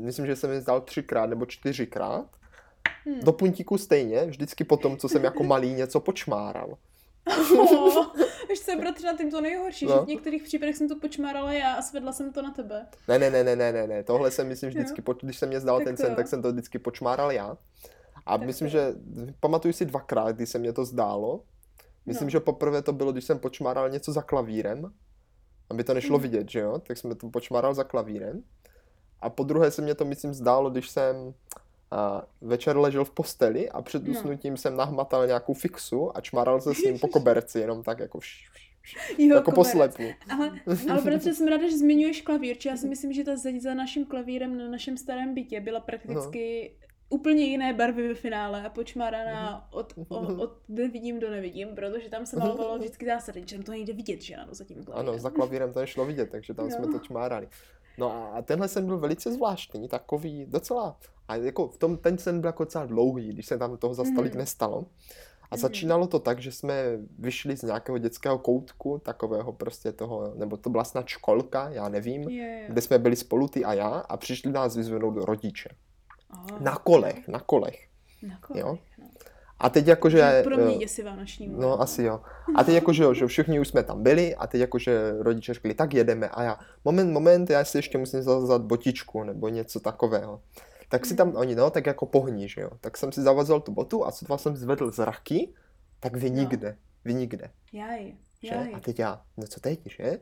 myslím, 0.00 0.26
že 0.26 0.36
se 0.36 0.48
mi 0.48 0.60
zdál 0.60 0.80
třikrát 0.80 1.26
nebo 1.26 1.46
čtyřikrát, 1.46 2.26
Hm. 3.08 3.20
do 3.22 3.32
puntíku 3.32 3.78
stejně, 3.78 4.24
vždycky 4.24 4.64
potom, 4.64 4.96
co 4.96 5.08
jsem 5.08 5.24
jako 5.24 5.44
malý 5.44 5.72
něco 5.74 6.00
počmáral. 6.00 6.74
Oh, 7.58 8.06
víš, 8.48 8.60
co 8.60 8.70
je 8.70 8.76
bratře 8.76 9.06
na 9.06 9.16
tím 9.16 9.30
to 9.30 9.40
nejhorší, 9.40 9.86
No. 9.86 9.92
že 9.94 10.00
v 10.00 10.06
některých 10.08 10.42
případech 10.42 10.76
jsem 10.76 10.88
to 10.88 10.96
počmárala 11.00 11.52
já 11.52 11.74
a 11.74 11.82
svedla 11.82 12.12
jsem 12.12 12.32
to 12.32 12.42
na 12.42 12.50
tebe. 12.50 12.86
Ne, 13.08 13.18
ne, 13.18 13.30
ne, 13.30 13.44
ne, 13.44 13.56
ne, 13.56 13.72
ne, 13.72 13.86
ne. 13.86 14.04
tohle 14.04 14.30
jsem 14.30 14.48
myslím 14.48 14.70
vždycky, 14.70 15.02
po, 15.02 15.12
když 15.22 15.38
jsem 15.38 15.48
mě 15.48 15.60
zdal 15.60 15.76
Tak 15.78 15.84
ten 15.84 15.96
sen, 15.96 16.14
tak 16.14 16.28
jsem 16.28 16.42
to 16.42 16.52
vždycky 16.52 16.78
počmáral 16.78 17.32
já. 17.32 17.56
A 18.26 18.38
Tak 18.38 18.46
myslím, 18.46 18.66
to 18.68 18.72
že 18.72 18.92
pamatuju 19.40 19.72
si 19.72 19.84
dvakrát, 19.84 20.32
kdy 20.36 20.46
se 20.46 20.58
mě 20.58 20.72
to 20.72 20.84
zdálo. 20.84 21.42
Myslím, 22.06 22.26
No. 22.26 22.30
že 22.30 22.40
poprvé 22.40 22.82
to 22.82 22.92
bylo, 22.92 23.12
když 23.12 23.24
jsem 23.24 23.38
počmáral 23.38 23.90
něco 23.90 24.12
za 24.12 24.22
klavírem, 24.22 24.92
aby 25.70 25.84
to 25.84 25.94
nešlo 25.94 26.18
Mhm. 26.18 26.22
vidět, 26.22 26.50
že 26.50 26.60
jo? 26.60 26.78
Tak 26.78 26.96
jsem 26.96 27.14
to 27.16 27.30
počmáral 27.30 27.74
za 27.74 27.84
klavírem. 27.84 28.42
A 29.20 29.30
po 29.30 29.44
druhé 29.44 29.70
se 29.70 29.82
mě 29.82 29.94
to, 29.94 30.04
myslím, 30.04 30.34
zdálo, 30.34 30.70
když 30.70 30.90
jsem 30.90 31.34
a, 31.90 32.22
večer 32.40 32.76
ležel 32.76 33.04
v 33.04 33.10
posteli 33.10 33.70
a 33.70 33.82
před 33.82 34.04
No. 34.04 34.10
usnutím 34.10 34.56
jsem 34.56 34.76
nahmatal 34.76 35.26
nějakou 35.26 35.54
fixu 35.54 36.16
a 36.16 36.20
čmáral 36.20 36.60
se 36.60 36.74
s 36.74 36.78
ním 36.84 36.98
po 36.98 37.08
koberci, 37.12 37.58
jenom 37.58 37.82
tak 37.82 37.98
jako, 37.98 38.18
vš, 38.18 38.50
vš, 38.52 38.70
vš, 38.82 39.18
Jo, 39.18 39.34
jako 39.36 39.52
poslepu. 39.52 40.02
Ale, 40.32 40.50
ale 40.90 41.02
bratře, 41.02 41.34
jsem 41.34 41.48
ráda, 41.48 41.68
že 41.68 41.78
zmiňuješ 41.78 42.20
klavír, 42.22 42.56
či 42.58 42.68
já 42.68 42.76
si 42.76 42.88
myslím, 42.88 43.12
že 43.12 43.24
ta 43.24 43.36
zeď 43.36 43.60
za 43.62 43.74
naším 43.74 44.04
klavírem 44.06 44.58
na 44.58 44.68
našem 44.68 44.96
starém 44.96 45.34
bytě 45.34 45.60
byla 45.60 45.80
prakticky 45.80 46.74
úplně 47.08 47.44
jiné 47.44 47.72
barvy 47.72 48.08
ve 48.08 48.14
finále 48.14 48.62
a 48.66 48.70
počmáraná 48.70 49.68
od, 49.72 49.92
o, 50.08 50.18
od 50.42 50.56
nevidím 50.68 51.20
do 51.20 51.30
nevidím, 51.30 51.68
protože 51.74 52.08
tam 52.10 52.26
se 52.26 52.36
malovalo 52.36 52.78
vždycky 52.78 53.06
zásady, 53.06 53.44
že 53.46 53.56
tam 53.56 53.64
to 53.64 53.72
nejde 53.72 53.92
vidět, 53.92 54.22
že 54.22 54.34
ano, 54.34 54.54
za 54.54 54.64
tím 54.64 54.84
klavírem. 54.84 55.08
Ano, 55.08 55.18
za 55.18 55.30
klavírem 55.30 55.72
to 55.72 55.80
nešlo 55.80 56.04
vidět, 56.06 56.30
takže 56.30 56.54
tam 56.54 56.68
No. 56.68 56.70
jsme 56.76 56.86
to 56.92 56.98
čmárali. 56.98 57.48
No 57.98 58.12
a- 58.34 58.42
tenhle 58.42 58.68
sen 58.68 58.86
byl 58.86 58.98
velice 58.98 59.32
zvláštní, 59.32 59.88
takový 59.88 60.46
docela, 60.46 60.96
a 61.28 61.36
jako 61.36 61.68
v 61.68 61.76
tom, 61.76 61.96
ten 61.96 62.18
sen 62.18 62.40
byl 62.40 62.48
jako 62.48 62.64
docela 62.64 62.86
dlouhý, 62.86 63.28
když 63.32 63.46
se 63.46 63.58
tam 63.58 63.76
toho 63.76 63.94
za 63.94 64.04
stolik 64.04 64.32
Mhm. 64.32 64.38
nestalo. 64.38 64.84
A 65.50 65.56
Mhm. 65.56 65.60
začínalo 65.60 66.06
to 66.06 66.18
tak, 66.18 66.38
že 66.38 66.52
jsme 66.52 66.84
vyšli 67.18 67.56
z 67.56 67.62
nějakého 67.62 67.98
dětského 67.98 68.38
koutku, 68.38 68.98
takového 69.04 69.52
prostě 69.52 69.92
toho, 69.92 70.32
nebo 70.36 70.56
to 70.56 70.70
byla 70.70 70.84
snad 70.84 71.06
školka, 71.08 71.68
já 71.68 71.88
nevím, 71.88 72.22
jo. 72.22 72.44
kde 72.68 72.80
jsme 72.80 72.98
byli 72.98 73.16
spolu 73.16 73.48
ty 73.48 73.64
a 73.64 73.72
já 73.74 73.88
a 73.88 74.16
přišli 74.16 74.52
nás 74.52 74.76
vyzvednout 74.76 75.16
rodiče. 75.24 75.68
Oh, 76.32 76.60
Na 76.60 76.76
kolech, 76.76 77.28
na 77.28 77.40
kolech. 77.40 77.88
Na 78.22 78.38
kolech, 78.40 78.62
jo. 78.64 78.78
no. 78.98 79.04
A 79.58 79.70
teď 79.70 79.86
jakože... 79.86 80.40
Pro 80.44 80.56
mě 80.56 80.74
eh, 80.74 80.78
děsivá 80.78 81.16
noční 81.16 81.48
můra. 81.48 81.66
No, 81.68 81.80
asi 81.80 82.02
jo. 82.02 82.20
A 82.56 82.64
teď 82.64 82.74
jakože, 82.74 83.04
že 83.12 83.26
všichni 83.26 83.60
už 83.60 83.68
jsme 83.68 83.82
tam 83.82 84.02
byli 84.02 84.34
a 84.34 84.46
teď 84.46 84.60
jakože 84.60 85.14
rodiče 85.18 85.54
řekli, 85.54 85.74
tak 85.74 85.94
jedeme 85.94 86.28
a 86.28 86.42
já, 86.42 86.58
moment, 86.84 87.12
moment, 87.12 87.50
já 87.50 87.64
si 87.64 87.78
ještě 87.78 87.98
musím 87.98 88.22
zavazat 88.22 88.62
botičku 88.62 89.22
nebo 89.24 89.48
něco 89.48 89.80
takového. 89.80 90.40
Tak 90.94 91.06
si 91.06 91.14
tam, 91.16 91.36
oni 91.36 91.54
no, 91.54 91.70
tak 91.70 91.86
jako 91.86 92.06
pohní, 92.06 92.48
že 92.48 92.60
jo. 92.60 92.70
Tak 92.80 92.96
jsem 92.96 93.12
si 93.12 93.22
zavazal 93.22 93.60
tu 93.60 93.72
botu 93.72 94.06
a 94.06 94.10
sotva 94.10 94.38
jsem 94.38 94.56
zvedl 94.56 94.90
zraky, 94.90 95.52
tak 96.00 96.16
vy 96.16 96.30
No. 96.30 96.36
nikde, 96.36 96.76
vy 97.04 97.14
nikde, 97.14 97.50
Jaj, 97.72 98.14
že? 98.42 98.54
jaj. 98.54 98.74
A 98.74 98.80
teď 98.80 98.98
já, 98.98 99.22
no 99.36 99.46
co 99.46 99.60
teď, 99.60 99.80
že? 99.86 100.18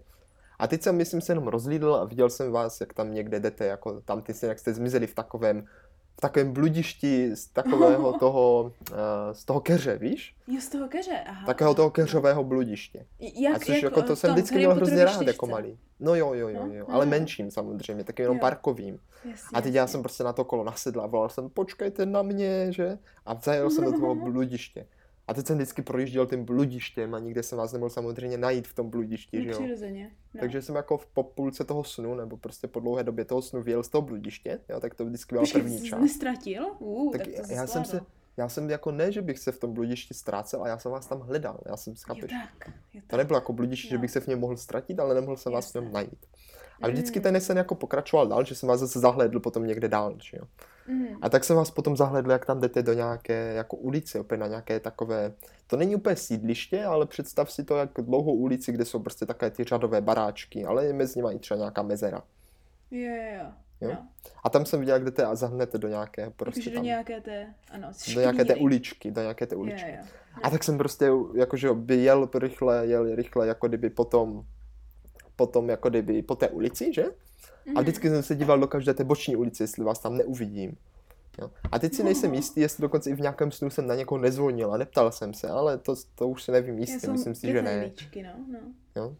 A 0.59 0.67
teď 0.67 0.83
jsem, 0.83 0.97
myslím, 0.97 1.21
se 1.21 1.33
jenom 1.33 1.49
rozlídl 1.49 1.95
a 1.95 2.05
viděl 2.05 2.31
jsem 2.31 2.53
vás, 2.53 2.81
jak 2.81 2.93
tam 2.93 3.15
někde 3.15 3.41
jdete, 3.41 3.67
jako 3.67 4.01
tam 4.01 4.23
ty 4.23 4.35
si, 4.35 4.47
jak 4.47 4.59
jste 4.59 4.75
zmizeli 4.75 5.07
v 5.07 5.15
takovém, 5.15 5.67
v 6.19 6.21
takovém 6.21 6.53
bludišti 6.53 7.37
z 7.37 7.47
takového 7.47 8.13
toho, 8.19 8.73
uh, 8.91 8.97
z 9.33 9.45
toho 9.45 9.61
keře, 9.61 9.99
víš? 9.99 10.37
Jo, 10.47 10.61
z 10.61 10.69
toho 10.69 10.89
keře, 10.89 11.21
aha. 11.27 11.47
Takového 11.47 11.75
toho 11.75 11.91
keřového 11.91 12.45
bludiště. 12.45 13.07
Jak, 13.35 13.57
A 13.57 13.59
což 13.59 13.83
jako 13.83 14.03
to 14.03 14.17
jsem 14.17 14.33
vždycky 14.33 14.57
měl 14.57 14.75
hrozně 14.75 15.05
rád 15.05 15.23
jako 15.27 15.47
malý. 15.47 15.79
No 16.01 16.15
jo, 16.15 16.35
jo, 16.35 16.49
jo, 16.49 16.67
No, 16.67 16.75
jo, 16.75 16.85
no, 16.89 16.95
ale 16.95 17.07
menším 17.07 17.51
samozřejmě, 17.51 18.05
taky 18.05 18.23
jenom 18.23 18.37
Jo. 18.37 18.41
parkovým. 18.41 18.99
Jasně, 19.25 19.49
A 19.55 19.61
teď 19.61 19.75
já 19.75 19.83
jasně. 19.83 19.93
jsem 19.93 20.03
prostě 20.03 20.25
na 20.25 20.33
to 20.33 20.45
kolo 20.45 20.65
nasedl 20.65 21.01
a 21.01 21.07
volal 21.07 21.29
jsem, 21.29 21.49
počkejte 21.51 22.07
na 22.07 22.23
mě, 22.23 22.73
že? 22.73 22.99
A 23.27 23.35
zajel 23.43 23.71
jsem 23.71 23.85
do 23.85 23.93
toho 23.93 24.15
bludiště. 24.31 24.87
A 25.29 25.35
teď 25.35 25.47
jsem 25.47 25.57
vždycky 25.57 25.83
projížděl 25.83 26.27
tím 26.27 26.45
bludištěm 26.45 27.15
a 27.15 27.19
nikde 27.19 27.43
jsem 27.43 27.59
vás 27.59 27.73
nemohl 27.73 27.91
samozřejmě 27.91 28.39
najít 28.39 28.69
v 28.69 28.75
tom 28.75 28.91
bludišti, 28.91 29.37
že 29.43 29.47
No, 29.47 29.53
jo? 29.53 29.59
přirozeně. 29.59 30.11
No. 30.35 30.41
Takže 30.41 30.63
jsem 30.63 30.75
jako 30.75 30.97
v 30.99 31.07
po 31.07 31.23
půlce 31.23 31.65
toho 31.65 31.85
snu, 31.85 32.15
nebo 32.15 32.37
prostě 32.37 32.69
po 32.69 32.81
dlouhé 32.81 33.05
době 33.05 33.25
toho 33.25 33.43
snu 33.43 33.63
vyjel 33.63 33.83
z 33.83 33.89
toho 33.89 34.03
bludiště, 34.03 34.61
jo, 34.69 34.81
tak 34.81 34.95
to 34.95 35.05
vždycky 35.05 35.35
byla 35.35 35.45
první 35.53 35.79
jsi 35.79 35.85
část. 35.89 36.01
nestratil? 36.01 36.65
Uh, 36.79 37.13
Tak 37.13 37.21
tak, 37.37 37.47
to 37.47 37.53
já 37.53 37.67
jsem 37.67 37.85
se, 37.85 38.01
já 38.37 38.49
jsem 38.49 38.71
jako 38.71 38.93
ne, 38.93 39.13
že 39.13 39.23
bych 39.23 39.39
se 39.39 39.53
v 39.53 39.59
tom 39.59 39.73
bludišti 39.75 40.15
ztrácel, 40.15 40.61
ale 40.61 40.69
já 40.71 40.79
jsem 40.79 40.93
vás 40.93 41.07
tam 41.07 41.21
hledal, 41.21 41.59
já 41.67 41.77
jsem, 41.77 41.93
Jo, 41.93 41.97
chápeš? 42.07 42.31
tak. 42.59 42.69
Jo, 42.95 43.01
To 43.01 43.07
tak. 43.07 43.19
nebylo 43.19 43.37
jako 43.37 43.53
bludiště, 43.53 43.89
že 43.89 43.95
No. 43.95 44.01
bych 44.01 44.11
se 44.11 44.21
v 44.21 44.27
něm 44.27 44.39
mohl 44.41 44.57
ztratit, 44.57 45.01
ale 45.01 45.15
nemohl 45.15 45.37
jsem 45.37 45.53
vás 45.53 45.71
v 45.73 45.75
něm 45.75 45.93
najít. 45.93 46.27
A 46.83 46.89
vždycky 46.89 47.19
Mm. 47.19 47.23
ten 47.23 47.41
sen 47.41 47.57
jako 47.57 47.75
pokračoval 47.75 48.27
dál, 48.27 48.45
že 48.45 48.55
jsem 48.55 48.69
vás 48.69 48.81
zase 48.81 49.01
zahlédl 49.01 49.41
potom 49.41 49.67
někde 49.67 49.89
dál, 49.89 50.15
že 50.23 50.37
jo. 50.37 50.45
Mm. 50.89 51.07
A 51.23 51.29
tak 51.29 51.45
jsem 51.45 51.57
vás 51.57 51.71
potom 51.71 51.97
zahlédl, 51.97 52.31
jak 52.31 52.47
tam 52.47 52.61
jdete 52.61 52.83
do 52.83 52.93
nějaké 52.93 53.55
jako 53.55 53.77
ulice, 53.77 54.21
opět 54.21 54.37
na 54.39 54.47
nějaké 54.47 54.81
takové, 54.81 55.33
to 55.67 55.77
není 55.77 55.97
úplně 55.97 56.17
sídliště, 56.17 56.85
ale 56.85 57.07
představ 57.07 57.53
si 57.53 57.65
to 57.65 57.77
jako 57.77 58.03
dlouhou 58.03 58.35
ulici, 58.35 58.73
kde 58.73 58.85
jsou 58.85 58.99
prostě 58.99 59.27
takové 59.27 59.51
ty 59.51 59.65
řadové 59.65 60.01
baráčky, 60.01 60.65
ale 60.65 60.85
je 60.87 60.93
mezi 60.93 61.19
nimi 61.19 61.35
i 61.35 61.39
třeba 61.39 61.59
nějaká 61.59 61.83
mezera. 61.83 62.23
Jo, 62.91 63.11
jo, 63.15 63.39
jo. 63.39 63.47
Jo? 63.81 63.89
No. 63.91 64.09
A 64.45 64.51
tam 64.51 64.65
jsem 64.67 64.81
viděl, 64.81 64.95
jak 64.95 65.05
jdete 65.05 65.25
a 65.25 65.35
zahnete 65.35 65.79
do 65.79 65.89
nějaké 65.89 66.31
prostě 66.31 66.61
Jakože 66.61 66.71
do 66.71 66.75
tam, 66.75 66.85
nějaké 66.85 67.21
té, 67.21 67.47
ano, 67.71 67.89
do 68.15 68.21
nějaké 68.21 68.45
té 68.45 68.55
uličky, 68.55 69.11
do 69.11 69.21
nějaké 69.21 69.47
té 69.47 69.57
uličky. 69.57 69.91
Jo, 69.91 69.97
jo. 69.99 70.05
A 70.43 70.51
tak 70.51 70.65
jsem 70.65 70.79
prostě 70.79 71.11
jakože 71.35 71.73
by 71.73 71.97
jel 71.97 72.29
rychle, 72.35 72.87
jel 72.87 73.15
rychle 73.15 73.47
jako 73.47 73.69
kdyby 73.69 73.91
potom, 73.91 74.45
potom 75.43 75.69
jako 75.69 75.89
kdyby 75.91 76.23
po 76.23 76.35
té 76.35 76.49
ulici, 76.49 76.93
že? 76.93 77.05
A 77.05 77.11
Mhm. 77.67 77.77
vždycky 77.83 78.09
jsem 78.09 78.23
se 78.23 78.35
díval 78.35 78.59
do 78.59 78.67
každé 78.67 78.95
té 78.95 79.05
boční 79.05 79.37
ulice, 79.37 79.63
jestli 79.65 79.85
vás 79.85 79.99
tam 79.99 80.17
neuvidím. 80.17 80.77
Jo. 81.39 81.51
A 81.73 81.79
teď 81.79 81.95
si 81.95 82.03
nejsem 82.05 82.35
jistý, 82.35 82.61
jestli 82.61 82.83
dokonce 82.83 83.11
i 83.11 83.15
v 83.15 83.21
nějakém 83.21 83.53
snu 83.53 83.71
jsem 83.71 83.87
na 83.87 83.95
někoho 83.95 84.19
nezvonil 84.21 84.73
a 84.73 84.77
neptal 84.77 85.13
jsem 85.13 85.35
se, 85.35 85.49
ale 85.49 85.79
to, 85.79 85.95
to 86.15 86.29
už 86.29 86.43
si 86.43 86.53
nevím 86.53 86.79
jistě, 86.79 87.09
myslím 87.11 87.35
si, 87.35 87.47
že 87.47 87.63
ne. 87.63 87.71
detailíčky, 87.71 88.23
no, 88.23 88.31
no. 88.53 88.59
Jo. 88.97 89.15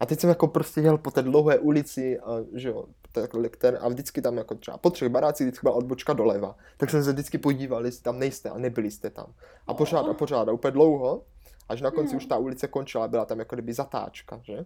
A 0.00 0.06
teď 0.06 0.20
jsem 0.20 0.28
jako 0.30 0.46
prostě 0.48 0.80
jel 0.80 0.98
po 0.98 1.10
té 1.10 1.22
dlouhé 1.22 1.58
ulici 1.58 2.18
a, 2.20 2.30
že 2.54 2.68
jo, 2.68 2.84
takhle, 3.12 3.48
které, 3.48 3.78
a 3.78 3.88
vždycky 3.88 4.22
tam 4.22 4.36
jako 4.36 4.54
třeba 4.54 4.78
po 4.78 4.90
třech 4.90 5.08
barácích 5.08 5.46
vždycky 5.46 5.64
byla 5.64 5.74
odbočka 5.74 6.12
doleva. 6.12 6.56
Tak 6.76 6.90
jsem 6.90 7.04
se 7.04 7.12
vždycky 7.12 7.38
podíval, 7.38 7.86
jestli 7.86 8.02
tam 8.02 8.18
nejste 8.18 8.50
a 8.50 8.58
nebyli 8.58 8.90
jste 8.90 9.10
tam. 9.10 9.26
A 9.66 9.74
pořád 9.74 10.06
a 10.08 10.14
pořád 10.14 10.48
a 10.48 10.52
úplně 10.52 10.70
dlouho, 10.72 11.22
až 11.68 11.80
na 11.82 11.90
konci 11.90 12.12
No. 12.12 12.16
už 12.16 12.26
ta 12.26 12.36
ulice 12.38 12.66
končila, 12.68 13.08
byla 13.08 13.24
tam 13.24 13.38
jako 13.38 13.56
kdyby 13.56 13.72
zatáčka, 13.72 14.40
že? 14.42 14.64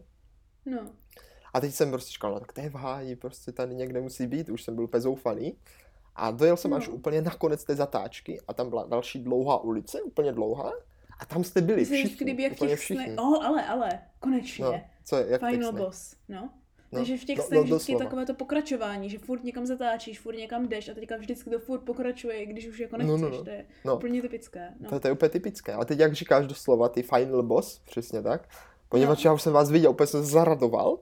No. 0.67 0.79
A 1.55 1.61
teď 1.61 1.75
jsem 1.75 1.91
prostě 1.91 2.11
říkal, 2.13 2.33
no 2.33 2.41
tak 2.41 2.53
to 2.53 2.61
je 2.61 2.71
v 2.71 2.75
háji, 2.75 3.17
prostě 3.17 3.53
tady 3.53 3.75
někde 3.75 4.01
musí 4.01 4.27
být, 4.27 4.49
už 4.49 4.63
jsem 4.63 4.75
byl 4.75 4.85
úplně 4.85 5.01
zoufalý. 5.01 5.57
A 6.17 6.31
dojel 6.31 6.57
jsem 6.57 6.71
No. 6.71 6.77
až 6.77 6.89
úplně 6.89 7.23
na 7.23 7.35
konec 7.35 7.65
té 7.65 7.75
zatáčky 7.77 8.41
a 8.49 8.55
tam 8.55 8.69
byla 8.69 8.87
další 8.87 9.19
dlouhá 9.19 9.59
ulice, 9.61 10.03
úplně 10.03 10.33
dlouhá. 10.33 10.73
A 11.19 11.25
tam 11.25 11.45
jste 11.45 11.61
byli 11.61 11.87
jsi 11.87 11.95
všichni, 11.97 12.25
kdyby 12.25 12.43
jak 12.43 12.53
úplně 12.53 12.77
všichni. 12.77 13.05
snech, 13.05 13.19
oh, 13.19 13.45
ale, 13.47 13.67
ale, 13.67 14.01
konečně. 14.21 14.65
No, 14.65 14.81
co 15.05 15.17
je, 15.17 15.27
jak 15.29 15.41
Final 15.41 15.73
boss, 15.73 16.17
no. 16.29 16.51
No, 16.93 16.99
Takže 16.99 17.17
v 17.19 17.25
těch 17.25 17.39
no, 17.39 17.45
snech 17.45 17.59
no, 17.59 17.65
vždycky 17.65 17.93
je 17.93 17.99
takové 17.99 18.27
to 18.27 18.35
pokračování, 18.35 19.11
že 19.11 19.19
furt 19.19 19.45
někam 19.45 19.67
zatáčíš, 19.67 20.21
furt 20.21 20.37
někam 20.37 20.69
jdeš 20.69 20.89
a 20.89 20.95
teďka 20.95 21.17
vždycky 21.17 21.51
to 21.51 21.59
furt 21.59 21.81
pokračuje, 21.81 22.43
i 22.43 22.47
když 22.47 22.67
už 22.69 22.79
jako 22.79 22.97
No, 22.97 23.05
nechceš, 23.05 23.21
no, 23.23 23.39
no. 23.39 23.45
to 23.45 23.51
je 23.51 23.67
No. 23.85 23.97
úplně 23.97 24.23
typické. 24.23 24.75
No. 24.81 24.89
To, 24.91 25.01
to 25.01 25.09
je 25.09 25.13
úplně 25.13 25.29
typické. 25.29 25.73
A 25.73 25.85
teď 25.85 25.99
jak 25.99 26.13
říkáš 26.13 26.47
doslova 26.47 26.89
ty 26.89 27.03
final 27.03 27.43
boss, 27.43 27.79
přesně 27.79 28.23
tak, 28.23 28.49
poněvadž 28.93 29.25
já 29.25 29.33
už 29.33 29.43
jsem 29.43 29.53
vás 29.53 29.71
viděl, 29.71 29.91
úplně 29.91 30.07
jsem 30.07 30.25
se 30.25 30.31
zaradoval, 30.31 30.99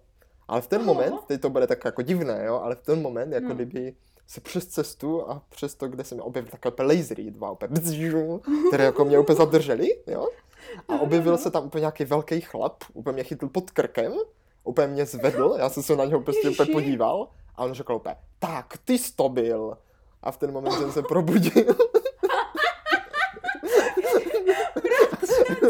ale 0.48 0.60
v 0.60 0.66
ten 0.66 0.84
moment, 0.84 1.14
teď 1.26 1.40
to 1.40 1.50
bude 1.50 1.66
tak 1.66 1.84
jako 1.84 2.02
divné, 2.02 2.42
jo, 2.46 2.60
ale 2.64 2.74
v 2.74 2.82
ten 2.82 3.02
moment, 3.02 3.32
jako 3.32 3.48
No. 3.48 3.54
kdyby 3.54 3.94
se 4.26 4.40
přes 4.40 4.66
cestu 4.66 5.30
a 5.30 5.42
přes 5.48 5.74
to, 5.74 5.88
kde 5.88 6.04
jsem 6.04 6.20
objevil 6.20 6.50
takové 6.50 6.94
lasery, 6.94 7.30
dva 7.30 7.50
úplně, 7.50 7.80
které 8.68 8.84
jako 8.84 9.04
mě 9.04 9.18
úplně 9.18 9.36
zadrželi, 9.36 9.88
jo, 10.06 10.28
a 10.88 11.00
objevil 11.00 11.38
se 11.38 11.50
tam 11.50 11.64
úplně 11.66 11.80
nějaký 11.80 12.04
velký 12.04 12.40
chlap, 12.40 12.84
úplně 12.94 13.14
mě 13.14 13.24
chytl 13.24 13.48
pod 13.48 13.70
krkem, 13.70 14.12
úplně 14.64 14.86
mě 14.86 15.06
zvedl, 15.06 15.54
já 15.58 15.68
jsem 15.68 15.82
se 15.82 15.96
na 15.96 16.04
něho 16.04 16.20
prostě 16.20 16.50
úplně 16.50 16.72
podíval 16.72 17.28
A 17.56 17.64
on 17.64 17.74
řekl 17.74 17.92
úplně, 17.92 18.16
tak, 18.38 18.74
ty 18.84 18.98
jsi 18.98 19.12
to 19.16 19.28
byl. 19.28 19.78
A 20.22 20.30
v 20.30 20.36
ten 20.36 20.52
moment 20.52 20.72
jsem 20.72 20.92
se 20.92 21.02
probudil. 21.02 21.74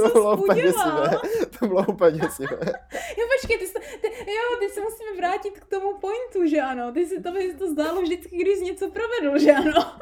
To 0.02 0.08
bylo 0.08 0.36
úplně 0.36 0.62
děsivé. 0.62 1.20
To 1.58 1.66
bylo 1.66 1.84
úplně 1.88 2.18
děsivé. 2.18 2.58
Jo, 3.18 3.26
počkej, 3.40 3.58
ty, 3.58 3.66
jsi, 3.66 3.72
ty, 4.00 4.08
jo, 4.08 4.56
ty 4.58 4.68
se 4.68 4.80
musíme 4.80 5.16
vrátit 5.16 5.60
k 5.60 5.64
tomu 5.64 5.98
pointu, 5.98 6.46
že 6.50 6.60
ano? 6.60 6.92
Ty 6.92 7.06
si 7.06 7.22
to 7.22 7.32
by 7.32 7.54
to 7.54 7.70
zdálo 7.70 8.02
vždycky, 8.02 8.36
když 8.36 8.58
jsi 8.58 8.64
něco 8.64 8.90
provedl, 8.90 9.38
že 9.38 9.52
ano? 9.52 9.92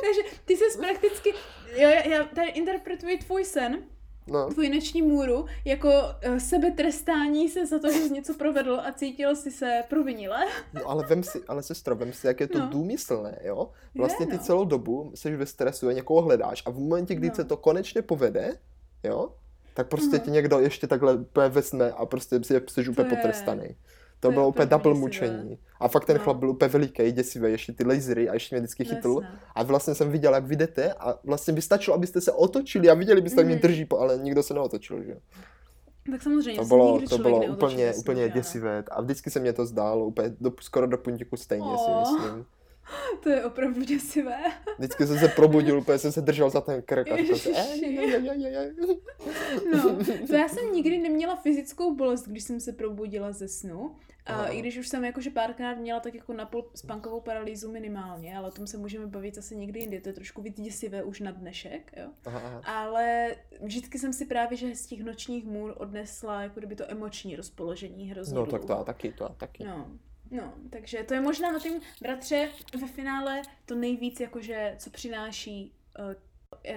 Takže 0.00 0.20
ty 0.44 0.56
jsi 0.56 0.78
prakticky, 0.78 1.30
jo, 1.72 1.88
já, 1.88 2.08
já 2.08 2.24
tady 2.24 2.48
interpretuji 2.48 3.18
tvůj 3.18 3.44
sen, 3.44 3.84
No. 4.30 4.48
tvůj 4.50 4.68
noční 4.68 5.02
můru 5.02 5.44
jako 5.64 5.88
uh, 6.28 6.36
sebetrestání 6.38 7.48
se 7.48 7.66
za 7.66 7.78
to, 7.78 7.92
že 7.92 7.98
jsi 7.98 8.10
něco 8.12 8.34
provedl 8.34 8.80
a 8.84 8.92
cítil 8.92 9.36
si 9.36 9.50
se 9.50 9.82
provinile. 9.88 10.44
No 10.74 10.80
ale 10.90 11.04
vem 11.06 11.22
si, 11.22 11.40
ale 11.48 11.62
sestro, 11.62 11.96
vem 11.96 12.12
si, 12.12 12.26
jak 12.26 12.40
je 12.40 12.46
to 12.48 12.58
No. 12.58 12.66
důmyslné, 12.68 13.38
jo? 13.44 13.70
Vlastně 13.94 14.26
ty 14.26 14.32
no. 14.32 14.38
celou 14.38 14.64
dobu 14.64 15.12
jsi 15.14 15.36
ve 15.36 15.46
stresu, 15.46 15.90
někoho 15.90 16.22
hledáš 16.22 16.62
a 16.66 16.70
v 16.70 16.78
momentě, 16.78 17.14
kdy 17.14 17.28
No. 17.28 17.34
se 17.34 17.44
to 17.44 17.56
konečně 17.56 18.02
povede, 18.02 18.56
jo? 19.04 19.32
Tak 19.74 19.88
prostě 19.88 20.16
Mhm. 20.16 20.20
tě 20.20 20.30
někdo 20.30 20.58
ještě 20.60 20.86
takhle 20.86 21.18
vezme 21.48 21.92
a 21.92 22.06
prostě 22.06 22.44
jsi, 22.44 22.60
jsi 22.70 22.88
úplně 22.88 23.08
je- 23.08 23.16
potrestaný. 23.16 23.76
To, 24.20 24.28
to 24.28 24.32
bylo 24.32 24.48
úplně 24.48 24.66
double 24.66 24.90
děsivé. 24.92 25.00
mučení. 25.00 25.58
A 25.80 25.88
fakt 25.88 26.04
ten 26.04 26.16
No. 26.16 26.22
chlap 26.22 26.36
byl 26.36 26.50
úplně 26.50 26.68
veliký, 26.68 27.12
děsivý, 27.12 27.50
ještě 27.50 27.72
ty 27.72 27.84
lasery 27.84 28.28
a 28.28 28.34
ještě 28.34 28.54
mě 28.56 28.60
vždycky 28.60 28.84
chytl. 28.84 29.20
Jasné. 29.22 29.38
A 29.54 29.62
vlastně 29.62 29.94
jsem 29.94 30.10
viděl, 30.10 30.34
jak 30.34 30.44
vy 30.46 30.56
jdete 30.56 30.92
a 30.92 31.18
vlastně 31.24 31.52
by 31.54 31.62
stačilo, 31.62 31.94
abyste 31.96 32.20
se 32.20 32.32
otočili 32.32 32.90
a 32.90 32.94
viděli 32.94 33.20
byste, 33.20 33.40
jak 33.40 33.46
mě 33.46 33.54
Mhm. 33.54 33.62
drží, 33.62 33.86
ale 33.98 34.18
nikdo 34.18 34.42
se 34.42 34.54
neotočil, 34.54 35.02
že. 35.04 35.16
Tak 36.10 36.22
samozřejmě, 36.22 36.56
To 36.58 36.62
se 36.64 36.68
bylo, 36.68 37.00
to 37.08 37.18
bylo 37.18 37.44
úplně, 37.46 37.92
úplně 37.94 38.28
děsivé. 38.28 38.84
A 38.90 39.00
vždycky 39.02 39.30
se 39.30 39.40
mě 39.40 39.52
to 39.52 39.66
zdálo 39.66 40.06
úplně 40.06 40.32
do, 40.40 40.52
skoro 40.60 40.86
do 40.86 40.98
puntíku 40.98 41.36
stejně, 41.36 41.64
si 41.66 41.84
Oh. 41.90 42.00
myslím. 42.00 42.44
To 43.22 43.30
je 43.30 43.44
opravdu 43.44 43.82
děsivé. 43.82 44.36
Vždycky 44.78 45.06
jsem 45.06 45.18
se 45.18 45.28
probudil, 45.28 45.78
úplně 45.78 45.98
jsem 45.98 46.12
se 46.12 46.20
držel 46.20 46.50
za 46.50 46.60
ten 46.60 46.82
krk 46.82 47.10
a 47.12 47.16
si, 47.16 47.20
Ježiši. 47.22 47.52
"Ej, 47.56 47.84
ej, 47.84 48.14
ej, 48.14 48.30
ej, 48.30 48.56
ej." 48.56 48.72
No, 49.74 49.96
to 50.26 50.34
já 50.34 50.48
jsem 50.48 50.72
nikdy 50.72 50.98
neměla 50.98 51.36
fyzickou 51.36 51.94
bolest, 51.94 52.28
když 52.28 52.44
jsem 52.44 52.60
se 52.60 52.72
probudila 52.72 53.32
ze 53.32 53.48
snu. 53.48 53.90
A 54.26 54.46
i 54.46 54.58
když 54.58 54.76
už 54.78 54.88
jsem 54.88 55.04
jakože 55.04 55.30
párkrát 55.30 55.74
měla 55.74 56.00
tak 56.00 56.14
jako 56.14 56.32
napůl 56.32 56.70
spánkovou 56.74 57.20
paralýzu 57.20 57.72
minimálně, 57.72 58.36
ale 58.38 58.48
o 58.48 58.50
tom 58.50 58.66
se 58.66 58.76
můžeme 58.78 59.06
bavit 59.06 59.34
zase 59.34 59.54
někdy 59.54 59.80
jindy, 59.80 60.00
to 60.00 60.08
je 60.08 60.12
trošku 60.12 60.42
víc 60.42 60.60
děsivé 60.60 61.02
už 61.02 61.20
na 61.20 61.30
dnešek, 61.30 61.92
jo. 61.96 62.08
Aha, 62.26 62.40
aha. 62.44 62.62
Ale 62.64 63.36
vždycky 63.60 63.98
jsem 63.98 64.12
si 64.12 64.26
právě, 64.26 64.58
že 64.58 64.74
z 64.74 64.86
těch 64.86 65.00
nočních 65.04 65.44
můr 65.44 65.74
odnesla 65.76 66.42
jako 66.42 66.60
kdyby 66.60 66.76
to 66.76 66.90
emoční 66.90 67.36
rozpoložení 67.36 68.10
hrozně 68.10 68.34
No 68.34 68.46
tak 68.46 68.60
to 68.60 68.66
já 68.66 68.66
dlouho. 68.66 68.84
taky, 68.84 69.12
to 69.12 69.24
já 69.24 69.28
taky. 69.28 69.64
No, 69.64 69.90
no, 70.30 70.54
takže 70.70 71.02
to 71.04 71.14
je 71.14 71.20
možná 71.20 71.52
na 71.52 71.58
tím, 71.58 71.80
bratře, 72.02 72.48
ve 72.80 72.86
finále 72.88 73.42
to 73.66 73.74
nejvíc 73.74 74.20
jakože, 74.20 74.74
co 74.78 74.90
přináší, 74.90 75.72
uh, 75.98 76.14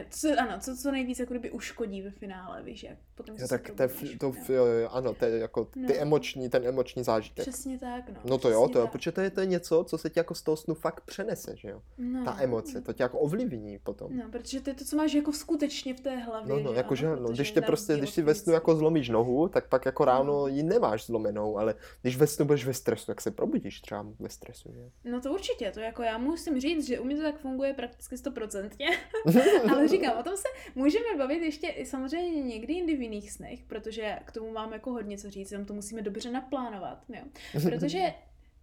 co, 0.09 0.27
ano, 0.39 0.59
co, 0.59 0.77
co 0.77 0.91
nejvíc 0.91 1.19
jako 1.19 1.33
kdyby 1.33 1.51
uškodí 1.51 2.01
ve 2.01 2.11
finále, 2.11 2.63
víš, 2.63 2.83
jak 2.83 2.97
potom 3.15 3.35
Jo, 3.39 3.47
tak 3.47 3.71
to, 4.19 4.31
to, 4.47 4.53
jo, 4.53 4.65
jo, 4.65 4.89
ano, 4.91 5.13
to 5.13 5.25
je 5.25 5.37
jako 5.39 5.65
ty 5.65 5.79
No. 5.79 5.93
emoční, 5.97 6.49
ten 6.49 6.67
emoční 6.67 7.03
zážitek. 7.03 7.47
Přesně 7.47 7.79
tak, 7.79 8.09
no. 8.09 8.15
No 8.25 8.37
to 8.37 8.49
jo, 8.49 8.67
to 8.67 8.79
jo, 8.79 8.85
tak. 8.85 8.91
protože 8.91 9.11
to 9.11 9.21
je, 9.21 9.29
to 9.29 9.39
je 9.39 9.45
něco, 9.45 9.83
co 9.83 9.97
se 9.97 10.09
ti 10.09 10.19
jako 10.19 10.35
z 10.35 10.41
toho 10.41 10.57
snu 10.57 10.73
fakt 10.75 11.01
přenese, 11.05 11.55
že 11.57 11.69
jo. 11.69 11.81
no. 11.97 12.25
Ta 12.25 12.37
emoce, 12.41 12.81
to 12.81 12.93
tě 12.93 13.03
jako 13.03 13.19
ovlivní 13.19 13.79
potom. 13.79 14.17
No, 14.17 14.29
protože 14.31 14.61
to 14.61 14.69
je 14.69 14.73
to, 14.73 14.85
co 14.85 14.95
máš 14.95 15.13
jako 15.13 15.33
skutečně 15.33 15.93
v 15.93 15.99
té 15.99 16.15
hlavě. 16.17 16.49
No, 16.53 16.59
no, 16.59 16.71
že 16.71 16.77
jakože, 16.77 17.07
ano, 17.07 17.15
no, 17.15 17.27
protože 17.27 17.41
když 17.41 17.51
tě 17.51 17.61
prostě, 17.61 17.97
když 17.97 18.09
si 18.09 18.21
ve 18.21 18.35
snu 18.35 18.53
jako 18.53 18.75
zlomíš 18.75 19.09
nohu, 19.09 19.47
tak 19.49 19.69
pak 19.69 19.85
jako 19.85 20.05
ráno 20.05 20.21
No. 20.33 20.47
ji 20.47 20.63
nemáš 20.63 21.05
zlomenou, 21.05 21.57
ale 21.57 21.75
když 22.01 22.17
ve 22.17 22.27
snu 22.27 22.45
budeš 22.45 22.65
ve 22.65 22.73
stresu, 22.73 23.05
tak 23.05 23.21
se 23.21 23.31
probudíš 23.31 23.81
třeba 23.81 24.05
ve 24.19 24.29
stresu, 24.29 24.69
že? 24.73 25.09
No 25.11 25.21
to 25.21 25.33
určitě, 25.33 25.71
to 25.71 25.79
jako 25.79 26.03
já 26.03 26.17
musím 26.17 26.59
říct, 26.59 26.87
že 26.87 26.99
u 26.99 27.03
mě 27.03 27.15
to 27.15 27.21
tak 27.21 27.39
funguje 27.39 27.73
prakticky 27.73 28.17
stoprocentně, 28.17 28.87
ale 29.71 29.87
říkám, 29.87 30.17
o 30.17 30.23
tom 30.23 30.37
se 30.37 30.47
můžeme 30.75 31.17
bavit 31.17 31.41
ještě 31.41 31.67
i 31.67 31.85
samozřejmě 31.85 32.43
někdy 32.43 32.73
jindy 32.73 32.95
v 32.95 33.01
jiných 33.01 33.31
snech, 33.31 33.63
protože 33.63 34.19
k 34.25 34.31
tomu 34.31 34.51
mám 34.51 34.73
jako 34.73 34.91
hodně 34.91 35.17
co 35.17 35.29
říct, 35.29 35.51
jenom 35.51 35.65
to 35.65 35.73
musíme 35.73 36.01
dobře 36.01 36.31
naplánovat, 36.31 37.03
jo. 37.09 37.23
Protože 37.69 38.13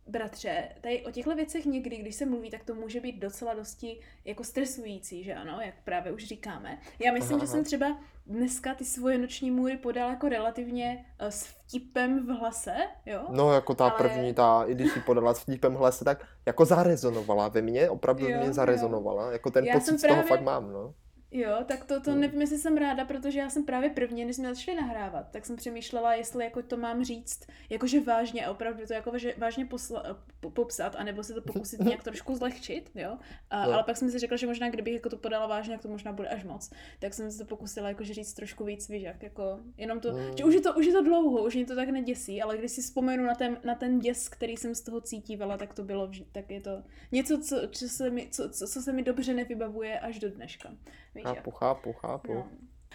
Bratře, 0.09 0.69
tady 0.81 1.07
o 1.07 1.11
těchto 1.11 1.35
věcech 1.37 1.65
někdy, 1.67 1.97
když 1.97 2.15
se 2.15 2.27
mluví, 2.27 2.51
tak 2.51 2.65
to 2.65 2.75
může 2.75 3.01
být 3.01 3.19
docela 3.19 3.55
dosti 3.55 4.01
jako 4.25 4.45
stresující, 4.45 5.25
že 5.25 5.35
ano, 5.35 5.61
jak 5.61 5.75
právě 5.85 6.13
už 6.13 6.25
říkáme. 6.27 6.79
Já 6.99 7.13
myslím, 7.13 7.37
Aha, 7.37 7.45
že 7.45 7.49
aha. 7.49 7.57
jsem 7.57 7.65
třeba 7.65 7.99
dneska 8.27 8.75
ty 8.75 8.85
svoje 8.85 9.19
noční 9.19 9.51
můry 9.51 9.77
podala 9.77 10.11
jako 10.11 10.29
relativně 10.29 11.05
uh, 11.23 11.29
s 11.29 11.43
vtipem 11.45 12.27
v 12.27 12.31
hlase, 12.31 12.75
jo? 13.07 13.27
No, 13.31 13.53
jako 13.53 13.75
ta 13.75 13.89
Ale- 13.89 13.99
první, 13.99 14.35
ta, 14.35 14.65
i 14.67 14.75
když 14.75 14.93
si 14.93 15.01
podala 15.01 15.35
s 15.35 15.41
vtipem 15.41 15.75
hlase, 15.75 16.05
tak 16.05 16.27
jako 16.47 16.65
zarezonovala 16.65 17.49
ve 17.49 17.63
mně, 17.63 17.91
opravdu 17.91 18.29
Jo, 18.29 18.37
mě 18.39 18.47
jo. 18.47 18.53
zarezonovala, 18.53 19.33
jako 19.33 19.51
ten 19.51 19.65
Já 19.65 19.73
pocit 19.75 19.85
jsem 19.87 19.99
z 19.99 20.03
toho 20.03 20.15
právě- 20.15 20.29
fakt 20.29 20.43
mám, 20.43 20.73
no. 20.73 20.95
Jo, 21.31 21.57
tak 21.67 21.85
to, 21.85 22.01
to 22.01 22.11
Hmm. 22.11 22.21
nevím, 22.21 22.41
jestli 22.41 22.59
jsem 22.59 22.77
ráda, 22.77 23.05
protože 23.05 23.39
já 23.39 23.51
jsem 23.51 23.65
právě 23.65 23.91
prvně, 23.91 24.25
než 24.27 24.37
jsme 24.37 24.55
začali 24.55 24.77
nahrávat, 24.77 25.31
tak 25.31 25.47
jsem 25.47 25.57
přemýšlela, 25.57 26.15
jestli 26.15 26.45
jako 26.45 26.63
to 26.63 26.77
mám 26.77 27.05
říct, 27.05 27.47
jakože 27.71 28.01
vážně 28.01 28.47
a 28.47 28.51
opravdu 28.51 28.87
to 28.87 28.93
jako 28.93 29.19
že 29.19 29.35
vážně 29.39 29.67
posla, 29.67 30.21
po, 30.41 30.51
popsat, 30.51 30.97
anebo 30.97 31.23
se 31.25 31.35
to 31.35 31.43
pokusit 31.43 31.81
nějak 31.81 32.03
trošku 32.05 32.35
zlehčit, 32.37 32.91
jo. 32.95 33.19
A, 33.51 33.67
No. 33.67 33.73
Ale 33.73 33.83
pak 33.83 33.97
jsem 33.97 34.11
si 34.11 34.19
řekla, 34.19 34.37
že 34.37 34.47
možná 34.47 34.71
kdybych 34.71 34.95
jako 34.95 35.09
to 35.09 35.17
podala 35.17 35.47
vážně, 35.47 35.75
tak 35.75 35.83
to 35.83 35.89
možná 35.89 36.13
bude 36.13 36.29
až 36.29 36.45
moc. 36.45 36.71
Tak 36.99 37.15
jsem 37.15 37.31
se 37.31 37.39
to 37.39 37.45
pokusila 37.45 37.89
jakože 37.89 38.15
říct 38.15 38.35
trošku 38.35 38.65
víc, 38.65 38.89
víš, 38.89 39.03
jak 39.03 39.23
jako, 39.23 39.61
jenom 39.77 40.01
to, 40.01 40.13
Hmm. 40.13 40.37
že 40.39 40.45
už 40.45 40.55
je 40.55 40.61
to, 40.61 40.75
už 40.75 40.87
je 40.87 40.93
to 40.93 41.03
dlouho, 41.03 41.45
už 41.45 41.55
mě 41.55 41.67
to 41.67 41.75
tak 41.77 41.89
neděsí, 41.89 42.43
ale 42.43 42.59
když 42.59 42.71
si 42.73 42.83
vzpomenu 42.83 43.25
na 43.25 43.35
ten, 43.35 43.59
na 43.65 43.75
ten 43.75 43.99
děs, 44.01 44.29
který 44.29 44.57
jsem 44.57 44.75
z 44.75 44.81
toho 44.81 45.01
cítívala, 45.01 45.57
tak 45.57 45.75
to 45.75 45.83
bylo, 45.85 46.07
vždy, 46.07 46.27
tak 46.33 46.51
je 46.51 46.61
to 46.61 46.83
něco, 47.13 47.39
co, 47.39 47.57
co, 47.69 47.89
se 47.89 48.11
mi, 48.11 48.29
co, 48.31 48.49
co, 48.51 48.67
co 48.67 48.83
se 48.83 48.93
mi 48.93 49.03
dobře 49.03 49.35
nevybavuje 49.35 50.01
až 50.01 50.19
do 50.19 50.31
dneška. 50.31 50.71
Víš, 51.19 51.25
jak? 51.27 51.37
Chápu, 51.37 51.51
chápu, 51.51 51.93
chápu. 51.93 52.35
No. 52.35 52.49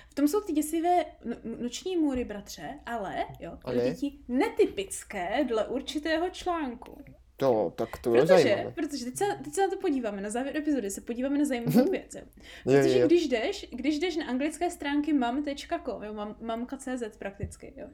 V 0.10 0.14
tom 0.16 0.28
jsou 0.28 0.42
ty 0.42 0.54
děsivé 0.54 1.06
no- 1.26 1.36
noční 1.62 1.98
můry, 1.98 2.26
bratře, 2.26 2.80
ale, 2.86 3.26
jo, 3.40 3.52
pro 3.62 3.70
Ale? 3.70 3.90
děti 3.90 4.20
netypické 4.28 5.44
dle 5.48 5.68
určitého 5.68 6.30
článku. 6.30 7.02
Jo, 7.42 7.74
tak 7.76 7.98
to 7.98 8.16
je 8.16 8.22
Protože, 8.22 8.44
zajímavé. 8.44 8.72
protože 8.72 9.06
teď, 9.06 9.18
se, 9.18 9.26
teď 9.44 9.54
se 9.54 9.62
na 9.62 9.68
to 9.70 9.78
podíváme, 9.78 10.22
na 10.22 10.30
závěr 10.30 10.58
epizody 10.58 10.90
se 10.92 11.02
podíváme 11.02 11.38
na 11.38 11.46
zajímavou 11.46 11.92
věc. 11.92 12.16
jo. 12.16 12.22
Je, 12.72 12.82
Protože 12.82 12.98
je. 13.00 13.06
když 13.06 13.28
jdeš, 13.28 13.68
když 13.72 14.00
jdeš 14.00 14.16
na 14.16 14.26
anglické 14.26 14.70
stránky 14.70 15.14
mam.com, 15.14 16.04
jo, 16.04 16.14
mam, 16.14 16.36
mamka.cz 16.42 17.18
prakticky, 17.18 17.74
jo, 17.78 17.88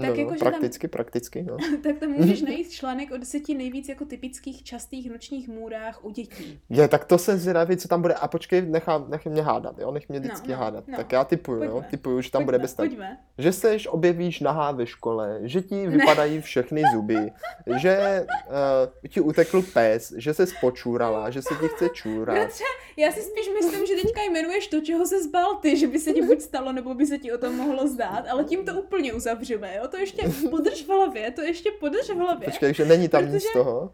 tak 0.00 0.10
no, 0.10 0.14
no, 0.14 0.20
jako, 0.20 0.32
že 0.32 0.38
tam- 0.38 0.48
prakticky, 0.48 0.88
prakticky, 0.88 1.42
no. 1.42 1.56
tak 1.82 1.98
tam 1.98 2.10
můžeš 2.10 2.42
najít 2.50 2.70
článek 2.70 3.12
o 3.12 3.16
deseti 3.16 3.54
nejvíc 3.54 3.88
jako 3.88 4.04
typických 4.04 4.62
častých 4.62 5.10
nočních 5.10 5.48
můrách 5.48 6.04
u 6.04 6.10
dětí. 6.10 6.60
Je, 6.70 6.88
tak 6.88 7.04
to 7.04 7.18
se 7.18 7.38
zvědavý, 7.38 7.76
co 7.76 7.88
tam 7.88 8.02
bude. 8.02 8.14
A 8.14 8.28
počkej, 8.28 8.62
nechám, 8.62 9.10
nech 9.10 9.26
mě 9.26 9.42
hádat, 9.42 9.78
jo, 9.78 9.90
nech 9.92 10.08
mě 10.08 10.20
vždycky 10.20 10.50
no, 10.50 10.56
hádat. 10.56 10.88
no. 10.88 10.96
Tak 10.96 11.12
já 11.12 11.24
typuju, 11.24 11.62
jo, 11.62 11.70
Pojďme. 11.70 11.88
typuju, 11.90 12.20
že 12.20 12.30
tam 12.30 12.44
bude 12.44 12.58
Pojďme, 12.58 12.62
bez 12.62 12.74
tak. 12.74 12.88
Pojďme. 12.88 13.18
Že 13.38 13.52
seš 13.52 13.86
objevíš 13.86 14.40
nahá 14.40 14.72
ve 14.72 14.86
škole, 14.86 15.38
že 15.42 15.62
ti 15.62 15.86
vypadají 15.86 16.40
všechny 16.40 16.82
zuby, 16.92 17.32
že 17.76 18.26
uh, 18.48 19.08
ti 19.08 19.20
utekl 19.20 19.62
pes, 19.62 20.12
že 20.16 20.34
se 20.34 20.46
spočůrala, 20.46 21.30
že 21.30 21.42
se 21.42 21.54
ti 21.60 21.68
chce 21.68 21.88
čůrat. 21.88 22.36
Bratře, 22.36 22.64
já 22.96 23.12
si 23.12 23.20
spíš 23.20 23.50
myslím, 23.62 23.86
že 23.86 23.94
teďka 24.02 24.22
jmenuješ 24.22 24.66
to, 24.66 24.80
čeho 24.80 25.06
se 25.06 25.22
zbal 25.22 25.56
ty, 25.56 25.76
že 25.76 25.86
by 25.86 25.98
se 25.98 26.12
ti 26.12 26.22
buď 26.22 26.40
stalo, 26.40 26.72
nebo 26.72 26.94
by 26.94 27.06
se 27.06 27.18
ti 27.18 27.32
o 27.32 27.38
tom 27.38 27.56
mohlo 27.56 27.88
zdát, 27.88 28.24
ale 28.30 28.44
tím 28.44 28.64
to 28.64 28.74
úplně 28.74 29.12
uzavřeme, 29.12 29.76
jo? 29.76 29.88
To 29.90 29.96
ještě 29.96 30.28
podrž 30.50 30.82
v 30.82 30.88
hlavě, 30.88 31.30
to 31.30 31.40
ještě 31.42 31.70
podrž 31.80 32.10
v 32.10 32.14
hlavě. 32.16 32.44
Počkej, 32.44 32.74
že 32.74 32.84
není 32.84 33.08
tam 33.08 33.22
nic 33.24 33.32
Protože- 33.32 33.48
z 33.48 33.52
toho? 33.52 33.92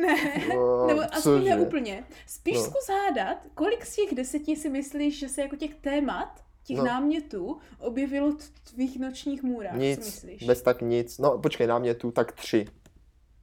Ne, 0.00 0.16
No, 0.54 0.86
nebo 0.86 1.00
aspoň 1.14 1.44
ne 1.44 1.56
úplně. 1.60 2.04
Spíš 2.26 2.54
No. 2.56 2.62
zkus 2.62 2.88
hádat, 2.88 3.38
kolik 3.54 3.86
z 3.86 3.96
těch 3.96 4.14
deseti 4.14 4.56
si 4.56 4.68
myslíš, 4.70 5.18
že 5.18 5.28
se 5.28 5.40
jako 5.42 5.56
těch 5.56 5.74
témat, 5.74 6.44
těch 6.64 6.76
No. 6.76 6.84
námětů 6.84 7.58
objevilo 7.78 8.30
v 8.32 8.70
tvých 8.74 8.98
nočních 8.98 9.42
můrách, 9.42 9.72
co 9.74 9.78
Nic, 9.78 9.98
myslíš? 9.98 10.42
bez 10.42 10.62
tak 10.62 10.82
nic. 10.82 11.18
No, 11.18 11.38
počkej, 11.38 11.66
na 11.66 11.78
mě 11.78 11.94
tu 11.94 12.10
tak 12.10 12.32
tři. 12.32 12.66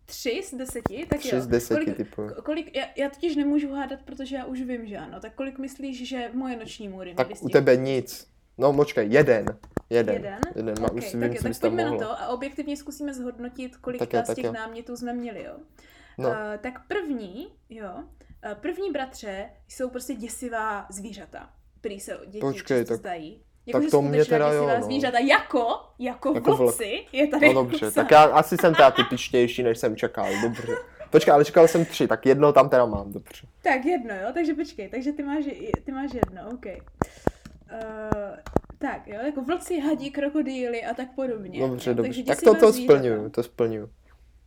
Tři 0.05 0.41
z 0.45 0.53
deseti? 0.53 1.05
Tak 1.09 1.19
Tři 1.19 1.35
jo. 1.35 1.41
z 1.41 1.47
deseti 1.47 1.79
kolik, 1.85 1.97
typuju. 1.97 2.27
ko- 2.29 2.41
kolik, 2.41 2.75
já, 2.75 2.85
já 2.97 3.09
totiž 3.09 3.35
nemůžu 3.35 3.73
hádat, 3.73 3.99
protože 4.05 4.35
já 4.35 4.45
už 4.45 4.61
vím, 4.61 4.87
že 4.87 4.97
ano. 4.97 5.19
Tak 5.19 5.35
kolik 5.35 5.57
myslíš, 5.57 6.07
že 6.07 6.31
moje 6.33 6.55
noční 6.57 6.87
můry 6.87 7.13
Tak 7.15 7.27
u 7.41 7.49
tebe 7.49 7.75
nic. 7.75 8.27
No, 8.57 8.73
počkej, 8.73 9.07
jeden. 9.11 9.45
Jeden. 9.89 10.15
Jeden? 10.15 10.39
Jeden, 10.55 10.75
má, 10.81 10.87
Okay, 10.87 11.01
si 11.01 11.11
tak, 11.19 11.31
vím, 11.31 11.41
tak 11.43 11.59
tam 11.59 11.71
pojďme 11.71 11.91
na 11.91 11.97
to 11.97 12.11
a 12.11 12.27
objektivně 12.27 12.77
zkusíme 12.77 13.13
zhodnotit, 13.13 13.77
kolik 13.77 13.99
Tak 13.99 14.13
jo, 14.13 14.21
z 14.23 14.27
tak 14.27 14.35
těch 14.35 14.45
jo. 14.45 14.51
námětů 14.51 14.97
jsme 14.97 15.13
měli, 15.13 15.43
jo. 15.43 15.53
No, 16.17 16.29
Uh, 16.29 16.35
tak 16.61 16.73
první, 16.87 17.47
jo, 17.69 17.89
uh, 17.95 18.53
první 18.61 18.91
bratře 18.91 19.49
jsou 19.67 19.89
prostě 19.89 20.13
děsivá 20.13 20.85
zvířata, 20.89 21.49
který 21.79 21.99
se 21.99 22.17
děti 22.25 22.39
Počkej, 22.39 22.79
často 22.79 22.93
tak- 22.93 22.99
zdají. 22.99 23.37
tak 23.37 23.43
Jakože 23.65 23.89
to 23.91 24.01
mě 24.01 24.25
teda 24.25 24.51
jo, 24.53 24.67
no. 24.79 24.85
zvířata, 24.85 25.19
jako, 25.19 25.67
jako, 25.99 26.33
Jako 26.33 26.55
vlci, 26.55 27.05
je 27.11 27.27
tady 27.27 27.47
no 27.53 27.53
dobře, 27.63 27.85
napsáno. 27.85 28.05
tak 28.05 28.11
já 28.11 28.23
asi 28.23 28.57
jsem 28.57 28.75
teda 28.75 28.91
typičtější, 28.91 29.63
než 29.63 29.77
jsem 29.77 29.95
čekal, 29.95 30.27
dobře. 30.41 30.75
Počkej, 31.09 31.33
ale 31.33 31.45
čekal 31.45 31.67
jsem 31.67 31.85
tři, 31.85 32.07
tak 32.07 32.25
jedno 32.25 32.53
tam 32.53 32.69
teda 32.69 32.85
mám, 32.85 33.11
dobře. 33.13 33.47
Tak 33.63 33.85
jedno, 33.85 34.15
jo, 34.15 34.27
takže 34.33 34.53
počkej, 34.53 34.89
takže 34.89 35.11
ty 35.11 35.23
máš, 35.23 35.45
ty 35.83 35.91
máš 35.91 36.13
jedno, 36.13 36.41
OK. 36.53 36.65
Uh, 37.71 38.37
tak, 38.77 39.07
jo, 39.07 39.19
jako 39.25 39.41
vlci, 39.41 39.79
hadi, 39.79 40.09
krokodýly 40.11 40.85
a 40.85 40.93
tak 40.93 41.15
podobně. 41.15 41.59
Dobře, 41.59 41.89
jo, 41.89 41.95
dobře. 41.95 42.09
takže 42.09 42.23
Tak 42.23 42.41
to, 42.41 42.55
to 42.55 42.73
splňuju, 42.73 43.29
to 43.29 43.43
splňuju. 43.43 43.89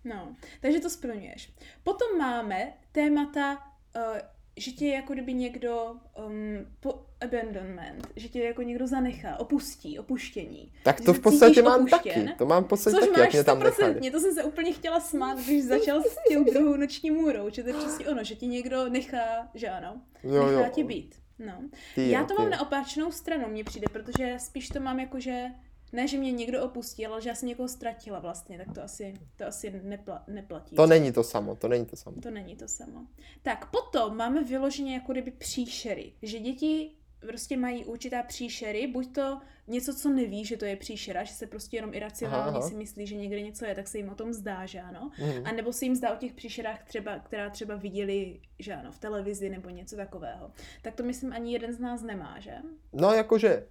No, 0.04 0.34
takže 0.60 0.80
to 0.80 0.90
splňuješ. 0.90 1.52
Potom 1.82 2.18
máme 2.18 2.72
témata, 2.92 3.58
uh, 3.96 4.18
že 4.56 4.70
tě 4.70 4.88
jako 4.88 5.12
kdyby 5.12 5.34
někdo 5.34 5.94
um, 6.26 6.66
po 6.80 7.06
abandonment, 7.20 8.08
že 8.16 8.28
tě 8.28 8.42
jako 8.42 8.62
někdo 8.62 8.86
zanechá, 8.86 9.36
opustí, 9.40 9.98
opuštění. 9.98 10.72
Tak 10.84 11.00
to 11.00 11.12
v 11.14 11.20
podstatě 11.20 11.62
mám 11.62 11.80
opuštěn. 11.80 12.26
taky. 12.26 12.38
To 12.38 12.46
mám 12.46 12.64
v 12.64 12.66
podstatě 12.66 12.96
Což 12.96 13.08
taky, 13.08 13.20
jak 13.20 13.28
máš 13.28 13.32
mě 13.34 13.44
tam 13.44 13.58
nechali. 13.58 13.94
100%, 13.94 14.12
to 14.12 14.20
jsem 14.20 14.34
se 14.34 14.44
úplně 14.44 14.72
chtěla 14.72 15.00
smát, 15.00 15.38
když 15.38 15.64
začal 15.64 16.02
s 16.02 16.16
tím 16.28 16.44
druhou 16.44 16.76
noční 16.76 17.10
můrou, 17.10 17.50
že 17.50 17.62
to 17.62 17.68
je 17.68 17.74
přesně 17.74 18.08
ono, 18.08 18.24
že 18.24 18.34
ti 18.34 18.46
někdo 18.46 18.88
nechá, 18.88 19.48
že 19.54 19.68
ano, 19.68 20.00
Jo, 20.24 20.46
nechá 20.46 20.60
jo. 20.66 20.70
tě 20.74 20.84
být. 20.84 21.19
No. 21.46 21.62
Ty 21.94 22.10
Já 22.10 22.24
to 22.24 22.34
ty 22.34 22.42
mám 22.42 22.50
na 22.50 22.60
opačnou 22.60 23.12
stranu, 23.12 23.48
mně 23.48 23.64
přijde, 23.64 23.86
protože 23.92 24.36
spíš 24.38 24.68
to 24.68 24.80
mám 24.80 25.00
jako, 25.00 25.20
že 25.20 25.46
ne, 25.92 26.08
že 26.08 26.18
mě 26.18 26.32
někdo 26.32 26.64
opustil, 26.64 27.12
ale 27.12 27.22
že 27.22 27.28
já 27.28 27.34
jsem 27.34 27.48
někoho 27.48 27.68
ztratila 27.68 28.18
vlastně, 28.18 28.58
tak 28.58 28.74
to 28.74 28.82
asi, 28.82 29.14
to 29.36 29.46
asi 29.46 29.80
nepla, 29.82 30.24
neplatí. 30.28 30.76
To 30.76 30.86
není 30.86 31.12
to 31.12 31.24
samo, 31.24 31.54
to 31.54 31.68
není 31.68 31.86
to 31.86 31.96
samo. 31.96 32.20
To 32.20 32.30
není 32.30 32.56
to 32.56 32.68
samo. 32.68 33.06
Tak 33.42 33.70
potom 33.70 34.16
máme 34.16 34.44
vyloženě 34.44 34.94
jako 34.94 35.12
kdyby 35.12 35.30
příšery, 35.30 36.12
že 36.22 36.38
děti 36.38 36.90
prostě 37.20 37.56
mají 37.56 37.84
určitá 37.84 38.22
příšery, 38.22 38.86
buď 38.86 39.14
to 39.14 39.40
něco, 39.66 39.94
co 39.94 40.08
neví, 40.08 40.44
že 40.44 40.56
to 40.56 40.64
je 40.64 40.76
příšera, 40.76 41.24
že 41.24 41.34
se 41.34 41.46
prostě 41.46 41.76
jenom 41.76 41.94
iracionálně 41.94 42.62
si 42.62 42.74
myslí, 42.74 43.06
že 43.06 43.16
někde 43.16 43.42
něco 43.42 43.64
je, 43.64 43.74
tak 43.74 43.88
se 43.88 43.98
jim 43.98 44.08
o 44.08 44.14
tom 44.14 44.32
zdá, 44.32 44.66
že 44.66 44.80
ano. 44.80 45.10
Mhm. 45.18 45.46
A 45.46 45.52
nebo 45.52 45.72
se 45.72 45.84
jim 45.84 45.96
zdá 45.96 46.12
o 46.12 46.16
těch 46.16 46.32
příšerách, 46.32 46.84
třeba, 46.84 47.18
která 47.18 47.50
třeba 47.50 47.76
viděli, 47.76 48.40
že 48.58 48.74
ano, 48.74 48.92
v 48.92 48.98
televizi 48.98 49.50
nebo 49.50 49.70
něco 49.70 49.96
takového. 49.96 50.50
Tak 50.82 50.94
to 50.94 51.02
myslím 51.02 51.32
ani 51.32 51.52
jeden 51.52 51.72
z 51.72 51.78
nás 51.78 52.02
nemá, 52.02 52.40
že? 52.40 52.54
No 52.92 53.12
jakože, 53.12 53.66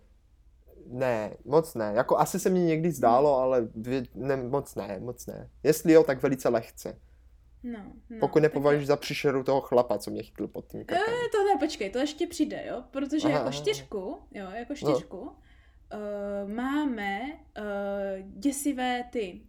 ne, 0.88 1.38
moc 1.46 1.76
ne. 1.76 1.92
Jako 1.96 2.18
asi 2.18 2.40
se 2.40 2.50
mi 2.50 2.60
někdy 2.60 2.92
zdálo, 2.92 3.38
ale 3.38 3.70
ne, 4.16 4.36
moc 4.36 4.76
ne, 4.76 5.00
moc 5.00 5.26
ne. 5.26 5.50
Jestli 5.64 5.94
jo, 5.94 6.04
tak 6.04 6.22
velice 6.22 6.50
lehce. 6.50 7.00
No, 7.64 7.80
no. 8.10 8.18
Pokud 8.20 8.40
nepovažuješ 8.40 8.88
za 8.88 8.96
příšeru 8.98 9.44
toho 9.44 9.62
chlapa, 9.62 9.98
co 9.98 10.12
mě 10.12 10.24
chytl 10.24 10.48
pod 10.48 10.68
tím 10.68 10.86
krkem. 10.86 11.04
Eh, 11.08 11.30
to 11.32 11.44
ne, 11.44 11.60
počkej, 11.60 11.90
to 11.90 12.00
ještě 12.00 12.28
přijde, 12.28 12.66
jo? 12.68 12.84
Protože 12.92 13.28
Aha, 13.28 13.38
jako 13.38 13.52
čtyřku, 13.52 14.18
jo, 14.32 14.48
jako 14.54 14.76
čtyřku, 14.76 15.20
uh, 15.20 15.32
máme 16.54 17.20
uh, 17.24 17.64
děsivé 18.40 19.04
ty, 19.12 19.42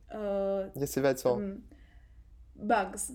uh, 0.74 0.80
Děsivé 0.80 1.14
co? 1.14 1.34
um, 1.34 1.68
bugs. 2.54 3.12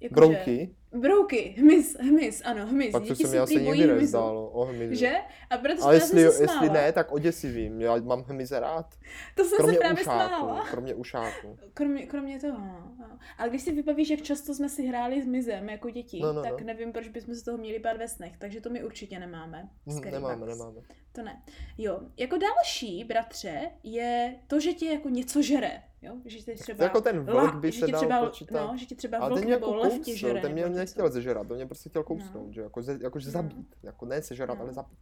Jakože- 0.00 0.14
Brouky? 0.14 0.74
Brouky, 1.00 1.54
hmyz, 1.58 1.96
hmyz, 2.00 2.42
ano, 2.44 2.66
hmyz. 2.66 2.92
Pak 2.92 3.02
to 3.02 3.08
Děti 3.08 3.24
se 3.24 3.30
mi 3.32 3.38
asi 3.38 3.62
nikdy 3.62 3.86
nezdálo. 3.86 4.50
O 4.50 4.64
hmyzu. 4.64 4.94
Že? 4.94 5.12
A 5.50 5.58
protože 5.58 5.82
Ale 5.82 5.94
jestli, 5.94 6.32
se 6.32 6.42
jestli 6.42 6.70
ne, 6.70 6.92
tak 6.92 7.12
o 7.12 7.18
děsivým. 7.18 7.80
Já 7.80 7.96
mám 7.96 8.22
hmyze 8.22 8.60
rád. 8.60 8.94
To 9.34 9.44
jsem 9.44 9.56
Kromě 9.56 9.74
se 9.74 9.80
právě 9.80 10.02
ušáků. 10.02 10.28
smála. 10.28 10.64
Kromě 10.70 10.94
ušáků. 10.94 11.58
Kromě, 11.74 12.06
kromě 12.06 12.40
toho, 12.40 12.58
no. 12.58 13.18
Ale 13.38 13.48
když 13.50 13.62
si 13.62 13.72
vybavíš, 13.72 14.10
jak 14.10 14.22
často 14.22 14.54
jsme 14.54 14.68
si 14.68 14.86
hráli 14.86 15.22
s 15.22 15.26
mizem 15.26 15.68
jako 15.68 15.90
děti, 15.90 16.20
No, 16.22 16.32
no, 16.32 16.42
tak 16.42 16.60
no. 16.60 16.66
nevím, 16.66 16.92
proč 16.92 17.08
bychom 17.08 17.34
se 17.34 17.44
toho 17.44 17.58
měli 17.58 17.78
bát 17.78 17.96
ve 17.96 18.08
snech, 18.08 18.32
takže 18.38 18.60
to 18.60 18.70
my 18.70 18.84
určitě 18.84 19.18
nemáme. 19.18 19.68
Hm, 19.86 19.92
Scary 19.92 20.12
Nemáme, 20.12 20.46
nemáme. 20.46 20.80
To 21.16 21.22
ne. 21.22 21.42
Jo, 21.78 22.00
jako 22.16 22.36
další, 22.38 23.04
bratře, 23.04 23.70
je 23.82 24.36
to, 24.46 24.60
že 24.60 24.72
tě 24.72 24.86
jako 24.86 25.08
něco 25.08 25.42
žere, 25.42 25.82
jo? 26.02 26.14
Že 26.24 26.38
tě 26.38 26.54
třeba... 26.54 26.84
Jako 26.84 27.00
ten 27.00 27.24
vlk 27.24 27.54
by 27.54 27.72
že 27.72 27.80
se 27.80 27.86
dal 27.86 28.00
třeba, 28.00 28.26
počítat. 28.26 28.66
No, 28.72 28.76
že 28.78 28.86
ti 28.86 28.94
třeba 28.96 29.28
vlk 29.28 29.44
nebo 29.44 29.50
jako 29.66 29.74
lev 29.74 29.98
tě 30.04 30.16
žere. 30.16 30.40
ten 30.40 30.52
mě 30.52 30.68
nechtěl 30.68 31.10
zežrat, 31.10 31.50
on 31.50 31.56
mě 31.56 31.66
prostě 31.66 31.88
chtěl 31.88 32.02
kousnout, 32.02 32.46
No. 32.46 32.52
že 32.52 32.60
jako, 32.60 32.82
ze, 32.82 32.98
jakože 33.02 33.26
No. 33.26 33.32
zabít, 33.32 33.74
jako 33.82 34.06
ne 34.06 34.22
sežrat, 34.22 34.58
No. 34.58 34.60
ale 34.64 34.72
zabít. 34.72 34.98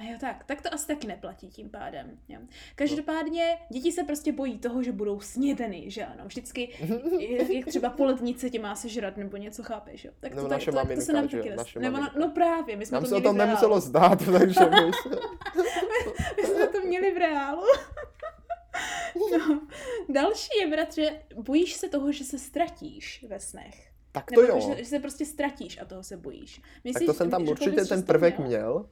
A 0.00 0.04
jo, 0.04 0.16
tak, 0.20 0.44
tak 0.44 0.62
to 0.62 0.74
asi 0.74 0.86
taky 0.86 1.06
neplatí 1.06 1.48
tím 1.48 1.70
pádem. 1.70 2.18
Jo. 2.28 2.40
Každopádně 2.74 3.58
děti 3.68 3.92
se 3.92 4.04
prostě 4.04 4.32
bojí 4.32 4.58
toho, 4.58 4.82
že 4.82 4.92
budou 4.92 5.20
snědeny, 5.20 5.90
že 5.90 6.04
ano. 6.04 6.24
Vždycky, 6.26 6.68
jak, 7.48 7.66
třeba 7.66 7.90
po 7.90 8.04
lednice 8.04 8.50
tě 8.50 8.60
má 8.60 8.74
sežrat 8.74 9.16
nebo 9.16 9.36
něco, 9.36 9.62
chápeš, 9.62 10.04
jo. 10.04 10.12
Tak 10.20 10.30
to, 10.30 10.36
Nebo 10.36 10.48
tak, 10.48 10.64
to, 10.64 10.70
to, 10.70 10.76
maminka, 10.76 11.04
se 11.04 11.12
nám 11.12 11.28
že 11.28 11.36
taky 11.36 11.50
nes- 11.50 11.80
nebo 11.80 11.96
na. 11.96 12.14
No 12.18 12.30
právě, 12.30 12.76
my 12.76 12.86
jsme 12.86 12.94
Nám 12.94 13.02
to 13.02 13.08
se 13.08 13.14
o 13.16 13.20
tom 13.20 13.34
v 13.34 13.38
reálu. 13.38 13.48
nemuselo 13.50 13.80
zdát, 13.80 14.18
takže 14.32 14.60
my 14.60 14.92
se... 15.02 15.08
My 16.36 16.42
jsme 16.46 16.66
to 16.66 16.80
měli 16.80 17.14
v 17.14 17.18
reálu. 17.18 17.62
No. 19.38 19.60
Další 20.08 20.48
je, 20.60 20.66
bratře, 20.70 21.22
bojíš 21.36 21.74
se 21.74 21.88
toho, 21.88 22.12
že 22.12 22.24
se 22.24 22.38
ztratíš 22.38 23.24
ve 23.28 23.40
snech. 23.40 23.88
Tak 24.12 24.30
to 24.34 24.40
Nebo 24.42 24.52
jo. 24.52 24.74
Že, 24.76 24.84
že 24.84 24.90
se 24.90 24.98
prostě 24.98 25.26
ztratíš 25.26 25.80
a 25.80 25.84
toho 25.84 26.02
se 26.02 26.16
bojíš. 26.16 26.60
Tak 26.94 27.02
to 27.06 27.14
jsem 27.14 27.30
tam 27.30 27.48
určitě 27.48 27.84
ten 27.84 28.02
to 28.02 28.06
prvek 28.06 28.38
měl? 28.38 28.48
měl. 28.48 28.88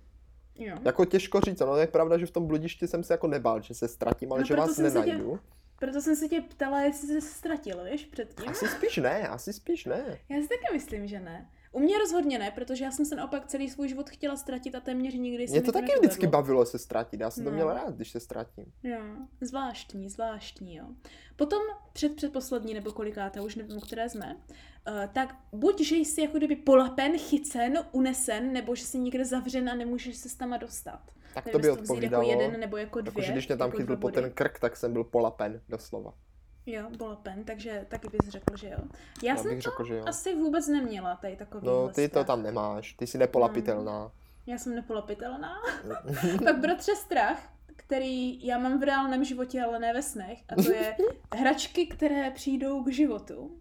Jo. 0.59 0.77
Jako 0.85 1.05
těžko 1.05 1.41
říct, 1.41 1.61
no 1.61 1.77
je 1.77 1.87
pravda, 1.87 2.19
že 2.19 2.27
v 2.27 2.31
tom 2.31 2.47
bludišti 2.47 2.89
jsem 2.89 3.03
se 3.05 3.15
jako 3.15 3.27
nebál, 3.27 3.63
že 3.63 3.75
se 3.75 3.89
ztratím, 3.89 4.33
ale 4.33 4.41
No, 4.41 4.47
že 4.47 4.57
vás 4.57 4.71
se 4.73 4.77
tě- 4.77 4.83
nenajdu. 4.83 5.39
Proto 5.79 6.01
jsem 6.03 6.17
se 6.17 6.29
tě 6.29 6.41
ptala, 6.41 6.81
jestli 6.81 7.09
se 7.09 7.21
ztratil, 7.29 7.85
víš, 7.91 8.05
předtím. 8.05 8.49
Asi 8.49 8.69
spíš 8.69 8.97
ne, 8.97 9.29
asi 9.29 9.53
spíš 9.53 9.85
ne. 9.85 10.19
Já 10.29 10.37
si 10.43 10.49
taky 10.49 10.73
myslím, 10.73 11.07
že 11.07 11.21
ne. 11.21 11.51
U 11.77 11.81
mě 11.81 11.99
rozhodně 11.99 12.39
ne, 12.39 12.51
protože 12.51 12.85
já 12.85 12.91
jsem 12.91 13.05
se 13.07 13.15
naopak 13.17 13.47
celý 13.47 13.71
svůj 13.71 13.89
život 13.89 14.11
chtěla 14.11 14.37
ztratit 14.37 14.75
a 14.75 14.81
téměř 14.81 15.15
nikdy 15.15 15.49
se 15.49 15.53
Mě 15.53 15.61
mi 15.61 15.67
to 15.67 15.73
taky 15.73 15.83
nepovedlo. 15.83 16.01
vždycky 16.09 16.27
bavilo 16.27 16.67
se 16.67 16.79
ztratit, 16.79 17.21
já 17.21 17.31
jsem 17.31 17.45
to 17.45 17.51
No. 17.51 17.55
měl 17.55 17.73
rád, 17.73 17.95
když 17.97 18.11
se 18.11 18.21
ztratím. 18.21 18.65
Jo, 18.83 18.99
zvláštní, 19.41 20.09
zvláštní, 20.11 20.77
jo. 20.77 20.85
Potom 21.37 21.63
před 21.93 22.17
předposlední, 22.17 22.75
nebo 22.75 22.93
kolikáté, 22.93 23.41
už 23.41 23.55
nevím, 23.57 23.81
které 23.81 24.09
jsme, 24.09 24.37
uh, 24.37 24.95
tak 25.13 25.37
buď, 25.53 25.81
že 25.81 25.97
jsi 25.97 26.21
jako 26.21 26.39
kdyby 26.39 26.57
polapen, 26.57 27.19
chycen, 27.19 27.79
unesen, 27.93 28.53
nebo 28.53 28.75
že 28.75 28.85
jsi 28.85 28.99
někde 28.99 29.25
zavřen 29.25 29.69
a 29.71 29.75
nemůžeš 29.75 30.17
se 30.17 30.29
s 30.29 30.35
tama 30.35 30.57
dostat. 30.57 31.01
Tak 31.35 31.49
to 31.51 31.59
by 31.59 31.69
vzít 31.71 31.81
odpovídalo. 31.81 32.29
Jako 32.29 32.41
jeden 32.43 32.61
nebo 32.61 32.77
jako 32.77 33.01
dvě. 33.01 33.11
Jakože 33.11 33.33
když 33.33 33.49
mě 33.49 33.57
tam 33.57 33.69
jako 33.69 33.79
chytl 33.79 33.97
po 33.97 34.11
ten 34.11 34.31
krk, 34.31 34.59
tak 34.59 34.77
jsem 34.77 34.93
byl 34.93 35.05
polapen, 35.05 35.61
doslova. 35.69 36.15
Jo, 36.67 36.83
polapen, 36.99 37.45
takže 37.45 37.87
taky 37.89 38.09
bys 38.09 38.29
řekl, 38.29 38.57
že 38.57 38.69
jo. 38.69 38.79
Já, 39.23 39.35
Já 39.35 39.37
jsem 39.37 39.51
bych 39.55 39.65
to 39.65 39.71
řekl, 39.71 39.85
že 39.85 39.97
jo. 39.97 40.05
asi 40.07 40.35
vůbec 40.35 40.69
neměla, 40.69 41.17
tady 41.17 41.37
takový 41.37 41.67
No, 41.67 41.89
ty 41.89 42.09
to 42.09 42.25
tam 42.25 42.43
nemáš, 42.43 42.93
ty 42.93 43.07
jsi 43.07 43.19
nepolapitelná. 43.19 44.11
Já 44.47 44.59
jsem 44.59 44.75
nepolapitelná. 44.75 45.55
Pak 46.45 46.59
bratře 46.59 46.97
strach, 46.97 47.49
který 47.77 48.47
já 48.47 48.59
mám 48.59 48.81
v 48.81 48.83
reálném 48.83 49.25
životě, 49.25 49.63
ale 49.63 49.79
ne 49.79 49.93
ve 49.95 50.03
snech, 50.03 50.39
a 50.49 50.55
to 50.63 50.73
je 50.73 50.97
hračky, 51.37 51.87
které 51.87 52.31
přijdou 52.31 52.85
k 52.85 52.89
životu. 52.93 53.61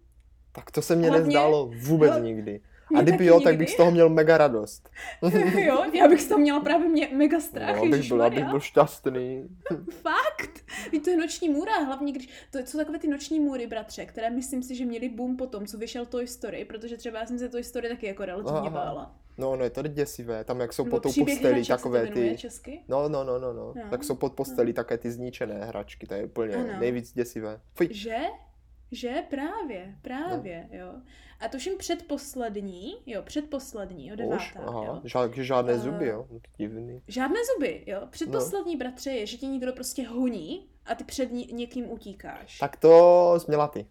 Tak 0.51 0.71
to 0.71 0.81
se 0.81 0.95
mně 0.95 1.07
Hlavně- 1.09 1.25
nezdálo 1.25 1.71
vůbec 1.79 2.11
hla- 2.11 2.21
nikdy. 2.23 2.61
A 2.97 3.01
kdyby 3.01 3.25
jo, 3.25 3.39
tak 3.41 3.57
bych 3.57 3.69
z 3.69 3.77
toho 3.77 3.91
měl 3.91 4.09
mega 4.09 4.37
radost. 4.37 4.89
jo, 5.57 5.83
já 5.93 6.07
bych 6.07 6.21
z 6.21 6.27
toho 6.27 6.39
měla 6.39 6.59
právě 6.59 6.89
mě, 6.89 7.09
mega 7.13 7.39
strach, 7.39 7.67
No, 7.75 7.77
abych 7.77 7.89
byl, 7.89 7.97
ježišmarja. 7.97 8.25
abych 8.27 8.45
byl 8.49 8.59
šťastný. 8.59 9.43
Fakt? 9.91 10.65
Víš, 10.91 11.01
to 11.03 11.09
je 11.09 11.17
noční 11.17 11.49
můra, 11.49 11.77
hlavně 11.77 12.11
když, 12.11 12.29
to 12.51 12.57
jsou 12.59 12.77
takové 12.77 12.99
ty 12.99 13.07
noční 13.07 13.39
můry, 13.39 13.67
bratře, 13.67 14.05
které 14.05 14.29
myslím 14.29 14.63
si, 14.63 14.75
že 14.75 14.85
měly 14.85 15.09
boom 15.09 15.37
po 15.37 15.47
tom, 15.47 15.65
co 15.65 15.77
vyšel 15.77 16.05
Toy 16.05 16.27
Story, 16.27 16.65
protože 16.65 16.97
třeba 16.97 17.19
já 17.19 17.25
jsem 17.25 17.39
se 17.39 17.49
Toy 17.49 17.63
Story 17.63 17.89
taky 17.89 18.05
jako 18.07 18.25
relativně 18.25 18.59
Aha. 18.59 18.69
bála. 18.69 19.15
No, 19.37 19.55
no, 19.55 19.63
je 19.63 19.69
to 19.69 19.81
děsivé, 19.87 20.43
tam 20.43 20.59
jak 20.59 20.73
jsou 20.73 20.83
Nebo 20.83 20.95
pod 20.97 21.03
tou 21.03 21.23
postelí 21.25 21.65
takové 21.65 22.07
ty... 22.07 22.37
česky. 22.37 22.79
No, 22.87 23.09
no, 23.09 23.23
no, 23.23 23.39
no, 23.39 23.53
no. 23.53 23.61
Jo. 23.75 23.87
Tak 23.89 24.03
jsou 24.03 24.15
pod 24.15 24.33
postelí 24.33 24.73
také 24.73 24.97
ty 24.97 25.11
zničené 25.11 25.65
hračky, 25.65 26.07
to 26.07 26.13
je 26.13 26.23
úplně 26.25 26.55
Ano. 26.55 26.79
nejvíc 26.79 27.13
děsivé. 27.13 27.59
Fuj. 27.73 27.87
Že? 27.91 28.17
Že? 28.91 29.23
Právě, 29.29 29.95
právě, 30.01 30.67
No. 30.71 30.77
jo. 30.79 30.93
A 31.39 31.47
tuším 31.47 31.77
předposlední, 31.77 32.95
jo, 33.05 33.21
předposlední, 33.21 34.07
jo, 34.07 34.13
Už? 34.13 34.17
devátá, 34.17 34.59
Aha, 34.69 34.85
jo. 34.85 35.01
žád, 35.03 35.33
žádné 35.37 35.73
Eh, 35.73 35.79
zuby, 35.79 36.07
jo. 36.07 36.27
No, 36.31 36.39
divný. 36.57 37.01
Žádné 37.07 37.39
zuby, 37.55 37.83
jo. 37.87 37.97
No. 38.01 38.07
Předposlední, 38.07 38.75
bratře, 38.77 39.11
je, 39.11 39.25
že 39.25 39.37
tě 39.37 39.45
někdo 39.47 39.73
prostě 39.73 40.07
honí 40.07 40.67
a 40.85 40.95
ty 40.95 41.03
před 41.03 41.31
ní, 41.31 41.49
někým 41.53 41.91
utíkáš. 41.91 42.57
Tak 42.59 42.77
to 42.77 43.33
jsi 43.37 43.45
měla 43.47 43.67
ty. 43.67 43.85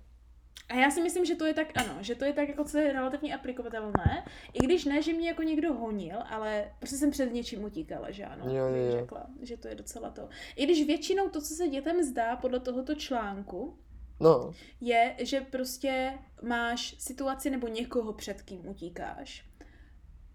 A 0.69 0.75
já 0.75 0.91
si 0.91 1.03
myslím, 1.03 1.25
že 1.25 1.35
to 1.35 1.47
je 1.47 1.55
tak, 1.55 1.67
ano, 1.75 1.95
že 2.01 2.15
to 2.15 2.25
je 2.25 2.33
tak, 2.33 2.49
jako 2.49 2.65
co 2.65 2.79
je 2.79 2.93
relativně 2.93 3.35
aplikovatelné. 3.35 4.25
I 4.53 4.59
když 4.59 4.85
ne, 4.85 5.03
že 5.03 5.13
mě 5.13 5.29
jako 5.29 5.43
někdo 5.43 5.73
honil, 5.75 6.17
ale 6.31 6.73
prostě 6.79 6.97
jsem 6.97 7.11
před 7.11 7.33
něčím 7.33 7.65
utíkala, 7.65 8.11
že 8.11 8.25
ano. 8.25 8.45
Jo, 8.55 8.67
jo. 8.67 8.93
Řekla, 9.01 9.27
že 9.43 9.57
to 9.57 9.69
je 9.69 9.75
docela 9.75 10.11
to. 10.11 10.29
I 10.57 10.65
když 10.65 10.87
většinou 10.87 11.29
to, 11.29 11.41
co 11.41 11.55
se 11.55 11.69
dětem 11.69 12.03
zdá 12.03 12.37
podle 12.37 12.61
tohoto 12.61 12.95
článku, 12.95 13.79
No, 14.21 14.53
je, 14.81 15.15
že 15.19 15.41
prostě 15.41 16.19
máš 16.43 16.95
situaci 16.99 17.51
nebo 17.51 17.69
někoho, 17.69 18.13
před 18.13 18.43
kým 18.43 18.69
utíkáš. 18.69 19.45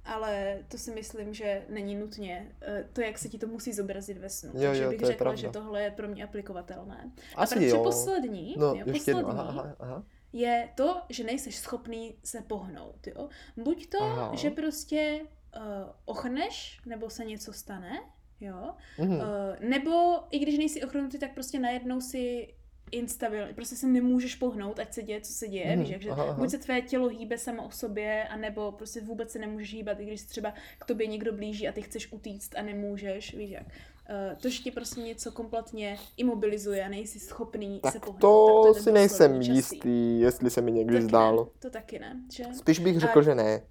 Ale 0.05 0.63
to 0.67 0.77
si 0.77 0.91
myslím, 0.91 1.33
že 1.33 1.65
není 1.69 1.95
nutně 1.95 2.55
eh, 2.61 2.89
to, 2.93 3.01
jak 3.01 3.17
se 3.17 3.29
ti 3.29 3.37
to 3.37 3.47
musí 3.47 3.73
zobrazit 3.73 4.17
ve 4.17 4.29
snu. 4.29 4.51
Jo, 4.55 4.61
Takže 4.67 4.83
jo, 4.83 4.89
bych 4.89 4.99
to 4.99 5.05
řekla, 5.07 5.35
že 5.35 5.49
tohle 5.49 5.81
je 5.81 5.91
pro 5.91 6.07
mě 6.07 6.23
aplikovatelné. 6.23 7.11
asi 7.35 7.55
a 7.55 7.57
protože 7.57 7.69
jo. 7.69 7.83
poslední, 7.83 8.55
No, 8.57 8.65
jo, 8.65 8.73
ještě 8.75 8.91
poslední 8.91 9.19
jedno, 9.19 9.29
aha, 9.29 9.43
aha, 9.49 9.75
aha. 9.79 10.03
je 10.33 10.69
to, 10.75 11.01
že 11.09 11.23
nejseš 11.23 11.57
schopný 11.57 12.15
se 12.23 12.41
pohnout. 12.41 13.07
Jo? 13.07 13.29
Buď 13.57 13.89
to, 13.89 14.03
Aha. 14.03 14.35
že 14.35 14.49
prostě 14.49 15.21
uh, 15.57 15.61
ochneš, 16.05 16.81
nebo 16.85 17.09
se 17.09 17.25
něco 17.25 17.53
stane, 17.53 17.99
jo? 18.39 18.73
Mhm. 18.99 19.15
Uh, 19.15 19.21
nebo 19.59 20.19
i 20.31 20.39
když 20.39 20.57
nejsi 20.57 20.83
ochrnutý, 20.83 21.19
tak 21.19 21.33
prostě 21.33 21.59
najednou 21.59 22.01
si 22.01 22.53
instabilní, 22.91 23.53
prostě 23.53 23.75
se 23.75 23.87
nemůžeš 23.87 24.35
pohnout, 24.35 24.79
ať 24.79 24.93
se 24.93 25.03
děje, 25.03 25.21
co 25.21 25.33
se 25.33 25.47
děje, 25.47 25.65
Mhm, 25.71 25.79
víš, 25.79 25.89
jak, 25.89 26.01
že 26.01 26.09
aha, 26.09 26.23
aha. 26.23 26.33
buď 26.33 26.49
se 26.49 26.57
tvé 26.57 26.81
tělo 26.81 27.07
hýbe 27.07 27.37
samo 27.37 27.65
o 27.67 27.71
sobě, 27.71 28.23
anebo 28.27 28.71
prostě 28.71 29.01
vůbec 29.01 29.31
se 29.31 29.39
nemůžeš 29.39 29.73
hýbat, 29.73 29.99
i 29.99 30.05
když 30.05 30.23
třeba 30.23 30.53
k 30.79 30.85
tobě 30.85 31.07
někdo 31.07 31.33
blíží 31.33 31.67
a 31.67 31.71
ty 31.71 31.81
chceš 31.81 32.11
utíct 32.13 32.55
a 32.57 32.61
nemůžeš, 32.61 33.33
víš 33.35 33.49
jak. 33.51 33.67
Uh, 33.67 34.37
to, 34.41 34.49
že 34.49 34.59
tě 34.63 34.71
prostě 34.71 35.01
něco 35.01 35.31
kompletně 35.31 35.97
imobilizuje 36.17 36.85
a 36.85 36.89
nejsi 36.89 37.19
schopný 37.19 37.79
Tak 37.83 37.93
se 37.93 37.99
pohnout. 37.99 38.21
to 38.21 38.63
tak 38.73 38.73
si 38.73 38.79
nebylo 38.85 38.93
nejsem 39.01 39.35
častý. 39.43 39.53
jistý, 39.55 40.19
jestli 40.19 40.49
se 40.49 40.61
mi 40.61 40.71
někdy 40.71 41.01
zdálo. 41.01 41.43
Ne, 41.43 41.49
to 41.59 41.69
taky 41.69 41.99
ne, 41.99 42.15
že? 42.33 42.43
Spíš 42.53 42.79
bych 42.79 42.97
A- 42.97 42.99
řekl, 42.99 43.21
že 43.23 43.35
ne. 43.35 43.61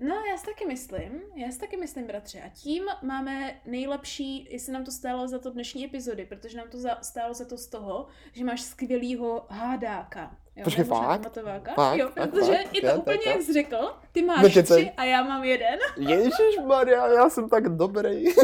No, 0.00 0.14
já 0.30 0.36
si 0.36 0.46
taky 0.46 0.66
myslím, 0.66 1.20
já 1.34 1.50
si 1.52 1.58
taky 1.58 1.76
myslím, 1.76 2.06
bratře. 2.06 2.40
A 2.40 2.48
tím 2.48 2.84
máme 3.02 3.60
nejlepší, 3.66 4.48
jestli 4.50 4.72
nám 4.72 4.84
to 4.84 4.90
stálo 4.90 5.28
za 5.28 5.38
to 5.38 5.50
dnešní 5.50 5.84
epizody, 5.84 6.26
protože 6.26 6.58
nám 6.58 6.68
to 6.68 6.78
za, 6.78 6.98
stálo 7.02 7.34
za 7.34 7.44
to 7.44 7.56
z 7.58 7.66
toho, 7.66 8.06
že 8.32 8.44
máš 8.44 8.60
skvělýho 8.62 9.46
hádáka. 9.48 10.36
Jo, 10.56 10.64
Počkej, 10.64 10.84
možná 10.84 11.06
fakt? 11.06 11.38
Fakt? 11.74 11.98
Jo, 11.98 12.06
Fakt, 12.08 12.30
protože 12.30 12.52
fakt? 12.52 12.74
je 12.74 12.80
to 12.80 12.86
Jo, 12.86 12.96
úplně, 12.98 13.18
tak, 13.18 13.26
jak 13.26 13.42
jsi 13.42 13.52
řekl, 13.52 13.94
ty 14.12 14.22
máš 14.22 14.42
Nekecej. 14.42 14.82
tři 14.84 14.90
a 14.96 15.04
já 15.04 15.22
mám 15.22 15.44
jeden. 15.44 15.78
Ježíš 15.96 16.58
Maria, 16.66 17.06
já 17.06 17.28
jsem 17.30 17.48
tak 17.48 17.68
dobrý. 17.68 18.24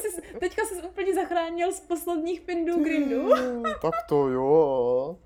Jsi, 0.00 0.22
teďka 0.40 0.64
jsi 0.64 0.74
úplně 0.82 1.14
zachránil 1.14 1.72
z 1.72 1.80
posledních 1.80 2.40
pindů 2.40 2.84
Grindu. 2.84 3.28
tak 3.82 3.94
to 4.08 4.28
jo. 4.28 5.16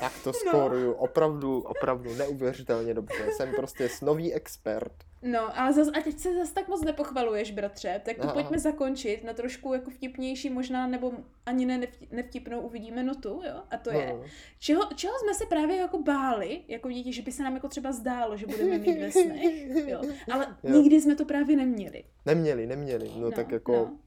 Tak 0.00 0.12
to 0.24 0.28
No. 0.30 0.32
skoruju. 0.32 0.92
Opravdu, 0.92 1.60
opravdu 1.60 2.14
neuvěřitelně 2.14 2.94
dobře. 2.94 3.30
Jsem 3.36 3.52
prostě 3.56 3.88
snový 3.88 4.34
expert. 4.34 4.92
No, 5.22 5.58
ale 5.60 5.72
zas, 5.72 5.88
a 5.88 6.00
teď 6.04 6.18
se 6.18 6.34
zase 6.34 6.54
tak 6.54 6.68
moc 6.68 6.84
nepochvaluješ, 6.84 7.50
bratře, 7.50 8.00
tak 8.04 8.16
to 8.16 8.22
Aha. 8.22 8.32
pojďme 8.32 8.58
zakončit 8.58 9.24
na 9.24 9.32
trošku 9.32 9.72
jako 9.74 9.90
vtipnější, 9.90 10.50
možná, 10.50 10.86
nebo 10.86 11.12
ani 11.46 11.66
ne 11.66 11.78
nevti- 11.78 12.08
nevtipnou 12.10 12.60
uvidíme 12.60 13.02
notu, 13.02 13.28
jo? 13.28 13.62
A 13.70 13.76
to 13.76 13.90
je, 13.90 14.06
No. 14.12 14.22
čeho, 14.58 14.82
čeho 14.94 15.14
jsme 15.18 15.34
se 15.34 15.46
právě 15.46 15.76
jako 15.76 16.02
báli, 16.02 16.60
jako 16.68 16.90
děti, 16.90 17.12
že 17.12 17.22
by 17.22 17.32
se 17.32 17.42
nám 17.42 17.54
jako 17.54 17.68
třeba 17.68 17.92
zdálo, 17.92 18.36
že 18.36 18.46
budeme 18.46 18.78
mít 18.78 18.98
ve 19.00 19.12
snech, 19.12 19.86
jo? 19.88 20.00
Ale 20.32 20.56
Jo. 20.62 20.70
nikdy 20.76 21.00
jsme 21.00 21.14
to 21.14 21.24
právě 21.24 21.56
neměli. 21.56 22.04
Neměli, 22.26 22.66
neměli. 22.66 23.10
No, 23.18 23.30
tak 23.30 23.50
jako, 23.52 23.72
no. 23.72 23.98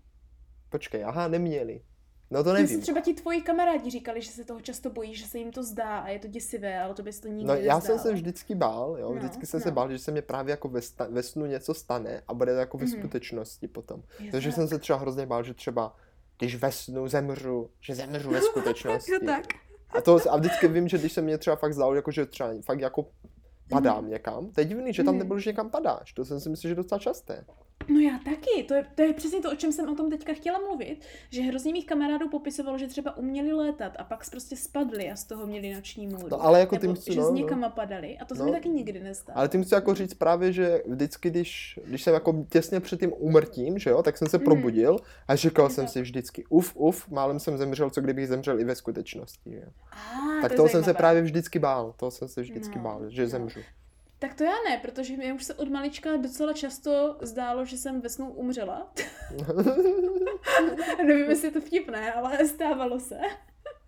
počkej, 0.70 1.04
aha, 1.06 1.28
neměli. 1.28 1.82
No 2.32 2.44
to 2.44 2.54
Nevím. 2.54 2.66
nevím. 2.68 2.82
třeba 2.82 3.02
ti 3.02 3.14
tvoji 3.14 3.42
kamarádi 3.42 3.90
říkali, 3.90 4.22
že 4.22 4.32
se 4.32 4.44
toho 4.44 4.62
často 4.62 4.90
bojí, 4.90 5.16
že 5.16 5.26
se 5.26 5.38
jim 5.38 5.52
to 5.52 5.64
zdá 5.64 5.98
a 6.00 6.08
je 6.10 6.20
to 6.20 6.28
děsivé, 6.28 6.80
ale 6.82 6.94
to 6.94 7.04
bys 7.04 7.20
to 7.20 7.28
nikdy 7.28 7.44
No 7.46 7.56
já 7.56 7.80
jsem 7.82 7.96
nezdálo. 7.96 8.10
se 8.10 8.14
vždycky 8.14 8.56
bál, 8.56 8.98
jo, 9.00 9.10
No, 9.14 9.16
vždycky 9.20 9.46
jsem 9.46 9.60
no. 9.60 9.64
se 9.64 9.72
bál, 9.72 9.92
že 9.92 10.00
se 10.00 10.12
mě 10.12 10.22
právě 10.22 10.52
jako 10.52 10.68
ve, 10.70 10.82
sta- 10.82 11.08
ve 11.10 11.24
snu 11.24 11.46
něco 11.46 11.74
stane 11.74 12.22
a 12.28 12.34
bude 12.34 12.54
to 12.54 12.60
jako 12.60 12.78
ve 12.78 12.86
Mhm. 12.86 13.00
skutečnosti 13.00 13.68
potom. 13.68 14.04
Je 14.20 14.32
Takže 14.32 14.50
tak. 14.50 14.56
jsem 14.56 14.68
se 14.68 14.80
třeba 14.80 15.00
hrozně 15.00 15.26
bál, 15.26 15.44
že 15.44 15.54
třeba 15.54 15.96
když 16.40 16.56
ve 16.56 16.72
snu 16.72 17.08
zemřu, 17.08 17.70
že 17.82 17.96
zemřu 17.96 18.30
ve 18.30 18.42
skutečnosti. 18.52 19.12
Jo, 19.12 19.20
tak. 19.26 19.46
A, 19.90 20.02
to, 20.02 20.20
a 20.30 20.38
vždycky 20.38 20.68
vím, 20.68 20.88
že 20.88 20.98
když 20.98 21.14
se 21.14 21.22
mě 21.22 21.38
třeba 21.38 21.56
fakt 21.56 21.74
zdálo, 21.74 21.96
jako, 21.96 22.12
že 22.12 22.26
třeba 22.26 22.50
fakt 22.66 22.80
jako 22.80 23.06
padám 23.70 24.02
Mhm. 24.02 24.10
někam, 24.12 24.52
to 24.52 24.62
je 24.62 24.66
divný, 24.66 24.94
že 24.94 25.04
tam 25.04 25.14
Mhm. 25.14 25.20
nebylo, 25.20 25.40
že 25.40 25.50
někam 25.50 25.70
padáš. 25.70 26.14
To 26.14 26.26
jsem 26.26 26.40
si 26.40 26.50
myslel, 26.50 26.68
že 26.70 26.72
je 26.72 26.76
docela 26.76 27.00
časté. 27.00 27.46
No 27.90 28.00
já 28.00 28.20
taky, 28.26 28.64
to 28.68 28.74
je, 28.74 28.86
to 28.96 29.02
je 29.02 29.14
přesně 29.14 29.42
to, 29.42 29.52
o 29.52 29.56
čem 29.56 29.72
jsem 29.72 29.90
o 29.90 29.96
tom 29.96 30.10
teďka 30.10 30.34
chtěla 30.34 30.60
mluvit, 30.60 31.06
že 31.30 31.42
hrozně 31.42 31.72
mých 31.72 31.86
kamarádů 31.86 32.30
popisovalo, 32.30 32.78
že 32.78 32.88
třeba 32.88 33.18
uměli 33.18 33.54
létat 33.54 33.94
a 34.00 34.04
pak 34.04 34.30
prostě 34.32 34.56
spadli 34.56 35.12
a 35.12 35.16
z 35.16 35.24
toho 35.24 35.48
měli 35.48 35.74
noční 35.76 36.08
můru. 36.08 36.28
No, 36.32 36.44
ale 36.46 36.60
jako 36.60 36.76
Nebo, 36.76 36.86
tím 36.88 36.96
chci- 36.96 37.14
že 37.14 37.20
no, 37.20 37.26
z 37.26 37.30
no. 37.30 37.36
někama 37.36 37.70
padali 37.70 38.18
a 38.18 38.26
to 38.26 38.36
se 38.36 38.40
No. 38.40 38.46
mi 38.46 38.52
taky 38.52 38.70
nikdy 38.70 39.00
nestalo. 39.00 39.38
Ale 39.38 39.48
tím 39.50 39.64
chci 39.64 39.74
jako 39.74 39.96
říct 39.96 40.14
právě, 40.14 40.52
že 40.54 40.82
vždycky, 40.88 41.30
když, 41.30 41.80
když 41.86 42.04
jsem 42.04 42.14
jako 42.14 42.46
těsně 42.50 42.80
před 42.80 43.00
tím 43.00 43.14
umrtím, 43.18 43.80
že 43.80 43.90
jo, 43.90 44.04
tak 44.04 44.18
jsem 44.18 44.28
se 44.30 44.38
Mhm. 44.38 44.46
probudil 44.46 44.98
a 45.28 45.36
říkal 45.36 45.70
jsem 45.70 45.86
tak. 45.86 45.94
si 45.94 46.02
vždycky, 46.02 46.44
uf, 46.50 46.76
uf, 46.76 47.10
málem 47.10 47.40
jsem 47.40 47.58
zemřel, 47.58 47.90
co 47.90 48.02
kdybych 48.02 48.28
zemřel 48.28 48.60
i 48.60 48.64
ve 48.64 48.76
skutečnosti, 48.76 49.52
že. 49.52 49.64
Ah, 49.92 50.42
Tak 50.42 50.52
to 50.52 50.56
toho 50.58 50.70
jsem 50.70 50.84
se 50.84 50.94
právě 50.94 51.22
vždycky 51.22 51.60
bál, 51.60 51.94
toho 51.98 52.12
jsem 52.12 52.28
se 52.28 52.42
vždycky 52.42 52.78
No, 52.78 52.84
bál, 52.84 53.10
že 53.10 53.22
no. 53.24 53.30
zemřu. 53.30 53.60
Tak 54.20 54.34
to 54.34 54.44
já 54.44 54.54
ne, 54.70 54.78
protože 54.78 55.18
mi 55.18 55.34
už 55.34 55.44
se 55.44 55.54
od 55.54 55.70
malička 55.70 56.18
docela 56.18 56.54
často 56.54 57.18
zdálo, 57.22 57.66
že 57.66 57.78
jsem 57.78 58.02
ve 58.02 58.10
snu 58.10 58.30
umřela. 58.34 58.94
Nevím, 61.08 61.30
jestli 61.30 61.48
je 61.48 61.52
to 61.52 61.62
vtipné, 61.62 62.14
ale 62.14 62.48
stávalo 62.48 63.00
se. 63.00 63.20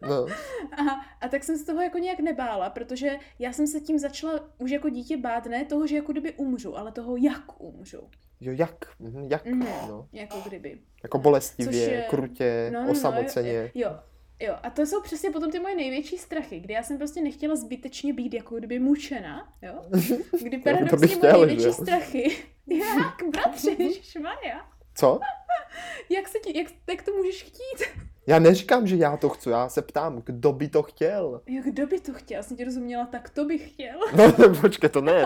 no, 0.02 0.26
A, 0.72 0.92
a 1.22 1.28
tak 1.30 1.44
jsem 1.44 1.58
se 1.58 1.66
toho 1.66 1.82
jako 1.82 1.98
nějak 1.98 2.20
nebála, 2.20 2.70
protože 2.70 3.12
já 3.40 3.54
jsem 3.54 3.68
se 3.68 3.80
tím 3.80 4.00
začala 4.00 4.40
už 4.58 4.72
jako 4.72 4.90
dítě 4.90 5.18
bát 5.18 5.46
ne 5.46 5.66
toho, 5.66 5.88
že 5.88 5.96
jako 5.96 6.12
kdyby 6.12 6.34
umřu, 6.34 6.78
ale 6.78 6.92
toho, 6.92 7.18
jak 7.18 7.62
umřu. 7.62 8.10
jo, 8.40 8.54
jak, 8.56 8.86
mhm, 9.00 9.28
jak, 9.32 9.46
Mhm, 9.46 9.68
no. 9.88 10.08
Jako 10.14 10.38
kdyby. 10.48 10.80
Jako 11.04 11.18
bolestivě, 11.20 11.72
Což 11.72 11.92
je- 11.94 12.06
krutě, 12.10 12.70
No, 12.74 12.80
no, 12.80 12.86
no, 12.86 12.92
osamoceně. 12.92 13.72
Jo, 13.76 14.00
jo, 14.40 14.56
a 14.64 14.70
to 14.70 14.86
jsou 14.86 15.02
přesně 15.02 15.30
potom 15.32 15.52
ty 15.52 15.60
moje 15.60 15.76
největší 15.76 16.18
strachy, 16.18 16.60
kdy 16.60 16.74
já 16.74 16.84
jsem 16.84 16.98
prostě 16.98 17.22
nechtěla 17.22 17.56
zbytečně 17.56 18.14
být 18.14 18.34
jako 18.34 18.56
kdyby 18.56 18.80
mučena, 18.80 19.54
jo? 19.62 19.82
Kdy 20.44 20.58
paradoxně 20.58 21.08
moje 21.08 21.18
chtěl, 21.18 21.46
největší 21.46 21.64
že 21.64 21.74
strachy, 21.74 22.38
jak, 22.68 23.30
bratře, 23.32 23.72
ježišmarja, 23.80 24.66
Co? 24.96 25.20
jak 26.10 26.28
se 26.28 26.40
ti, 26.40 26.58
jak, 26.58 26.68
jak 26.90 27.02
to 27.02 27.12
můžeš 27.12 27.44
chtít? 27.44 28.04
Já 28.28 28.40
neříkám, 28.40 28.88
že 28.88 28.96
já 28.96 29.18
to 29.18 29.30
chci, 29.30 29.50
já 29.50 29.70
se 29.70 29.82
ptám, 29.82 30.22
kdo 30.26 30.54
by 30.54 30.70
to 30.70 30.84
chtěl. 30.84 31.42
Jo, 31.48 31.62
kdo 31.66 31.88
by 31.88 32.00
to 32.00 32.14
chtěl? 32.14 32.38
Já 32.38 32.44
jsem 32.44 32.58
ti 32.58 32.64
rozuměla, 32.64 33.06
tak 33.06 33.30
to 33.30 33.46
bych 33.46 33.70
chtěl. 33.70 34.00
No, 34.16 34.56
počkej, 34.62 34.90
to 34.90 35.02
ne. 35.02 35.26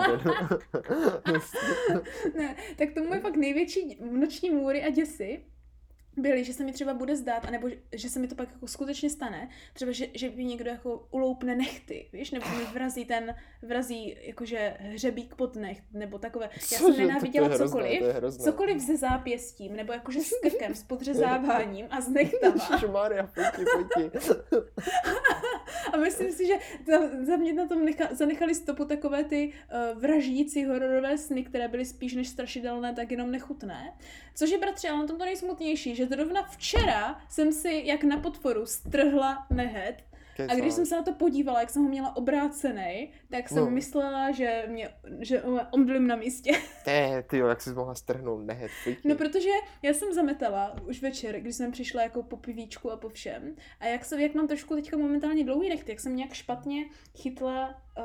ne, 2.34 2.56
tak 2.76 2.88
to 2.94 3.04
moje 3.04 3.20
fakt 3.20 3.36
největší 3.36 3.98
noční 4.10 4.50
můry 4.50 4.82
a 4.82 4.90
děsy 4.90 5.44
byly, 6.16 6.44
že 6.44 6.52
se 6.52 6.64
mi 6.64 6.72
třeba 6.72 6.94
bude 6.94 7.16
zdát, 7.16 7.44
anebo 7.44 7.68
že- 7.68 7.76
že 7.92 8.08
se 8.10 8.18
mi 8.18 8.28
to 8.28 8.34
pak 8.34 8.48
jako 8.52 8.66
skutečně 8.66 9.10
stane, 9.10 9.48
třeba, 9.72 9.92
že, 9.92 10.06
že 10.14 10.30
mi 10.30 10.44
někdo 10.44 10.70
jako 10.70 11.08
uloupne 11.10 11.54
nechty, 11.54 12.08
víš, 12.12 12.30
nebo 12.30 12.46
mi 12.58 12.64
vrazí 12.64 13.04
ten, 13.04 13.34
vrazí 13.62 14.16
jakože 14.20 14.76
hřebík 14.80 15.34
pod 15.34 15.56
necht, 15.56 15.82
nebo 15.92 16.18
takové. 16.18 16.50
Já 16.54 16.78
jsem 16.78 16.86
to- 16.86 16.92
to 16.92 16.98
nenáviděla 17.06 17.46
hrozné, 17.46 17.66
cokoliv, 17.66 17.98
to 17.98 18.04
je 18.06 18.12
hrozné. 18.12 18.44
cokoliv 18.44 18.82
se 18.82 18.96
zápěstím, 18.96 19.76
nebo 19.76 19.92
jakože 19.92 20.20
s 20.20 20.40
krkem, 20.42 20.74
s 20.74 20.82
podřezáváním 20.82 21.86
a 21.90 22.00
s 22.00 22.08
nechtama. 22.08 22.54
Ježišmarja. 22.70 23.30
A 25.92 25.96
myslím 25.96 26.32
si, 26.32 26.46
že 26.46 26.54
za, 26.86 27.24
za 27.26 27.36
mě 27.36 27.52
na 27.52 27.66
tom 27.66 27.84
necha, 27.84 28.08
zanechali 28.14 28.54
stopu 28.54 28.84
takové 28.84 29.24
ty 29.24 29.52
uh, 29.92 30.00
vraždící 30.02 30.64
hororové 30.64 31.18
sny, 31.18 31.44
které 31.44 31.68
byly 31.68 31.84
spíš 31.84 32.14
než 32.14 32.28
strašidelné, 32.28 32.94
tak 32.94 33.10
jenom 33.10 33.30
nechutné. 33.30 33.92
Což 34.34 34.50
je, 34.50 34.58
bratře, 34.58 34.88
ale 34.88 34.98
na 34.98 35.06
tom 35.06 35.18
to 35.18 35.24
nejsmutnější, 35.24 35.94
že 35.94 36.03
zrovna 36.06 36.42
včera 36.42 37.18
jsem 37.28 37.52
si 37.52 37.82
jak 37.84 38.04
na 38.04 38.18
podporu 38.18 38.66
strhla 38.66 39.46
nehet 39.50 40.04
a 40.48 40.54
když 40.54 40.74
jsem 40.74 40.86
se 40.86 40.96
na 40.96 41.02
to 41.02 41.12
podívala, 41.12 41.60
jak 41.60 41.70
jsem 41.70 41.82
ho 41.82 41.88
měla 41.88 42.16
obrácený, 42.16 43.12
tak 43.30 43.48
jsem 43.48 43.64
No. 43.64 43.70
myslela, 43.70 44.30
že 44.30 44.64
mě, 44.68 44.88
že 45.20 45.42
omdlím 45.70 46.06
na 46.06 46.16
místě. 46.16 46.52
Ne, 46.86 47.22
ty 47.22 47.38
jo, 47.38 47.46
jak 47.46 47.60
jsi 47.62 47.70
mohla 47.74 47.94
strhnout 47.94 48.44
nehet. 48.46 48.70
No, 49.04 49.14
protože 49.14 49.48
já 49.82 49.94
jsem 49.94 50.12
zametala 50.12 50.76
už 50.88 51.02
večer, 51.02 51.40
když 51.40 51.56
jsem 51.56 51.72
přišla 51.72 52.02
jako 52.02 52.22
po 52.22 52.36
pivíčku 52.36 52.90
a 52.90 52.96
po 52.96 53.08
všem. 53.08 53.56
A 53.80 53.86
jak, 53.86 54.04
jsem, 54.04 54.20
jak 54.20 54.34
mám 54.34 54.48
trošku 54.48 54.74
teďka 54.74 54.96
momentálně 54.96 55.44
dlouhý 55.44 55.68
nechty, 55.68 55.92
jak 55.92 56.00
jsem 56.00 56.16
nějak 56.16 56.32
špatně 56.32 56.84
chytla 57.16 57.82
uh, 57.98 58.04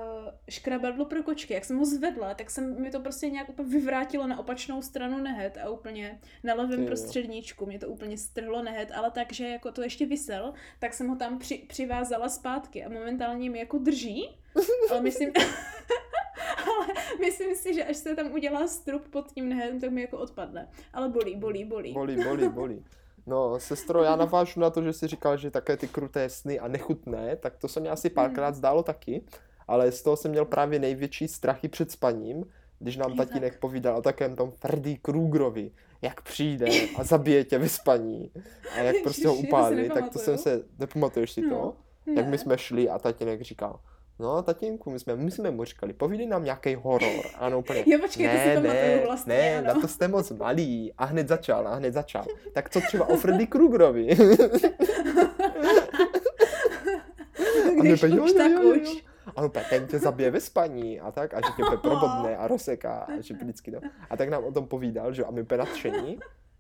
škrabadlo 0.50 1.06
pro 1.06 1.24
kočky, 1.24 1.54
jak 1.54 1.66
jsem 1.66 1.78
ho 1.78 1.86
zvedla, 1.86 2.34
tak 2.34 2.50
jsem 2.50 2.82
mi 2.82 2.92
to 2.92 3.00
prostě 3.00 3.30
nějak 3.30 3.50
úplně 3.50 3.70
vyvrátilo 3.70 4.28
na 4.28 4.40
opačnou 4.40 4.82
stranu 4.82 5.18
nehet 5.18 5.58
a 5.64 5.70
úplně 5.70 6.20
na 6.44 6.54
levém 6.54 6.86
prostředníčku 6.86 7.66
mě 7.66 7.80
to 7.80 7.88
úplně 7.88 8.18
strhlo 8.18 8.64
nehet, 8.64 8.92
ale 8.96 9.12
tak, 9.12 9.34
že 9.34 9.48
jako 9.48 9.72
to 9.72 9.82
ještě 9.82 10.06
vysel, 10.06 10.54
tak 10.80 10.94
jsem 10.94 11.08
ho 11.08 11.16
tam 11.16 11.40
při, 11.40 11.66
přivázala 11.68 12.30
zpátky 12.30 12.86
a 12.86 12.90
momentálně 12.90 13.50
mi 13.50 13.60
jako 13.60 13.78
drží, 13.78 14.40
ale 14.92 15.02
myslím, 15.02 15.32
ale 16.68 16.88
myslím 17.20 17.56
si, 17.56 17.74
že 17.74 17.84
až 17.84 17.98
se 17.98 18.16
tam 18.16 18.32
udělá 18.32 18.68
strup 18.68 19.08
pod 19.08 19.32
tím 19.32 19.50
nehem, 19.50 19.80
tak 19.80 19.92
mi 19.92 20.02
jako 20.02 20.18
odpadne. 20.18 20.70
Ale 20.94 21.10
bolí, 21.10 21.36
bolí, 21.36 21.66
bolí. 21.66 21.94
Bolí, 21.94 22.24
bolí, 22.24 22.50
bolí. 22.50 22.86
No, 23.26 23.60
sestro, 23.60 24.04
já 24.04 24.16
navážu 24.16 24.60
na 24.60 24.70
to, 24.70 24.84
že 24.84 24.94
jsi 24.94 25.08
říkal, 25.08 25.38
že 25.38 25.52
také 25.52 25.78
ty 25.78 25.88
kruté 25.88 26.30
sny 26.30 26.60
a 26.60 26.68
nechutné, 26.68 27.36
tak 27.36 27.58
to 27.58 27.68
se 27.68 27.80
mi 27.80 27.90
asi 27.90 28.10
párkrát 28.10 28.56
zdálo 28.56 28.84
taky, 28.84 29.24
ale 29.70 29.92
z 29.92 30.02
toho 30.02 30.18
jsem 30.18 30.32
měl 30.32 30.46
právě 30.46 30.80
největší 30.80 31.28
strachy 31.28 31.68
před 31.68 31.92
spaním, 31.92 32.46
když 32.80 32.98
nám 32.98 33.16
tatínek 33.16 33.60
povídal 33.60 33.98
o 33.98 34.02
takém 34.02 34.36
tom 34.36 34.52
Freddy 34.52 34.98
Kruegerovi, 35.02 35.72
jak 36.02 36.22
přijde 36.22 36.66
a 36.96 37.04
zabije 37.04 37.44
tě 37.44 37.58
ve 37.58 37.70
spaní 37.70 38.32
a 38.76 38.80
jak 38.80 38.96
prostě 39.04 39.28
ho 39.28 39.36
upálí, 39.36 39.90
tak 39.90 40.10
to 40.10 40.20
jsem 40.20 40.38
se, 40.38 40.62
nepamatuješ 40.80 41.32
si 41.32 41.42
to? 41.42 41.48
No, 41.50 41.74
Jak 42.16 42.26
ne. 42.26 42.32
my 42.32 42.38
jsme 42.38 42.58
šli 42.58 42.90
a 42.90 43.00
tatínek 43.00 43.42
říkal, 43.42 43.80
no 44.20 44.42
tatínku, 44.44 44.90
my 44.92 45.00
jsme, 45.00 45.16
my 45.16 45.32
jsme 45.32 45.52
mu 45.52 45.64
říkali, 45.64 45.94
povídej 45.94 46.28
nám 46.28 46.44
nějaký 46.44 46.76
horor. 46.76 47.26
A 47.36 47.50
no 47.50 47.60
úplně, 47.60 47.84
Jo, 47.88 48.00
počkej, 48.00 48.28
to 48.30 48.34
si 48.38 48.56
pamatuju 48.56 49.06
vlastně, 49.06 49.34
ne, 49.34 49.58
ano. 49.58 49.68
na 49.68 49.74
to 49.82 49.88
jste 49.88 50.08
moc 50.08 50.32
malý. 50.32 50.94
A 50.98 51.06
hned 51.06 51.28
začal, 51.28 51.68
a 51.68 51.76
hned 51.76 51.94
začal. 51.94 52.26
Tak 52.54 52.70
co 52.70 52.82
třeba 52.82 53.10
o 53.10 53.16
Freddy 53.18 53.48
Kruegerovi? 53.48 54.08
A 57.80 57.82
Když 57.82 58.02
my 58.02 58.10
úplně, 58.10 58.22
už, 58.22 58.32
tak 58.34 58.52
už. 58.64 59.04
A 59.36 59.38
on 59.38 59.46
úplně, 59.46 59.66
ten 59.70 59.88
tě 59.88 60.00
zabije 60.00 60.32
ve 60.32 60.42
spaní 60.42 61.00
a 61.00 61.12
tak, 61.12 61.34
a 61.34 61.38
že 61.38 61.54
tě 61.56 61.78
probodne 61.82 62.38
a 62.38 62.48
rozseká 62.48 62.98
a 63.00 63.22
že 63.22 63.34
vždycky 63.34 63.72
to. 63.72 63.80
A 64.10 64.18
tak 64.18 64.30
nám 64.30 64.44
o 64.44 64.52
tom 64.52 64.68
povídal, 64.68 65.14
že 65.14 65.26
a 65.26 65.32
my 65.32 65.42
úplně 65.42 65.58
nadšení. 65.58 66.20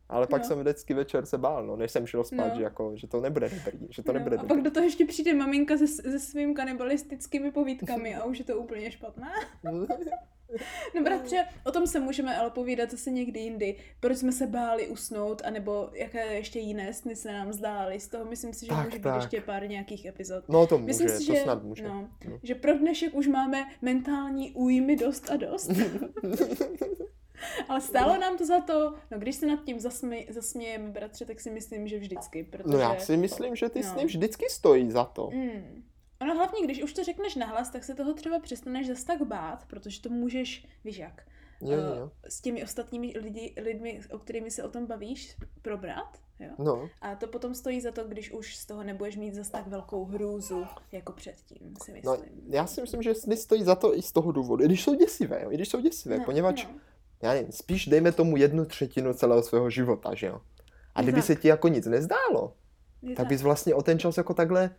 Ale 0.09 0.27
pak 0.27 0.41
No. 0.41 0.47
jsem 0.47 0.59
vždycky 0.59 0.93
večer 0.93 1.25
se 1.25 1.37
bál, 1.37 1.65
no, 1.67 1.75
než 1.75 1.91
jsem 1.91 2.07
šel 2.07 2.23
spát, 2.23 2.47
No. 2.47 2.55
že, 2.55 2.63
jako, 2.63 2.91
že 2.95 3.07
to 3.07 3.21
nebude 3.21 3.49
dobrý, 3.49 3.87
že 3.89 4.03
to 4.03 4.13
nebude 4.13 4.35
no, 4.35 4.39
a 4.39 4.45
dobrý. 4.45 4.55
pak 4.57 4.63
do 4.63 4.71
toho 4.71 4.83
ještě 4.85 5.05
přijde 5.05 5.33
maminka 5.33 5.77
se, 5.77 5.87
se 5.87 6.19
svým 6.19 6.53
kanibalistickými 6.53 7.51
povídkami 7.51 8.15
a 8.15 8.23
už 8.23 8.39
je 8.39 8.45
to 8.45 8.57
úplně 8.57 8.91
špatné. 8.91 9.31
No 9.63 9.87
bratře, 11.03 11.45
o 11.65 11.71
tom 11.71 11.87
se 11.87 11.99
můžeme 11.99 12.37
ale 12.37 12.49
povídat 12.49 12.91
zase 12.91 13.11
někdy 13.11 13.39
jindy. 13.39 13.75
Proč 13.99 14.17
jsme 14.17 14.31
se 14.31 14.47
báli 14.47 14.87
usnout, 14.87 15.41
anebo 15.45 15.89
jaké 15.93 16.33
ještě 16.33 16.59
jiné 16.59 16.93
sny 16.93 17.15
se 17.15 17.31
nám 17.33 17.53
zdály. 17.53 17.99
Z 17.99 18.07
toho 18.07 18.25
myslím 18.25 18.53
si, 18.53 18.65
že 18.65 18.69
Tak, 18.69 18.85
může 18.85 18.97
být 18.97 19.03
tak. 19.03 19.15
ještě 19.21 19.41
pár 19.41 19.69
nějakých 19.69 20.05
epizod. 20.05 20.43
No 20.49 20.67
to 20.67 20.77
může, 20.77 20.85
Myslím 20.87 21.09
si, 21.09 21.25
to 21.27 21.33
že, 21.33 21.39
snad 21.41 21.63
může. 21.63 21.83
No, 21.83 22.09
No. 22.29 22.39
že 22.43 22.55
pro 22.55 22.77
dnešek 22.77 23.13
už 23.15 23.27
máme 23.27 23.65
mentální 23.81 24.51
újmy 24.51 24.95
dost 24.95 25.31
a 25.31 25.35
dost. 25.35 25.71
Ale 27.69 27.81
stálo 27.81 28.17
nám 28.17 28.37
to 28.37 28.45
za 28.45 28.61
to, 28.61 28.95
no 29.11 29.19
když 29.19 29.35
se 29.35 29.45
nad 29.47 29.63
tím 29.63 29.79
zasmě, 29.79 30.25
zasmějeme, 30.29 30.89
bratře, 30.89 31.25
tak 31.25 31.39
si 31.39 31.49
myslím, 31.51 31.87
že 31.87 31.99
vždycky, 31.99 32.43
protože... 32.43 32.73
No 32.73 32.79
já 32.79 32.95
si 32.99 33.17
myslím, 33.17 33.55
že 33.55 33.69
ty 33.69 33.81
No. 33.83 33.89
sny 33.93 34.05
vždycky 34.05 34.45
stojí 34.49 34.91
za 34.91 35.03
to. 35.03 35.29
Mm. 35.33 35.83
Ono 36.21 36.35
hlavně, 36.35 36.63
když 36.63 36.83
už 36.83 36.93
to 36.93 37.03
řekneš 37.03 37.35
nahlas, 37.35 37.69
tak 37.69 37.83
se 37.83 37.95
toho 37.95 38.13
třeba 38.13 38.39
přestaneš 38.39 38.87
zas 38.87 39.03
tak 39.03 39.21
bát, 39.21 39.65
protože 39.67 40.01
to 40.01 40.09
můžeš, 40.09 40.67
víš 40.83 40.97
jak, 40.97 41.23
Jo, 41.61 41.69
eh, 41.71 41.99
jo. 41.99 42.11
s 42.29 42.41
těmi 42.41 42.63
ostatními 42.63 43.13
lidi, 43.19 43.53
lidmi, 43.61 44.01
o 44.11 44.19
kterými 44.19 44.51
se 44.51 44.63
o 44.63 44.69
tom 44.69 44.85
bavíš, 44.85 45.35
probrat, 45.61 46.17
jo? 46.39 46.49
No, 46.57 46.89
A 47.01 47.15
to 47.15 47.27
potom 47.27 47.55
stojí 47.55 47.81
za 47.81 47.91
to, 47.91 48.03
když 48.03 48.31
už 48.31 48.55
z 48.55 48.65
toho 48.65 48.83
nebudeš 48.83 49.15
mít 49.17 49.33
zas 49.35 49.49
tak 49.49 49.67
velkou 49.67 50.05
hrůzu, 50.05 50.65
jako 50.91 51.11
předtím, 51.11 51.73
si 51.83 52.01
no, 52.03 52.11
myslím. 52.17 52.41
já 52.53 52.67
si 52.67 52.81
myslím, 52.81 53.01
že 53.01 53.15
sny 53.15 53.37
stojí 53.37 53.63
za 53.63 53.75
to 53.75 53.97
i 53.97 54.01
z 54.01 54.11
toho 54.11 54.31
důvodu, 54.31 54.63
i 54.63 54.67
když 54.67 54.83
jsou 54.83 54.95
děsivé, 54.95 55.41
jo, 55.43 55.51
i 55.51 55.55
když 55.55 55.69
jsou 55.69 55.79
děsivé, 55.81 56.17
No, 56.17 56.25
poněvadž, 56.25 56.63
no. 56.65 56.79
Já 57.21 57.33
nevím, 57.33 57.51
spíš 57.51 57.85
dejme 57.87 58.11
tomu 58.11 58.37
jednu 58.37 58.65
třetinu 58.65 59.13
celého 59.13 59.43
svého 59.43 59.69
života, 59.69 60.13
že 60.13 60.27
jo. 60.27 60.41
A 60.95 60.99
Je 61.01 61.03
kdyby 61.03 61.15
tak. 61.21 61.25
se 61.25 61.35
ti 61.35 61.47
jako 61.47 61.67
nic 61.67 61.85
nezdálo, 61.85 62.53
Je 63.01 63.15
tak 63.15 63.27
bys 63.27 63.41
vlastně 63.41 63.75
o 63.75 63.81
ten 63.81 63.99
čas 63.99 64.17
jako 64.17 64.33
takhle, 64.33 64.69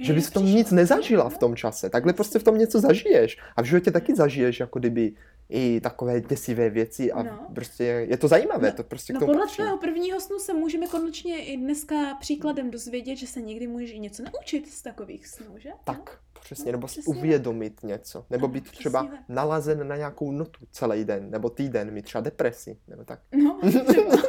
že 0.00 0.12
bys 0.12 0.26
v 0.28 0.32
tom 0.32 0.46
nic 0.46 0.70
nezažila 0.70 1.28
v 1.28 1.38
tom 1.38 1.56
čase. 1.56 1.90
Takhle 1.90 2.12
prostě 2.12 2.38
v 2.38 2.42
tom 2.42 2.58
něco 2.58 2.80
zažiješ. 2.80 3.38
A 3.56 3.62
v 3.62 3.64
životě 3.64 3.90
taky 3.90 4.14
zažiješ 4.14 4.60
jako 4.60 4.78
kdyby 4.78 5.12
i 5.48 5.80
takové 5.80 6.20
děsivé 6.20 6.70
věci 6.70 7.12
a 7.12 7.22
No. 7.22 7.46
prostě 7.54 7.84
je 7.84 8.16
to 8.16 8.28
zajímavé, 8.28 8.68
No, 8.70 8.74
to 8.76 8.84
prostě 8.84 9.12
k 9.12 9.14
No 9.14 9.20
tomu 9.20 9.32
podle 9.32 9.42
patří. 9.46 9.56
tvého 9.56 9.78
prvního 9.78 10.20
snu 10.20 10.38
se 10.38 10.54
můžeme 10.54 10.86
konečně 10.86 11.44
i 11.44 11.56
dneska 11.56 12.14
příkladem 12.20 12.70
dozvědět, 12.70 13.16
že 13.16 13.26
se 13.26 13.40
někdy 13.42 13.66
můžeš 13.66 13.90
i 13.92 13.98
něco 13.98 14.22
naučit 14.22 14.68
z 14.72 14.82
takových 14.82 15.26
snů, 15.26 15.46
že? 15.58 15.68
Tak, 15.84 16.18
přesně, 16.44 16.72
nebo 16.72 16.88
si 16.88 17.00
přesně 17.00 17.14
uvědomit 17.14 17.82
něco, 17.82 18.26
nebo 18.30 18.48
být 18.48 18.64
přesně 18.64 18.78
třeba 18.78 19.08
nalazen 19.28 19.88
na 19.88 19.96
nějakou 19.96 20.32
notu 20.32 20.66
celý 20.70 21.04
den, 21.04 21.30
nebo 21.30 21.50
týden, 21.50 21.90
mít 21.90 22.04
třeba 22.04 22.22
depresi, 22.22 22.78
nebo 22.88 23.04
tak. 23.04 23.20
No, 23.32 23.60
třeba. 23.88 24.16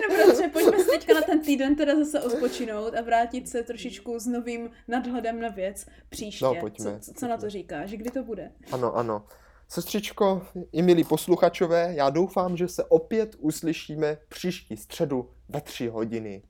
No 0.00 0.16
bratře, 0.16 0.48
pojďme 0.48 0.78
si 0.78 0.90
teďka 0.90 1.14
na 1.14 1.20
ten 1.20 1.40
týden 1.40 1.76
teda 1.76 1.96
zase 1.96 2.20
odpočinout 2.20 2.94
a 2.94 3.02
vrátit 3.02 3.48
se 3.48 3.62
trošičku 3.62 4.18
s 4.18 4.26
novým 4.26 4.70
nadhledem 4.88 5.40
na 5.40 5.48
věc 5.48 5.86
příště. 6.08 6.44
No, 6.44 6.54
pojďme, 6.54 7.00
Co, 7.00 7.14
co 7.14 7.28
na 7.28 7.36
to 7.36 7.50
říkáš? 7.50 7.90
Kdy 7.90 8.10
to 8.10 8.22
bude? 8.22 8.52
Ano, 8.72 8.96
ano. 8.96 9.26
Sestřičko 9.68 10.46
i 10.72 10.82
milí 10.82 11.04
posluchačové, 11.04 11.92
já 11.94 12.10
doufám, 12.10 12.56
že 12.56 12.68
se 12.68 12.84
opět 12.84 13.36
uslyšíme 13.38 14.18
příští 14.28 14.76
středu 14.76 15.30
ve 15.48 15.60
tři 15.60 15.88
hodiny. 15.88 16.42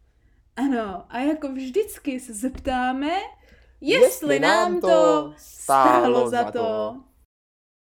Ano, 0.56 1.04
a 1.08 1.18
jako 1.18 1.52
vždycky 1.52 2.20
se 2.20 2.34
zeptáme, 2.34 3.10
jestli, 3.80 4.38
nám 4.38 4.80
to 4.80 5.32
stálo 5.36 6.30
za 6.30 6.50
to. 6.50 6.96